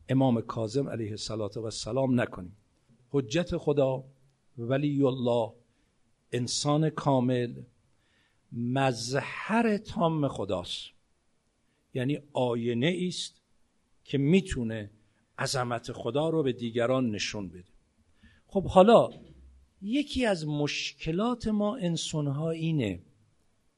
امام 0.09 0.41
کاظم 0.41 0.89
علیه 0.89 1.11
السلام 1.57 2.21
نکنیم. 2.21 2.57
حجت 3.11 3.57
خدا 3.57 4.05
ولی 4.59 5.03
الله 5.03 5.53
انسان 6.33 6.91
کامل 6.91 7.63
مظهر 8.53 9.77
تام 9.77 10.29
خداست. 10.29 10.91
یعنی 11.95 12.19
آینه 12.33 12.99
است 13.09 13.41
که 14.05 14.19
می‌تونه 14.19 14.91
عظمت 15.39 15.93
خدا 15.93 16.29
رو 16.29 16.43
به 16.43 16.53
دیگران 16.53 17.11
نشون 17.11 17.49
بده. 17.49 17.65
خب 18.47 18.67
حالا 18.67 19.11
یکی 19.83 20.27
از 20.27 20.47
مشکلات 20.47 21.49
ما 21.49 21.77
انسانها 21.77 22.51
اینه 22.51 23.03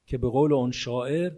که 0.07 0.19
به 0.19 0.29
قول 0.29 0.53
اون 0.53 0.71
شاعر 0.71 1.33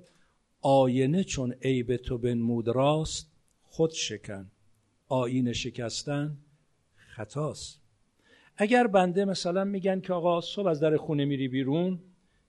آینه 0.60 1.24
چون 1.24 1.52
عیب 1.52 1.96
تو 1.96 2.18
بنمود 2.18 2.68
راست 2.68 3.30
خود 3.62 3.92
شکن. 3.92 4.50
آینه 5.08 5.52
شکستن 5.52 6.36
خطاست. 6.96 7.80
اگر 8.56 8.86
بنده 8.86 9.24
مثلا 9.24 9.64
میگن 9.64 10.00
که 10.00 10.12
آقا 10.12 10.40
صبح 10.40 10.66
از 10.66 10.80
در 10.80 10.96
خونه 10.96 11.24
میری 11.24 11.48
بیرون 11.48 11.98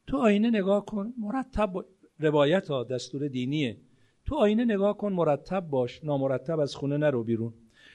تو 0.08 0.18
آینه 0.18 0.50
نگاه 0.50 0.86
کن 0.86 1.14
مرتب 1.18 1.86
روایت 2.20 2.68
ها 2.68 2.84
دستور 2.84 3.28
دینیه. 3.28 3.78
تو 4.26 4.36
آینه 4.36 4.66
نگاه 4.66 4.98
کن 4.98 5.14
مرتب 5.14 5.60
باش 5.70 6.04
نامرتب 6.04 6.60
از 6.60 6.76
خونه 6.76 6.98
نرو 6.98 7.24
بیرون. 7.24 7.54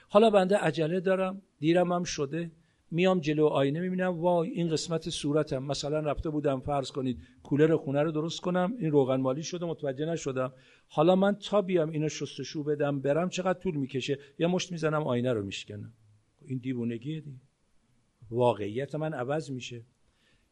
حالا 0.09 0.31
بنده 0.31 0.57
عجله 0.57 1.01
دارم 1.01 1.43
دیرم 1.59 1.93
هم 1.93 2.05
شده. 2.05 2.51
میام 2.91 3.21
جلو 3.21 3.47
آینه 3.47 3.81
می‌بینم 3.81 4.21
وای 4.21 4.51
این 4.51 4.69
قسمت 4.69 5.11
صورتم. 5.11 5.63
مثلا 5.63 6.01
رفته 6.01 6.31
بودم 6.31 6.61
فرض 6.61 6.91
کنید 6.91 7.23
کولر 7.43 7.77
خونه 7.77 8.03
رو 8.03 8.13
درست 8.13 8.41
کنم 8.41 8.75
این 8.79 8.91
روغن 8.91 9.21
مالی 9.21 9.43
شده 9.43 9.67
متوجه 9.67 10.07
نشدم. 10.07 10.53
حالا 10.89 11.17
من 11.17 11.35
تا 11.35 11.63
بیام 11.63 11.91
اینو 11.91 12.09
شستشو 12.09 12.63
بدم 12.63 13.01
برم 13.01 13.29
چقدر 13.29 13.59
طول 13.59 13.77
می‌کشه؟ 13.77 14.19
یا 14.39 14.49
مشت 14.49 14.73
می‌زنم 14.73 15.03
آینه 15.03 15.33
رو 15.33 15.43
میشکنم. 15.43 15.93
این 16.43 16.59
دیوونگیه 16.59 17.21
دی. 17.21 17.41
واقعیت 18.31 18.95
من 18.95 19.15
عوض 19.15 19.51
میشه. 19.51 19.83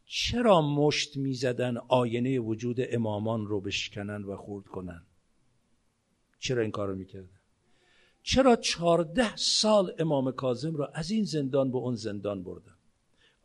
چرا 0.04 0.60
مشت 0.60 1.16
می‌زدن 1.16 1.76
آینه 1.76 2.38
وجود 2.38 2.76
امامان 2.80 3.46
رو 3.46 3.60
بشکنن 3.60 4.24
و 4.24 4.36
خورد 4.36 4.66
کنن؟ 4.66 5.02
چرا 6.38 6.62
این 6.62 6.70
کارو 6.70 6.94
می‌کردن؟ 6.94 7.41
چرا 8.22 8.56
چهارده 8.56 9.36
سال 9.36 9.94
امام 9.98 10.32
کاظم 10.32 10.76
را 10.76 10.86
از 10.86 11.10
این 11.10 11.24
زندان 11.24 11.70
به 11.70 11.78
اون 11.78 11.94
زندان 11.94 12.42
بردن؟ 12.42 12.74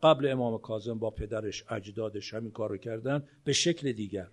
قبل 0.02 0.28
امام 0.28 0.58
کاظم 0.58 0.98
با 0.98 1.10
پدرش 1.10 1.64
اجدادش 1.70 2.34
همین 2.34 2.50
کارو 2.50 2.76
کردن 2.76 3.22
به 3.44 3.52
شکل 3.52 3.92
دیگر. 3.92 4.28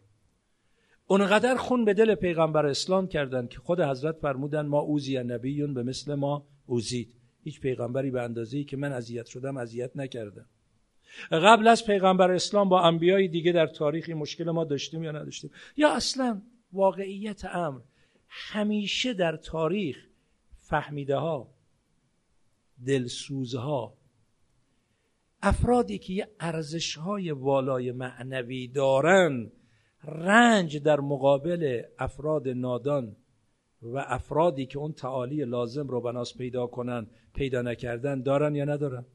اونقدر 1.08 1.56
خون 1.56 1.86
به 1.86 1.94
دل 1.94 2.16
پیغمبر 2.16 2.66
اسلام 2.66 3.08
کردن 3.08 3.48
که 3.48 3.58
خود 3.58 3.82
حضرت 3.82 4.18
فرمودن 4.18 4.66
ما 4.66 4.80
اوزی 4.80 5.18
نبیون 5.18 5.74
به 5.74 5.84
مثل 5.84 6.14
ما 6.14 6.46
اوزید. 6.66 7.14
هیچ 7.44 7.60
پیغمبری 7.60 8.12
به 8.12 8.22
اندازه‌ای 8.22 8.64
که 8.64 8.78
من 8.78 8.92
اذیت 8.92 9.26
شدم 9.26 9.58
اذیت 9.58 9.98
نکردم. 9.98 10.46
قبل 11.32 11.68
از 11.68 11.86
پیغمبر 11.86 12.32
اسلام 12.32 12.70
با 12.70 12.82
انبیای 12.82 13.28
دیگه 13.28 13.52
در 13.52 13.68
تاریخی 13.68 14.14
مشکل 14.14 14.52
ما 14.52 14.64
داشتیم 14.64 15.04
یا 15.04 15.12
نداشتیم؟ 15.12 15.52
یا 15.78 15.94
اصلا 15.94 16.42
واقعیت 16.74 17.46
امر 17.46 17.80
همیشه 18.30 19.14
در 19.14 19.36
تاریخ 19.36 20.06
فهمیده 20.66 21.16
ها 21.16 21.48
دلسوزها. 22.86 23.94
افرادی 25.42 25.98
که 25.98 26.14
یه 26.14 26.28
ارزش 26.40 26.96
های 26.96 27.32
والای 27.32 27.92
معنوی 27.92 28.68
دارن 28.68 29.52
رنج 30.04 30.78
در 30.78 31.00
مقابل 31.00 31.82
افراد 32.00 32.48
نادان 32.48 33.16
و 33.82 33.98
افرادی 34.08 34.66
که 34.66 34.80
اون 34.80 34.94
تعالی 34.94 35.46
لازم 35.46 35.88
رو 35.88 36.02
بناس 36.02 36.38
پیدا 36.38 36.68
کنن 36.68 37.08
پیدا 37.34 37.62
نکردن 37.62 38.22
دارن 38.22 38.56
یا 38.56 38.66
ندارن؟ 38.66 39.06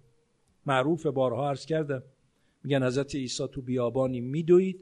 معروف 0.67 1.07
بارها 1.07 1.49
عرض 1.49 1.67
کردم. 1.67 2.03
میگن 2.65 2.83
حضرت 2.83 3.15
عیسی 3.15 3.49
تو 3.53 3.63
بیابانی 3.63 4.21
میدوید. 4.21 4.81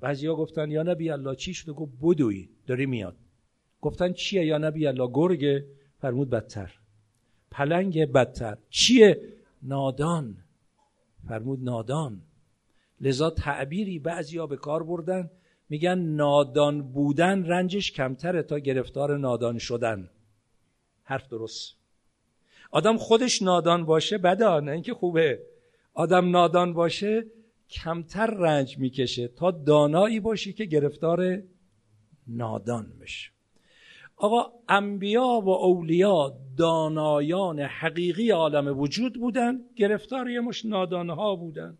بعضیا 0.00 0.34
گفتن 0.34 0.70
یا 0.70 0.82
نبی 0.82 1.10
الله 1.10 1.34
چی 1.34 1.54
شده؟ 1.54 1.72
گفت 1.72 1.92
بدوید 2.02 2.50
داری 2.66 2.86
میاد. 2.86 3.16
گفتن 3.80 4.12
چیه؟ 4.12 4.46
یا 4.46 4.58
نبی 4.58 4.86
الله 4.86 5.10
گرگ 5.14 5.64
فرمود 6.06 6.30
بدتر. 6.30 6.72
پلنگ 7.50 8.12
بدتر. 8.12 8.56
چیه؟ 8.70 9.20
نادان. 9.62 10.36
فرمود 11.28 11.64
نادان. 11.64 12.20
لذا 13.00 13.30
تعبیری 13.30 13.98
بعضیا 13.98 14.46
به 14.46 14.56
کار 14.56 14.82
بردن. 14.82 15.30
میگن 15.68 15.98
نادان 15.98 16.82
بودن 16.82 17.44
رنجش 17.44 17.92
کمتره 17.92 18.42
تا 18.42 18.58
گرفتار 18.58 19.18
نادان 19.18 19.58
شدن. 19.58 20.10
حرف 21.04 21.28
درست. 21.28 21.74
آدم 22.70 22.96
خودش 22.96 23.42
نادان 23.42 23.84
باشه 23.84 24.18
بده 24.18 24.60
نه 24.60 24.72
اینکه 24.72 24.94
خوبه. 24.94 25.42
آدم 25.94 26.30
نادان 26.30 26.72
باشه 26.72 27.24
کمتر 27.70 28.26
رنج 28.26 28.78
می‌کشه 28.78 29.28
تا 29.28 29.50
دانایی 29.50 30.20
باشی 30.20 30.52
که 30.52 30.64
گرفتار 30.64 31.42
نادان 32.26 32.92
بشه. 33.00 33.35
آقا 34.16 34.52
انبیا 34.68 35.40
و 35.44 35.48
اولیا 35.48 36.36
دانایان 36.56 37.60
حقیقی 37.60 38.30
عالم 38.30 38.78
وجود 38.78 39.14
بودن 39.14 39.60
گرفتار 39.76 40.30
یه 40.30 40.40
مش 40.40 40.64
نادانها 40.64 41.36
بودن. 41.36 41.78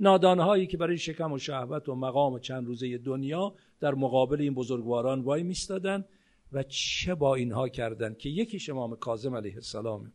نادانهایی 0.00 0.66
که 0.66 0.76
برای 0.76 0.98
شکم 0.98 1.32
و 1.32 1.38
شهوت 1.38 1.88
و 1.88 1.94
مقام 1.94 2.38
چند 2.38 2.66
روزه 2.66 2.98
دنیا 2.98 3.54
در 3.80 3.94
مقابل 3.94 4.40
این 4.40 4.54
بزرگواران 4.54 5.20
وای 5.20 5.42
میستادن 5.42 6.04
و 6.52 6.62
چه 6.62 7.14
با 7.14 7.34
اینها 7.34 7.68
کردن 7.68 8.14
که 8.14 8.28
یکیش 8.28 8.70
امام 8.70 8.96
کاظم 8.96 9.34
علیه 9.34 9.54
السلام. 9.54 10.12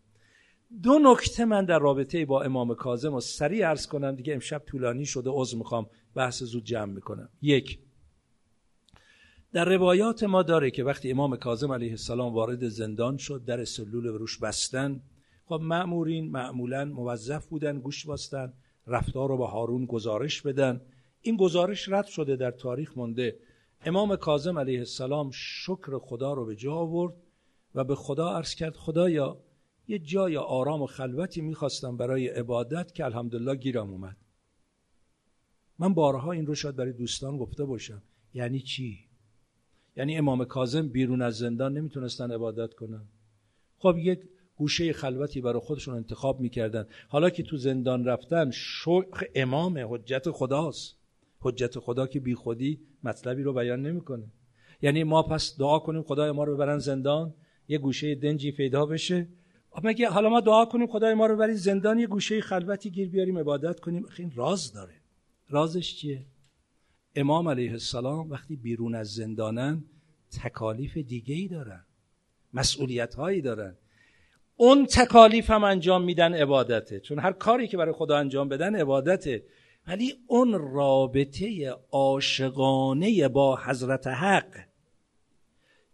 دو 0.83 0.99
نکته 0.99 1.45
من 1.45 1.65
در 1.65 1.79
رابطه 1.79 2.25
با 2.25 2.43
امام 2.43 2.75
کاظم 2.75 3.13
و 3.13 3.19
سریع 3.19 3.67
عرض 3.67 3.87
کنم 3.87 4.15
دیگه 4.15 4.33
امشب 4.33 4.63
طولانی 4.65 5.05
شده 5.05 5.29
عذر 5.33 5.57
می‌خوام 5.57 5.87
بحث 6.15 6.43
زود 6.43 6.63
جمع 6.63 6.93
می‌کنم. 6.93 7.29
یک 7.41 7.79
در 9.53 9.65
روایات 9.65 10.23
ما 10.23 10.43
داره 10.43 10.71
که 10.71 10.83
وقتی 10.83 11.11
امام 11.11 11.35
کاظم 11.35 11.71
علیه 11.71 11.91
السلام 11.91 12.33
وارد 12.33 12.67
زندان 12.67 13.17
شد 13.17 13.45
در 13.45 13.65
سلول 13.65 14.07
روش 14.07 14.37
بستن 14.37 15.01
خب 15.45 15.59
معمورین 15.63 16.31
معمولا 16.31 16.85
موظف 16.85 17.47
بودن 17.47 17.79
گوش 17.79 18.05
باستن 18.05 18.53
رفتار 18.87 19.29
رو 19.29 19.37
به 19.37 19.47
هارون 19.47 19.85
گزارش 19.85 20.41
بدن. 20.41 20.81
این 21.21 21.37
گزارش 21.37 21.89
رد 21.89 22.05
شده 22.05 22.35
در 22.35 22.51
تاریخ 22.51 22.97
مونده. 22.97 23.39
امام 23.85 24.15
کاظم 24.15 24.59
علیه 24.59 24.79
السلام 24.79 25.29
شکر 25.33 25.97
خدا 25.97 26.33
رو 26.33 26.45
به 26.45 26.55
جا 26.55 26.73
آورد 26.73 27.13
و 27.75 27.83
به 27.83 27.95
خدا 27.95 28.29
عرض 28.29 28.55
کرد 28.55 28.75
خدایا 28.75 29.37
یه 29.87 29.99
جای 29.99 30.37
آرام 30.37 30.81
و 30.81 30.85
خلوتی 30.85 31.41
می‌خواستم 31.41 31.97
برای 31.97 32.27
عبادت 32.27 32.93
که 32.93 33.05
الحمدلله 33.05 33.55
گیرم 33.55 33.89
اومد. 33.89 34.17
من 35.79 35.93
بارها 35.93 36.31
این 36.31 36.45
رو 36.45 36.55
شاید 36.55 36.75
برای 36.75 36.93
دوستان 36.93 37.37
گفته 37.37 37.65
باشم. 37.65 38.01
یعنی 38.33 38.59
چی؟ 38.59 39.08
یعنی 39.99 40.17
امام 40.17 40.45
کاظم 40.45 40.87
بیرون 40.87 41.21
از 41.21 41.37
زندان 41.37 41.77
نمی‌تونستن 41.77 42.31
عبادت 42.31 42.73
کنن. 42.73 43.01
خب 43.77 43.95
یک 43.97 44.19
گوشه 44.55 44.93
خلوتی 44.93 45.41
برای 45.41 45.59
خودشون 45.59 45.95
انتخاب 45.95 46.39
می‌کردن. 46.39 46.85
حالا 47.07 47.29
که 47.29 47.43
تو 47.43 47.57
زندان 47.57 48.05
رفتن 48.05 48.51
شوق 48.51 49.23
امام 49.35 49.87
حجت 49.89 50.31
خداست. 50.31 50.95
حجت 51.39 51.79
خدا 51.79 52.07
که 52.07 52.19
بی 52.19 52.35
خودی 52.35 52.79
مطلبی 53.03 53.43
رو 53.43 53.53
بیان 53.53 53.81
نمی‌کنه. 53.81 54.23
یعنی 54.81 55.03
ما 55.03 55.23
پس 55.23 55.57
دعا 55.57 55.79
کنیم 55.79 56.03
خدای 56.03 56.31
ما 56.31 56.43
رو 56.43 56.55
ببرن 56.55 56.77
زندان 56.77 57.33
یه 57.67 57.77
گوشه 57.77 58.15
دنجی 58.15 58.51
پیدا 58.51 58.85
بشه. 58.85 59.27
مگه 59.83 60.09
حالا 60.09 60.29
ما 60.29 60.39
دعا 60.39 60.65
کنیم 60.65 60.87
خدای 60.87 61.13
ما 61.13 61.25
رو 61.25 61.35
ببرید 61.35 61.55
زندان 61.55 61.99
یه 61.99 62.07
گوشه 62.07 62.41
خلوتی 62.41 62.89
گیر 62.89 63.09
بیاریم 63.09 63.37
عبادت 63.37 63.79
کنیم. 63.79 64.05
این 64.17 64.31
راز 64.35 64.73
داره. 64.73 64.93
رازش 65.49 65.95
چیه؟ 65.95 66.25
امام 67.19 67.49
علیه 67.49 67.71
السلام 67.71 68.29
وقتی 68.29 68.55
بیرون 68.55 68.95
از 68.95 69.13
زندانن 69.13 69.83
تکالیف 70.43 70.97
دیگه 70.97 71.35
ای 71.35 71.47
دارن 71.47 71.85
مسئولیت 72.53 73.15
هایی 73.15 73.41
دارن. 73.41 73.77
اون 74.55 74.85
تکالیف 74.85 75.49
هم 75.49 75.63
انجام 75.63 76.03
میدن 76.03 76.33
عبادته 76.33 76.99
چون 76.99 77.19
هر 77.19 77.31
کاری 77.31 77.67
که 77.67 77.77
برای 77.77 77.93
خدا 77.93 78.17
انجام 78.17 78.49
بدن 78.49 78.75
عبادته. 78.75 79.43
ولی 79.87 80.13
اون 80.27 80.53
رابطه 80.73 81.75
عاشقانه 81.91 83.27
با 83.27 83.55
حضرت 83.57 84.07
حق 84.07 84.55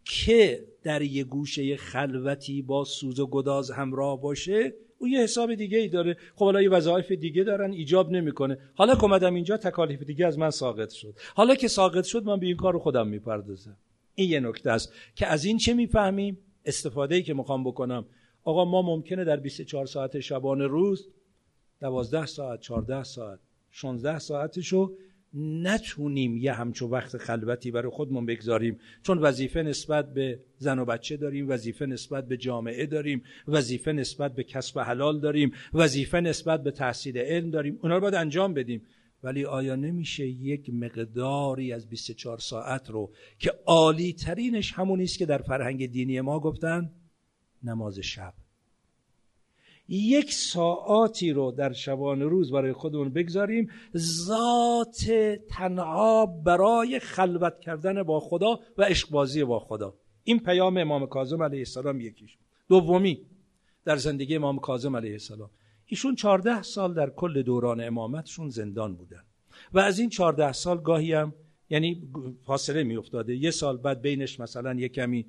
که 0.05 0.67
در 0.84 1.01
یه 1.01 1.23
گوشه 1.23 1.78
خلوتی 1.78 2.61
با 2.61 2.84
سوز 2.84 3.19
و 3.19 3.28
گداز 3.28 3.71
همراه 3.71 4.21
باشه 4.21 4.73
او 5.06 5.10
یه 5.10 5.20
حساب 5.20 5.56
دیگه 5.56 5.78
ای 5.78 5.88
داره. 5.88 6.18
خب 6.36 6.45
حالا 6.45 6.62
یه 6.62 6.70
وظایف 6.70 7.12
دیگه 7.12 7.43
دارن 7.43 7.72
ایجاب 7.72 8.12
نمی‌کنه. 8.12 8.58
حالا 8.74 8.95
که 8.95 9.03
اومدم 9.03 9.34
اینجا 9.34 9.58
تکالیف 9.58 10.03
دیگه 10.03 10.28
از 10.28 10.39
من 10.39 10.49
ساقط 10.49 10.89
شد. 10.89 11.14
حالا 11.36 11.56
که 11.56 11.68
ساقط 11.68 12.03
شد 12.03 12.24
من 12.24 12.39
به 12.39 12.45
این 12.45 12.56
کار 12.56 12.80
خودم 12.80 13.08
می‌پردازم. 13.08 13.78
این 14.16 14.30
یه 14.30 14.39
نکته 14.39 14.72
است 14.72 14.93
که 15.16 15.28
از 15.28 15.45
این 15.45 15.58
چه 15.58 15.74
می‌فهمیم؟ 15.74 16.38
استفاده 16.66 17.16
ای 17.16 17.24
که 17.24 17.34
می‌خوام 17.34 17.64
بکنم. 17.64 18.06
آقا 18.43 18.66
ما 18.66 18.82
ممکنه 18.82 19.24
در 19.24 19.38
24 19.38 19.86
ساعت 19.86 20.20
شبانه 20.20 20.68
روز 20.68 21.08
12 21.82 22.26
ساعت 22.26 22.62
14 22.62 23.03
ساعت 23.03 23.39
16 23.72 24.20
ساعتشو 24.20 24.97
نتونیم 25.38 26.38
یه 26.38 26.53
همچو 26.53 26.88
وقت 26.88 27.17
خلوتی 27.17 27.71
برای 27.71 27.91
خودمون 27.91 28.25
بگذاریم. 28.25 28.79
چون 29.03 29.17
وظیفه 29.17 29.61
نسبت 29.61 30.13
به 30.13 30.39
زن 30.57 30.79
و 30.79 30.86
بچه 30.86 31.17
داریم 31.17 31.49
وظیفه 31.49 31.86
نسبت 31.86 32.27
به 32.27 32.38
جامعه 32.38 32.86
داریم 32.86 33.23
وظیفه 33.47 33.91
نسبت 33.91 34.36
به 34.36 34.43
کسب 34.43 34.79
حلال 34.79 35.19
داریم 35.19 35.51
وظیفه 35.73 36.19
نسبت 36.19 36.63
به 36.63 36.71
تحصیل 36.71 37.17
علم 37.17 37.49
داریم. 37.49 37.79
اونا 37.83 37.95
رو 37.95 38.01
باید 38.01 38.15
انجام 38.15 38.53
بدیم. 38.53 38.81
ولی 39.23 39.45
آیا 39.45 39.75
نمیشه 39.75 40.27
یک 40.27 40.69
مقداری 40.69 41.73
از 41.73 41.89
24 41.89 42.38
ساعت 42.38 42.89
رو 42.89 43.11
که 43.39 43.53
عالی 43.65 44.13
ترینش 44.13 44.73
همون 44.73 45.01
است 45.01 45.17
که 45.17 45.25
در 45.25 45.38
فرهنگ 45.38 45.91
دینی 45.91 46.21
ما 46.21 46.39
گفتن 46.39 46.91
نماز 47.63 47.99
شب 47.99 48.33
یک 49.88 50.33
ساعتی 50.33 51.31
رو 51.31 51.51
در 51.51 51.73
شبان 51.73 52.21
روز 52.21 52.51
برای 52.51 52.73
خودمون 52.73 53.09
بگذاریم. 53.09 53.69
ذات 53.97 55.11
تنها 55.49 56.25
برای 56.25 56.99
خلوت 56.99 57.59
کردن 57.59 58.03
با 58.03 58.19
خدا 58.19 58.59
و 58.77 58.83
عشقبازی 58.83 59.43
با 59.43 59.59
خدا. 59.59 59.93
این 60.23 60.39
پیام 60.39 60.77
امام 60.77 61.05
کاظم 61.05 61.43
علیه 61.43 61.59
السلام 61.59 62.01
یکیش. 62.01 62.38
دومی 62.69 63.21
در 63.86 63.97
زندگی 63.97 64.36
امام 64.36 64.59
کاظم 64.59 64.95
علیه 64.95 65.11
السلام. 65.11 65.49
ایشون 65.86 66.15
چهارده 66.15 66.61
سال 66.61 66.93
در 66.93 67.09
کل 67.09 67.41
دوران 67.41 67.81
امامتشون 67.81 68.49
زندان 68.49 68.95
بودن. 68.95 69.23
و 69.73 69.79
از 69.79 69.99
این 69.99 70.09
چهارده 70.09 70.51
سال 70.51 70.77
گاهی 70.77 71.13
هم 71.13 71.33
یعنی 71.70 72.09
فاصله 72.45 72.84
می 72.84 72.97
افتاده 72.97 73.36
یه 73.36 73.51
سال 73.51 73.78
بعد 73.78 74.01
بینش 74.01 74.39
مثلا 74.39 74.74
یه 74.74 74.89
کمی 74.89 75.26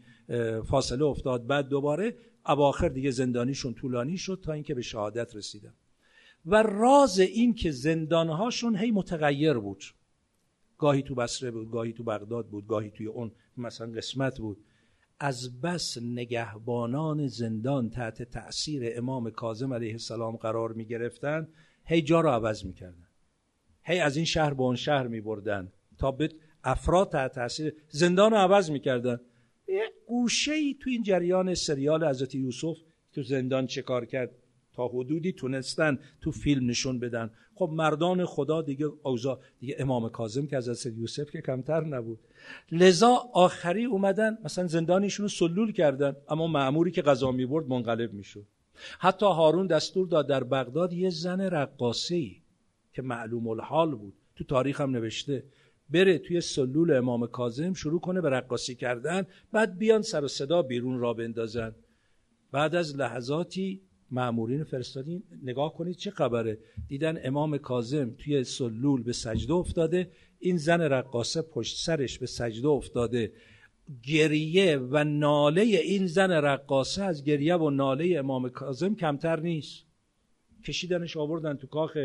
فاصله 0.65 1.05
افتاد 1.05 1.47
بعد 1.47 1.69
دوباره 1.69 2.17
اواخر 2.47 2.89
دیگه 2.89 3.11
زندانیشون 3.11 3.75
طولانی 3.75 4.17
شد 4.17 4.41
تا 4.45 4.53
اینکه 4.53 4.75
به 4.75 4.83
شهادت 4.83 5.37
رسیدن. 5.37 5.75
و 6.47 6.63
راز 6.63 7.19
این 7.19 7.55
که 7.55 7.71
زندانهاشون 7.71 8.77
هی 8.77 8.91
متغیر 8.91 9.55
بود. 9.55 9.85
گاهی 10.79 11.03
تو 11.03 11.15
بصره 11.15 11.51
بود 11.51 11.71
گاهی 11.71 11.93
تو 11.93 12.05
بغداد 12.05 12.49
بود 12.49 12.67
گاهی 12.67 12.91
توی 12.91 13.07
اون 13.07 13.33
مثلا 13.57 13.93
قسمت 13.93 14.39
بود. 14.39 14.59
از 15.21 15.61
بس 15.61 15.99
نگهبانان 15.99 17.27
زندان 17.27 17.91
تحت 17.91 18.23
تأثیر 18.23 18.99
امام 18.99 19.31
کاظم 19.31 19.73
علیه 19.73 19.93
السلام 19.93 20.37
قرار 20.37 20.73
می 20.73 20.85
گرفتن 20.85 21.49
هی 21.85 22.03
جا 22.03 22.21
رو 22.21 22.29
عوض 22.29 22.65
می 22.65 22.73
کردن 22.73 23.09
هی 23.83 23.99
از 23.99 24.17
این 24.17 24.25
شهر 24.25 24.55
به 24.55 24.63
اون 24.63 24.77
شهر 24.77 25.07
می 25.07 25.21
بردن 25.21 25.73
تا 25.99 26.11
به 26.11 26.29
افراد 26.65 27.13
تحت 27.13 27.33
تأثیر 27.33 27.75
زندان 27.89 28.31
رو 28.31 28.37
عوض 28.37 28.71
می 28.71 28.81
کردن 28.81 29.21
یه 29.69 29.93
گوشه 30.07 30.53
ای 30.53 30.77
تو 30.81 30.91
این 30.91 31.03
جریان 31.03 31.55
سریال 31.55 32.05
حضرت 32.05 32.35
یوسف 32.35 32.77
تو 33.13 33.23
زندان 33.23 33.67
چه 33.67 33.83
کار 33.83 34.05
کرد؟ 34.05 34.31
تا 34.73 34.89
حدودی 34.89 35.33
تونستن 35.33 35.99
تو 36.21 36.31
فیلم 36.31 36.71
نشون 36.71 36.99
بدن. 36.99 37.31
خب 37.55 37.71
مردان 37.73 38.25
خدا 38.25 38.63
دیگه 38.63 38.87
اوضاع 39.03 39.41
دیگه 39.61 39.77
امام 39.79 40.09
کاظم 40.09 40.47
که 40.47 40.57
از 40.57 40.69
حضرت 40.69 40.97
یوسف 40.97 41.31
که 41.31 41.41
کمتر 41.41 41.85
نبود. 41.85 42.19
لذا 42.73 43.25
آخری 43.33 43.85
اومدن 43.85 44.39
مثلا 44.45 44.67
زندانیشون 44.67 45.25
رو 45.25 45.29
سلول 45.29 45.73
کردن 45.73 46.17
اما 46.29 46.47
معموری 46.47 46.91
که 46.91 47.03
غذا 47.03 47.33
می‌برد 47.33 47.69
منقلب 47.69 48.13
می‌شد. 48.13 48.47
حتی 48.99 49.27
هارون 49.27 49.67
دستور 49.67 50.07
داد 50.07 50.29
در 50.29 50.45
بغداد 50.45 50.93
یه 50.93 51.11
زن 51.11 51.41
رقاصی 51.41 52.43
که 52.93 53.03
معلوم 53.03 53.49
الحال 53.49 53.95
بود 53.95 54.15
تو 54.37 54.45
تاریخ 54.45 54.81
هم 54.81 54.91
نوشته 54.91 55.45
بره 55.91 56.19
توی 56.19 56.41
سلول 56.41 56.93
امام 56.93 57.27
کاظم 57.27 57.75
شروع 57.75 58.01
کنه 58.01 58.21
به 58.21 58.31
رقاصی 58.31 58.75
کردن 58.75 59.27
بعد 59.53 59.79
بیان 59.79 60.03
سر 60.03 60.25
و 60.25 60.29
صدا 60.29 60.63
بیرون 60.63 60.99
را 60.99 61.15
بندازن. 61.15 61.75
بعد 62.53 62.75
از 62.75 62.97
لحظاتی 62.97 63.81
معمورین 64.11 64.65
فرستادین 64.65 65.23
نگاه 65.43 65.75
کنید 65.75 65.97
چه 65.97 66.11
خبره. 66.11 66.59
دیدن 66.89 67.19
امام 67.25 67.59
کاظم 67.59 68.11
توی 68.11 68.45
سلول 68.45 69.03
به 69.03 69.13
سجده 69.13 69.55
افتاده 69.55 70.11
این 70.39 70.57
زن 70.57 70.81
رقاصه 70.81 71.43
پشت 71.43 71.85
سرش 71.85 72.19
به 72.19 72.27
سجده 72.27 72.69
افتاده. 72.69 73.33
گریه 74.03 74.77
و 74.77 75.05
ناله 75.05 75.63
این 75.63 76.07
زن 76.07 76.31
رقاصه 76.31 77.03
از 77.03 77.25
گریه 77.25 77.57
و 77.57 77.71
ناله 77.71 78.19
امام 78.19 78.49
کاظم 78.49 78.95
کمتر 78.95 79.41
نیست. 79.41 79.85
کشیدنش 80.65 81.17
آوردن 81.17 81.57
تو 81.57 81.67
کاخ 81.67 81.97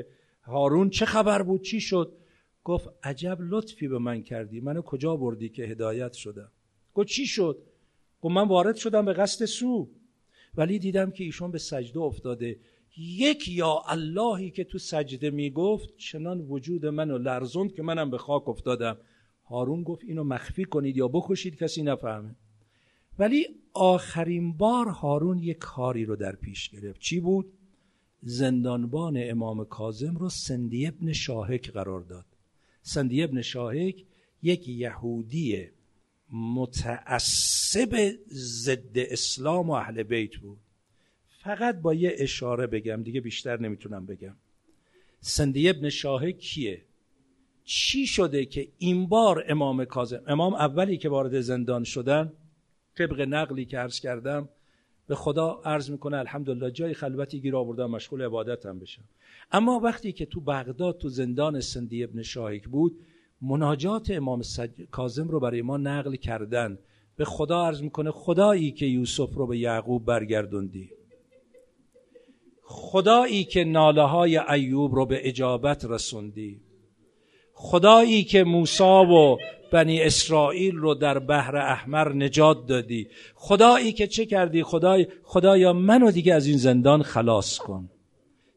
هارون. 0.43 0.89
چه 0.89 1.05
خبر 1.05 1.41
بود؟ 1.43 1.61
چی 1.61 1.79
شد؟ 1.79 2.20
گفت 2.63 2.89
عجب 3.03 3.37
لطفی 3.41 3.87
به 3.87 3.99
من 3.99 4.23
کردی 4.23 4.59
منو 4.59 4.81
کجا 4.81 5.15
بردی 5.15 5.49
که 5.49 5.63
هدایت 5.63 6.13
شدم؟ 6.13 6.51
گفت 6.93 7.07
چی 7.07 7.25
شد؟ 7.25 7.57
گفت 8.21 8.35
من 8.35 8.47
وارد 8.47 8.75
شدم 8.75 9.05
به 9.05 9.13
قصد 9.13 9.45
سو. 9.45 9.89
ولی 10.55 10.79
دیدم 10.79 11.11
که 11.11 11.23
ایشون 11.23 11.51
به 11.51 11.57
سجده 11.57 11.99
افتاده. 11.99 12.59
یک 12.97 13.47
یا 13.47 13.83
اللهی 13.87 14.51
که 14.51 14.63
تو 14.63 14.77
سجده 14.77 15.29
می‌گفت 15.29 15.97
چنان 15.97 16.39
وجود 16.39 16.85
منو 16.85 17.17
لرزوند 17.17 17.73
که 17.73 17.83
منم 17.83 18.11
به 18.11 18.17
خاک 18.17 18.49
افتادم. 18.49 18.97
هارون 19.45 19.83
گفت 19.83 20.03
اینو 20.03 20.23
مخفی 20.23 20.65
کنید 20.65 20.97
یا 20.97 21.07
بکشید 21.07 21.55
کسی 21.55 21.83
نفهمه. 21.83 22.35
ولی 23.19 23.47
آخرین 23.73 24.53
بار 24.53 24.87
هارون 24.87 25.39
یک 25.39 25.57
کاری 25.57 26.05
رو 26.05 26.15
در 26.15 26.35
پیش 26.35 26.69
گرفت. 26.69 26.99
چی 26.99 27.19
بود؟ 27.19 27.53
زندانبان 28.23 29.17
امام 29.17 29.65
کاظم 29.65 30.15
رو 30.15 30.29
سندی 30.29 30.87
ابن 30.87 31.13
شاهک 31.13 31.71
قرار 31.71 32.01
داد. 32.01 32.25
سندی 32.81 33.23
ابن 33.23 33.41
شاهک 33.41 34.03
یک 34.43 34.69
یهودی 34.69 35.67
متعصب 36.31 38.15
ضد 38.33 38.97
اسلام 38.97 39.69
و 39.69 39.73
اهل 39.73 40.03
بیت 40.03 40.37
بود. 40.37 40.57
فقط 41.43 41.81
با 41.81 41.93
یه 41.93 42.15
اشاره 42.17 42.67
بگم 42.67 43.03
دیگه 43.03 43.21
بیشتر 43.21 43.59
نمی‌تونم 43.59 44.05
بگم. 44.05 44.35
سندی 45.21 45.69
ابن 45.69 45.89
شاهک 45.89 46.37
کیه؟ 46.37 46.81
چی 47.63 48.07
شده 48.07 48.45
که 48.45 48.67
این 48.77 49.07
بار 49.07 49.45
امام 49.47 49.85
کاظم 49.85 50.23
امام 50.27 50.53
اولی 50.53 50.97
که 50.97 51.09
وارد 51.09 51.41
زندان 51.41 51.83
شدن 51.83 52.33
طبق 52.95 53.21
نقلی 53.21 53.65
که 53.65 53.77
عرض 53.77 53.99
کردم 53.99 54.49
به 55.11 55.15
خدا 55.15 55.61
عرض 55.65 55.89
می‌کنه 55.89 56.17
الحمدلله 56.17 56.71
جای 56.71 56.93
خلوتی 56.93 57.39
گیر 57.41 57.55
آوردم 57.55 57.91
مشغول 57.91 58.21
عبادتم 58.21 58.79
بشم. 58.79 59.03
اما 59.51 59.79
وقتی 59.79 60.11
که 60.11 60.25
تو 60.25 60.41
بغداد 60.41 60.97
تو 60.97 61.09
زندان 61.09 61.59
سندی 61.59 62.03
ابن 62.03 62.21
شایک 62.21 62.67
بود 62.67 62.99
مناجات 63.41 64.11
امام 64.11 64.41
کاظم 64.91 65.27
رو 65.27 65.39
برای 65.39 65.61
ما 65.61 65.77
نقل 65.77 66.15
کردن. 66.15 66.79
به 67.15 67.25
خدا 67.25 67.65
عرض 67.65 67.81
می‌کنه 67.81 68.11
خدایی 68.11 68.71
که 68.71 68.85
یوسف 68.85 69.33
رو 69.33 69.47
به 69.47 69.57
یعقوب 69.57 70.05
برگردوندی. 70.05 70.89
خدایی 72.63 73.43
که 73.43 73.63
ناله 73.63 74.03
های 74.03 74.37
ایوب 74.37 74.95
رو 74.95 75.05
به 75.05 75.27
اجابت 75.27 75.85
رسوندی. 75.85 76.61
خدایی 77.53 78.23
که 78.23 78.43
موسی 78.43 78.83
و 78.83 79.37
بنی 79.71 80.01
اسرائیل 80.01 80.75
رو 80.75 80.93
در 80.93 81.19
بحر 81.19 81.57
احمر 81.57 82.13
نجات 82.13 82.65
دادی. 82.67 83.07
خدایی 83.35 83.93
که 83.93 84.07
چه 84.07 84.25
کردی 84.25 84.63
خدای؟ 84.63 85.07
خدایا 85.23 85.73
منو 85.73 86.11
دیگه 86.11 86.33
از 86.33 86.47
این 86.47 86.57
زندان 86.57 87.03
خلاص 87.03 87.57
کن. 87.57 87.89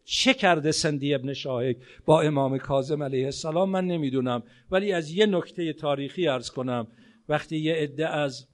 چه 0.05 0.35
کرده 0.35 0.73
سندی 0.73 1.15
ابن 1.15 1.33
شاهک 1.33 1.77
با 2.05 2.21
امام 2.21 2.59
کاظم 2.59 3.03
علیه 3.03 3.25
السلام؟ 3.25 3.71
من 3.71 3.85
نمی‌دونم 3.85 4.43
ولی 4.71 4.93
از 4.93 5.11
یه 5.11 5.27
نکته 5.27 5.73
تاریخی 5.73 6.29
ارز 6.29 6.51
کنم. 6.51 6.87
وقتی 7.29 7.57
یه 7.59 7.75
عده 7.75 8.09
از 8.09 8.47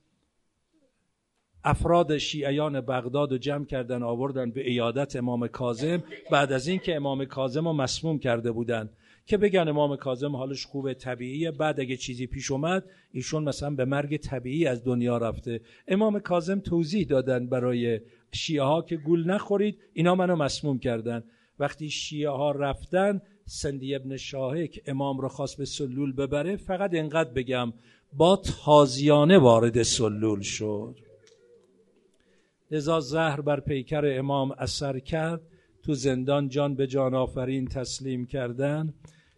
افراد 1.65 2.19
شیعیان 2.19 2.81
بغداد 2.81 3.33
رو 3.33 3.39
جمع 3.39 3.65
کردن 3.65 4.03
آوردن 4.03 4.51
به 4.51 4.71
ایادت 4.71 5.17
امام 5.17 5.47
کاظم 5.47 6.03
بعد 6.31 6.53
از 6.53 6.69
اینکه 6.69 6.97
امام 6.97 7.25
کاظم 7.25 7.69
رو 7.69 7.73
مسموم 7.73 8.19
کرده 8.19 8.53
بودن. 8.53 8.91
که 9.27 9.37
بگن 9.37 9.69
امام 9.69 9.97
کاظم 9.97 10.37
حالش 10.37 10.67
خوبه 10.67 10.95
طبیعیه. 10.95 11.51
بعد 11.51 11.81
اگه 11.81 11.97
چیزی 11.97 12.27
پیش 12.27 12.51
اومد 12.51 12.85
ایشون 13.13 13.45
مثلا 13.45 13.71
به 13.71 13.85
مرگ 13.85 14.17
طبیعی 14.17 14.67
از 14.67 14.85
دنیا 14.85 15.19
رفته. 15.19 15.61
امام 15.89 16.19
کاظم 16.19 16.61
توضیح 16.61 17.07
دادن 17.07 17.47
برای 17.47 18.01
شیعه 18.33 18.63
ها 18.63 18.83
که 18.83 18.97
گول 18.97 19.31
نخورید. 19.31 19.79
اینا 19.93 20.15
منو 20.15 20.37
مسموم 20.37 20.79
کردن. 20.79 21.25
وقتی 21.59 21.91
شیعه 21.91 22.31
ها 22.31 22.51
رفتن 22.51 23.21
سندی 23.47 23.95
ابن 23.95 24.17
شاهک 24.17 24.81
امام 24.87 25.19
رو 25.19 25.29
خواست 25.29 25.59
به 25.59 25.65
سلول 25.65 26.13
ببره. 26.13 26.57
فقط 26.57 26.91
انقدر 26.95 27.31
بگم 27.31 27.73
با 28.13 28.43
تازیانه 28.65 29.39
وارد 29.39 29.83
سلول 29.83 30.41
شد. 30.41 30.97
لذا 32.71 33.01
زهر 33.01 33.41
بر 33.41 33.61
پیکر 33.61 34.19
امام 34.19 34.53
اثر 34.59 34.99
کرد. 34.99 35.41
تو 35.83 35.95
زندان 35.95 36.49
جان 36.49 36.75
به 36.75 36.87
جان 36.87 37.15
آفرین 37.15 37.67
تسلیم 37.67 38.27
کردن. 38.27 38.95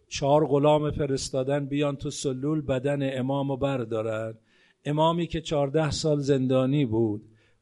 چهار 0.07 0.45
غلام 0.45 0.91
فرستادن 0.91 1.65
بیان 1.65 1.95
تو 1.95 2.09
سلول 2.09 2.61
بدن 2.61 3.19
امام 3.19 3.49
رو 3.49 3.57
بردارن. 3.57 4.33
امامی 4.85 5.27
که 5.27 5.41
چهارده 5.41 5.91
سال 5.91 6.19
زندانی 6.19 6.85
بود. 6.85 7.21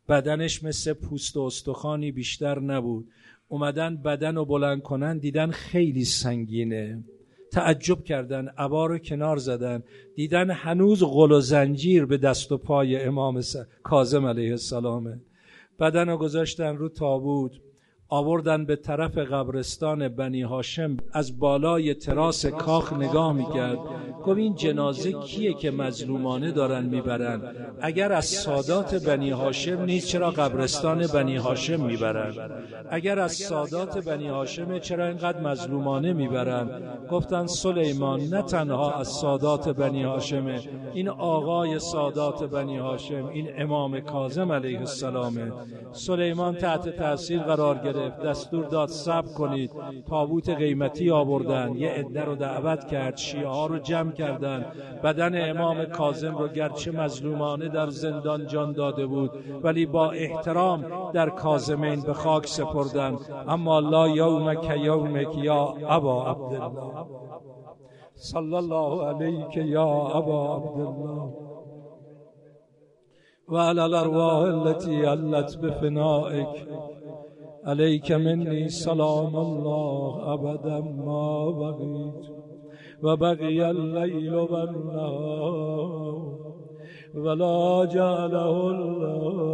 بدنش 0.09 0.63
مثل 0.63 0.93
پوست 0.93 1.37
و 1.37 1.41
استخوانی 1.41 2.11
بیشتر 2.11 2.59
نبود. 2.59 3.07
اومدن 3.47 3.97
بدن 3.97 4.35
رو 4.35 4.45
بلند 4.45 4.81
کنن 4.81 5.17
دیدن 5.17 5.51
خیلی 5.51 6.05
سنگینه. 6.05 7.03
تعجب 7.51 8.03
کردن 8.03 8.47
عبا 8.47 8.85
رو 8.85 8.97
کنار 8.97 9.37
زدن. 9.37 9.83
دیدن 10.15 10.51
هنوز 10.51 11.03
غل 11.03 11.31
و 11.31 11.39
زنجیر 11.39 12.05
به 12.05 12.17
دست 12.17 12.51
و 12.51 12.57
پای 12.57 13.01
امام 13.01 13.41
کازم 13.83 14.25
علیه 14.25 14.51
السلامه. 14.51 15.21
بدن 15.79 16.09
رو 16.09 16.17
گذاشتن 16.17 16.77
رو 16.77 16.89
تابوت. 16.89 17.51
آوردن 18.13 18.65
به 18.65 18.75
طرف 18.75 19.17
قبرستان 19.17 20.07
بنی 20.07 20.41
هاشم 20.41 20.97
از 21.13 21.39
بالای 21.39 21.93
تراس 21.93 22.45
کاخ 22.45 22.93
نگاه 22.93 23.33
می‌کرد. 23.33 23.77
گفت 24.25 24.37
این 24.37 24.55
جنازه 24.55 25.13
کیه 25.13 25.53
که 25.53 25.71
مظلومانه 25.71 26.51
دارن 26.51 26.85
می‌برن؟ 26.85 27.41
اگر 27.81 28.11
از 28.11 28.25
سادات 28.25 28.95
بنی 29.05 29.29
هاشم 29.29 29.81
نیست 29.81 30.07
چرا 30.07 30.31
قبرستان 30.31 31.07
بنی 31.07 31.35
هاشم 31.35 31.85
می‌برن؟ 31.85 32.33
اگر 32.89 33.19
از 33.19 33.31
سادات 33.31 33.97
بنی 33.97 34.27
هاشم 34.27 34.79
چرا 34.79 35.07
اینقدر 35.07 35.39
مظلومانه 35.41 36.13
می‌برن؟ 36.13 36.69
گفتن 37.11 37.45
سلیمان 37.47 38.19
نه 38.19 38.41
تنها 38.41 38.91
از 38.93 39.07
سادات 39.07 39.69
بنی 39.69 40.03
هاشمه 40.03 40.59
این 40.93 41.09
آقای 41.09 41.79
سادات 41.79 42.43
بنی 42.43 42.77
هاشم 42.77 43.25
این 43.25 43.49
امام 43.57 43.99
کاظم 43.99 44.51
علیه 44.51 44.79
السلامه. 44.79 45.51
سلیمان 45.91 46.55
تحت 46.55 46.89
تاثیر 46.89 47.39
قرار 47.39 47.77
گرفت. 47.77 48.00
دستور 48.09 48.65
داد 48.65 48.89
سب 48.89 49.25
کنید. 49.25 49.71
تابوت 50.09 50.49
قیمتی 50.49 51.11
آوردن. 51.11 51.75
یه 51.75 51.89
عده 51.89 52.21
رو 52.25 52.35
دعوت 52.35 52.87
کرد. 52.87 53.17
شیعه 53.17 53.67
رو 53.67 53.77
جمع 53.79 54.11
کردن. 54.11 54.65
بدن 55.03 55.49
امام 55.49 55.85
کاظم 55.85 56.37
رو 56.37 56.47
گرچه 56.47 56.91
مظلومانه 56.91 57.69
در 57.69 57.89
زندان 57.89 58.47
جان 58.47 58.71
داده 58.71 59.05
بود 59.05 59.31
ولی 59.63 59.85
با 59.85 60.11
احترام 60.11 61.11
در 61.13 61.29
کاظمین 61.29 62.01
به 62.01 62.13
خاک 62.13 62.47
سپردن. 62.47 63.17
اما 63.47 63.79
لا 63.79 64.07
یومک 64.07 64.77
یومک 64.77 65.37
یا 65.37 65.73
ابا 65.89 66.25
عبدالله. 66.25 67.05
صلی 68.15 68.55
الله 68.55 69.05
علیک 69.05 69.57
یا 69.57 69.87
ابا 69.87 70.55
عبدالله. 70.55 71.51
وعلى 73.51 73.81
الارواح 73.81 74.37
التي 74.37 75.05
علت 75.05 75.57
بفنائك 75.57 76.67
عليك 77.65 78.11
مني 78.11 78.69
سلام 78.69 79.35
الله 79.37 80.33
أبدا 80.33 80.79
ما 80.79 81.49
بغيت 81.51 82.25
وبقي 83.03 83.71
الليل 83.71 84.35
والنهار 84.35 86.15
ولا 87.15 87.85
جعله 87.85 88.69
الله. 88.71 89.51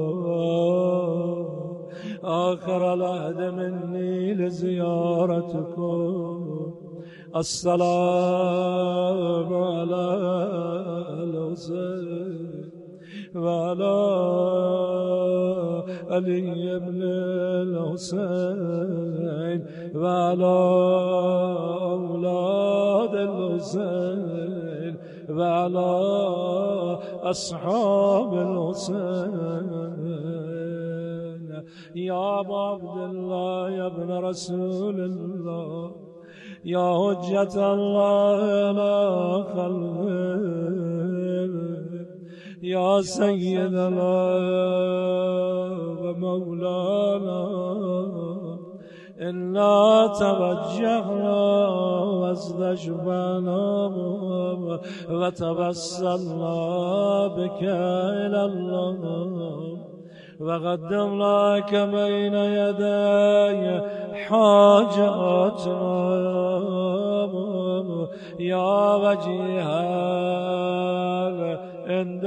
آخر 2.24 2.94
العهد 2.94 3.42
مني 3.54 4.34
لزيارتكم. 4.34 5.98
السلام 7.36 7.90
على 9.54 10.06
الحسين. 11.24 12.77
وعلى 13.38 13.98
علي 16.10 16.80
بن 16.80 17.02
الحسين 17.68 19.60
وعلى 19.96 20.58
أولاد 21.82 23.14
الحسين 23.30 24.94
وعلى 25.30 25.92
أصحاب 27.24 28.32
الحسين. 28.34 29.78
يا 31.96 32.40
أبا 32.40 32.58
عبد 32.58 32.98
الله 33.10 33.70
يا 33.72 33.88
ابن 33.88 34.12
رسول 34.12 35.00
الله 35.00 35.92
يا 36.66 36.94
حجة 37.00 37.74
الله 37.74 38.72
لا 38.72 39.44
خلق 39.54 39.98
يا 42.62 43.02
سيدنا 43.02 44.14
ومولانا 46.02 47.42
إلا 49.22 50.08
توجهنا 50.20 51.68
واستشفعنا 52.22 53.92
وتوسلنا 55.10 56.58
بك 57.28 57.64
إلى 57.64 58.42
الله. 58.46 59.00
وقدمنا 60.40 61.58
لك 61.58 61.72
بين 61.76 62.34
يدي 62.34 63.82
حاجاتنا. 64.26 65.88
يا 68.40 68.96
وجيها 68.96 70.27
عند 71.98 72.26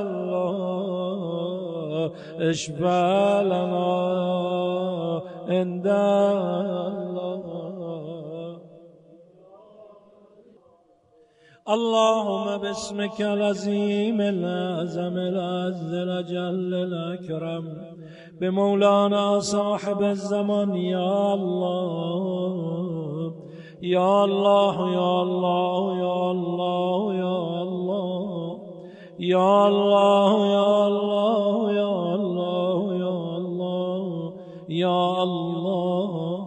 الله 0.00 2.12
اشفى 2.40 3.42
لنا 3.44 5.22
عند 5.48 5.86
الله 5.86 7.40
اللهم 11.68 12.58
باسمك 12.58 13.20
العظيم 13.20 14.20
الأعظم 14.20 15.16
العز 15.16 15.94
الأجل 15.94 16.74
الأكرم 16.74 17.76
بمولانا 18.40 19.40
صاحب 19.40 20.02
الزمن 20.02 20.76
يا 20.76 21.34
الله 21.34 23.34
يا 23.82 24.24
الله 24.24 24.92
يا 24.92 25.22
الله 25.22 25.98
يا 25.98 26.30
الله 26.30 27.14
يا 27.14 27.62
الله 27.62 28.39
يا 29.20 29.68
الله 29.68 30.46
يا 30.46 30.86
الله 30.86 31.72
يا 31.72 32.14
الله 32.14 32.94
يا 32.98 33.36
الله 33.36 34.32
يا 34.68 35.22
الله 35.22 36.46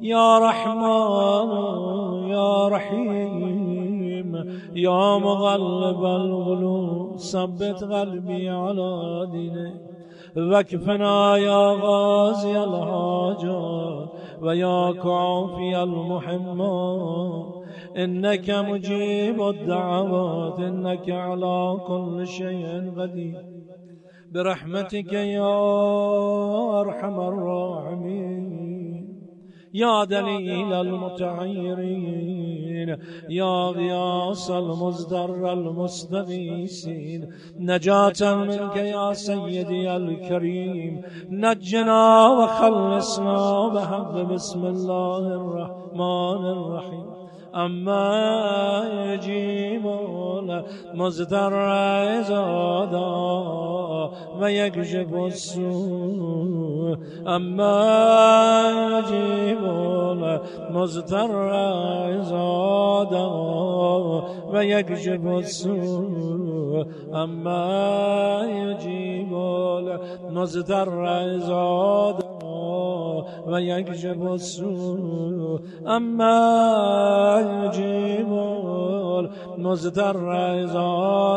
يا 0.00 0.38
رحمن 0.38 1.50
يا 2.28 2.68
رحيم 2.68 4.44
يا 4.74 5.18
مغلب 5.18 6.04
القلوب 6.04 7.16
ثبت 7.16 7.84
قلبي 7.84 8.48
على 8.48 9.28
دينك. 9.32 9.90
واكفنا 10.36 11.36
يا 11.36 11.76
غازي 11.82 12.64
الحاجات 12.64 14.08
ويا 14.42 14.92
كافي 14.92 15.82
المحمات 15.82 17.59
إنك 17.96 18.50
مجيب 18.50 19.48
الدعوات 19.48 20.58
إنك 20.58 21.10
على 21.10 21.78
كل 21.86 22.26
شيء 22.26 22.92
قدير. 22.96 23.44
برحمتك 24.32 25.12
يا 25.12 25.60
أرحم 26.80 27.20
الراحمين. 27.20 28.60
يا 29.74 30.04
دليل 30.04 30.72
المتعيرين. 30.72 32.30
يا 33.28 33.70
غياص 33.70 34.50
المزدر 34.50 35.52
المستغيثين. 35.52 37.28
نجاة 37.58 38.34
منك 38.34 38.76
يا 38.76 39.12
سيدي 39.12 39.96
الكريم. 39.96 41.02
نجنا 41.30 42.28
وخلصنا 42.28 43.68
بحق 43.68 44.12
بسم 44.12 44.66
الله 44.66 45.18
الرحمن 45.18 46.46
الرحيم. 46.46 47.19
اما 47.54 48.82
یجیب 49.06 49.86
مزدر 50.94 51.54
ازادا 52.18 53.00
و 54.40 54.52
یک 54.52 54.76
یکجب 54.76 55.28
سو 55.28 56.96
اما 57.26 57.72
یجیب 58.98 59.64
مزدر 60.72 61.30
ازادا 62.10 63.30
و 64.52 64.64
یک 64.64 64.90
یکجب 64.90 65.40
سو 65.40 66.84
اما 67.14 68.46
یجیب 68.46 69.32
مزدر 70.32 70.88
ازادا 70.88 72.30
و 73.46 73.60
یک 73.60 73.88
یکجب 73.88 74.36
سو 74.36 75.60
اما 75.86 77.39
یجیب 77.40 78.30
مزدر 79.58 80.16
از 80.16 80.72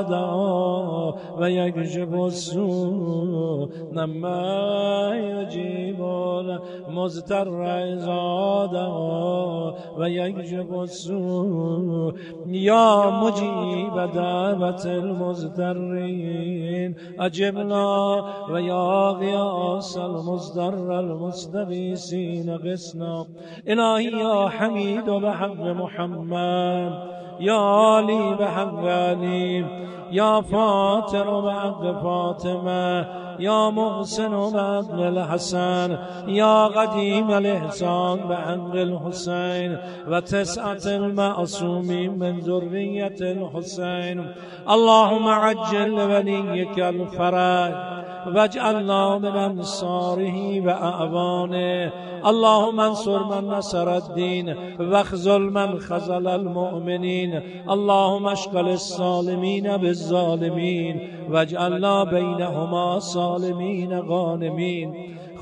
دعا 0.09 1.11
و 1.39 1.49
یکجب 1.49 2.15
السو 2.15 3.69
نما 3.93 5.15
یجیب 5.15 6.01
مزدر 6.91 7.49
از 7.49 8.05
دعا 8.73 9.71
و 9.99 10.09
یکجب 10.09 10.73
السو 10.73 12.13
یا 12.47 13.11
مجیب 13.23 14.05
دعوت 14.13 14.85
المزدرین 14.85 16.43
اجبنا 17.19 18.25
و 18.53 18.61
یا 18.61 19.17
غیاس 19.19 19.97
المزدر 19.97 20.91
المستبیسین 20.91 22.57
قسنا 22.57 23.25
الهی 23.67 24.03
یا 24.03 24.47
حمید 24.47 25.07
و 25.07 25.19
به 25.19 25.31
حق 25.31 25.59
محمد. 25.59 25.92
محمد 25.99 26.91
یا 27.39 27.97
علی 27.97 28.35
به 28.37 28.45
حق 28.45 28.85
علی 28.85 29.65
یا 30.11 30.41
فاطر 30.41 31.27
و 31.27 31.49
حق 31.49 32.01
فاطمه 32.03 33.07
یا 33.39 33.71
محسن 33.71 34.33
و 34.33 34.49
حق 34.49 34.99
الحسن 34.99 35.99
یا 36.27 36.67
قدیم 36.67 37.29
الاحسان 37.29 38.19
به 38.27 38.35
حق 38.35 38.75
الحسین 38.75 39.77
و 40.07 40.21
تسعت 40.21 40.87
المعصومین 40.87 42.11
من 42.11 42.41
ذریت 42.41 43.21
الحسین. 43.21 44.25
اللهم 44.67 45.27
عجل 45.27 45.89
لوليك 45.89 46.79
الفرج. 46.79 47.92
وجعلنا 48.27 49.19
من 49.19 49.37
انصاره 49.37 50.61
و 50.61 50.69
اعوانه. 50.69 51.93
اللهم 52.25 52.79
انصر 52.79 53.19
من 53.19 53.53
نصر 53.53 53.89
الدین 53.89 54.53
خزل 55.03 55.41
من 55.41 55.77
خذل 55.77 56.27
المؤمنین. 56.27 57.41
اللهم 57.69 58.25
اشغل 58.25 58.67
الصالمین 58.67 59.77
بالظالمین. 59.77 61.01
وجعلنا 61.29 62.05
بینهما 62.05 62.99
صالمین 62.99 63.99
غانمین. 63.99 64.95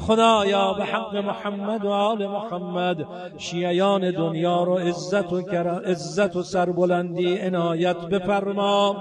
خدایا 0.08 0.74
به 0.74 0.84
حق 0.86 1.16
محمد 1.16 1.86
و 1.86 1.90
آل 1.90 2.28
محمد 2.28 2.98
شیعیان 3.38 4.12
دنیا 4.12 4.64
رو 4.64 4.78
عزت 4.78 5.34
و, 5.34 5.42
عزت 5.86 6.36
و 6.36 6.44
سربلندی 6.44 7.38
عنایت 7.38 7.98
بفرما. 7.98 8.96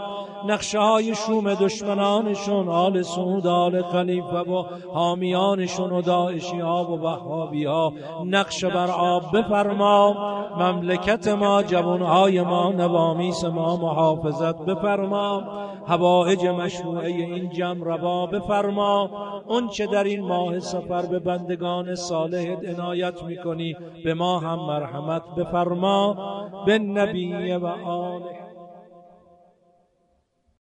نقشه 0.46 0.78
های 0.78 1.14
شوم 1.14 1.54
دشمنانشون 1.54 2.68
آل 2.68 3.02
سعود 3.02 3.46
آل 3.46 3.82
خلیفه 3.82 4.38
و 4.38 4.64
حامیانشون 4.94 5.92
و 5.92 6.02
داعشی 6.02 6.60
ها 6.60 6.84
و 6.84 7.00
وحابی 7.00 7.64
ها 7.64 7.92
نقشه 8.24 8.68
بر 8.68 8.90
آب 8.90 9.22
بفرما. 9.36 10.14
مملکت 10.58 11.28
ما 11.28 11.62
جوان 11.62 12.02
های 12.02 12.42
ما 12.42 12.72
نوامیس 12.72 13.44
ما 13.44 13.76
محافظت 13.76 14.58
بفرما. 14.58 15.42
هوایج 15.90 16.46
مشروعه 16.46 17.06
این 17.06 17.50
جمع 17.50 17.84
روا 17.84 18.26
بفرما. 18.26 19.10
اون 19.48 19.68
چه 19.68 19.86
در 19.86 20.04
این 20.04 20.20
ماه 20.20 20.58
سفر 20.60 21.06
به 21.06 21.18
بندگان 21.18 21.94
صالح 21.94 22.56
عنایت 22.68 23.22
می‌کنی 23.22 23.76
به 24.04 24.14
ما 24.14 24.38
هم 24.38 24.58
مرحمت 24.58 25.22
بفرما. 25.36 26.16
به 26.66 26.78
نبی 26.78 27.52
و 27.52 27.66
آله 27.66 28.49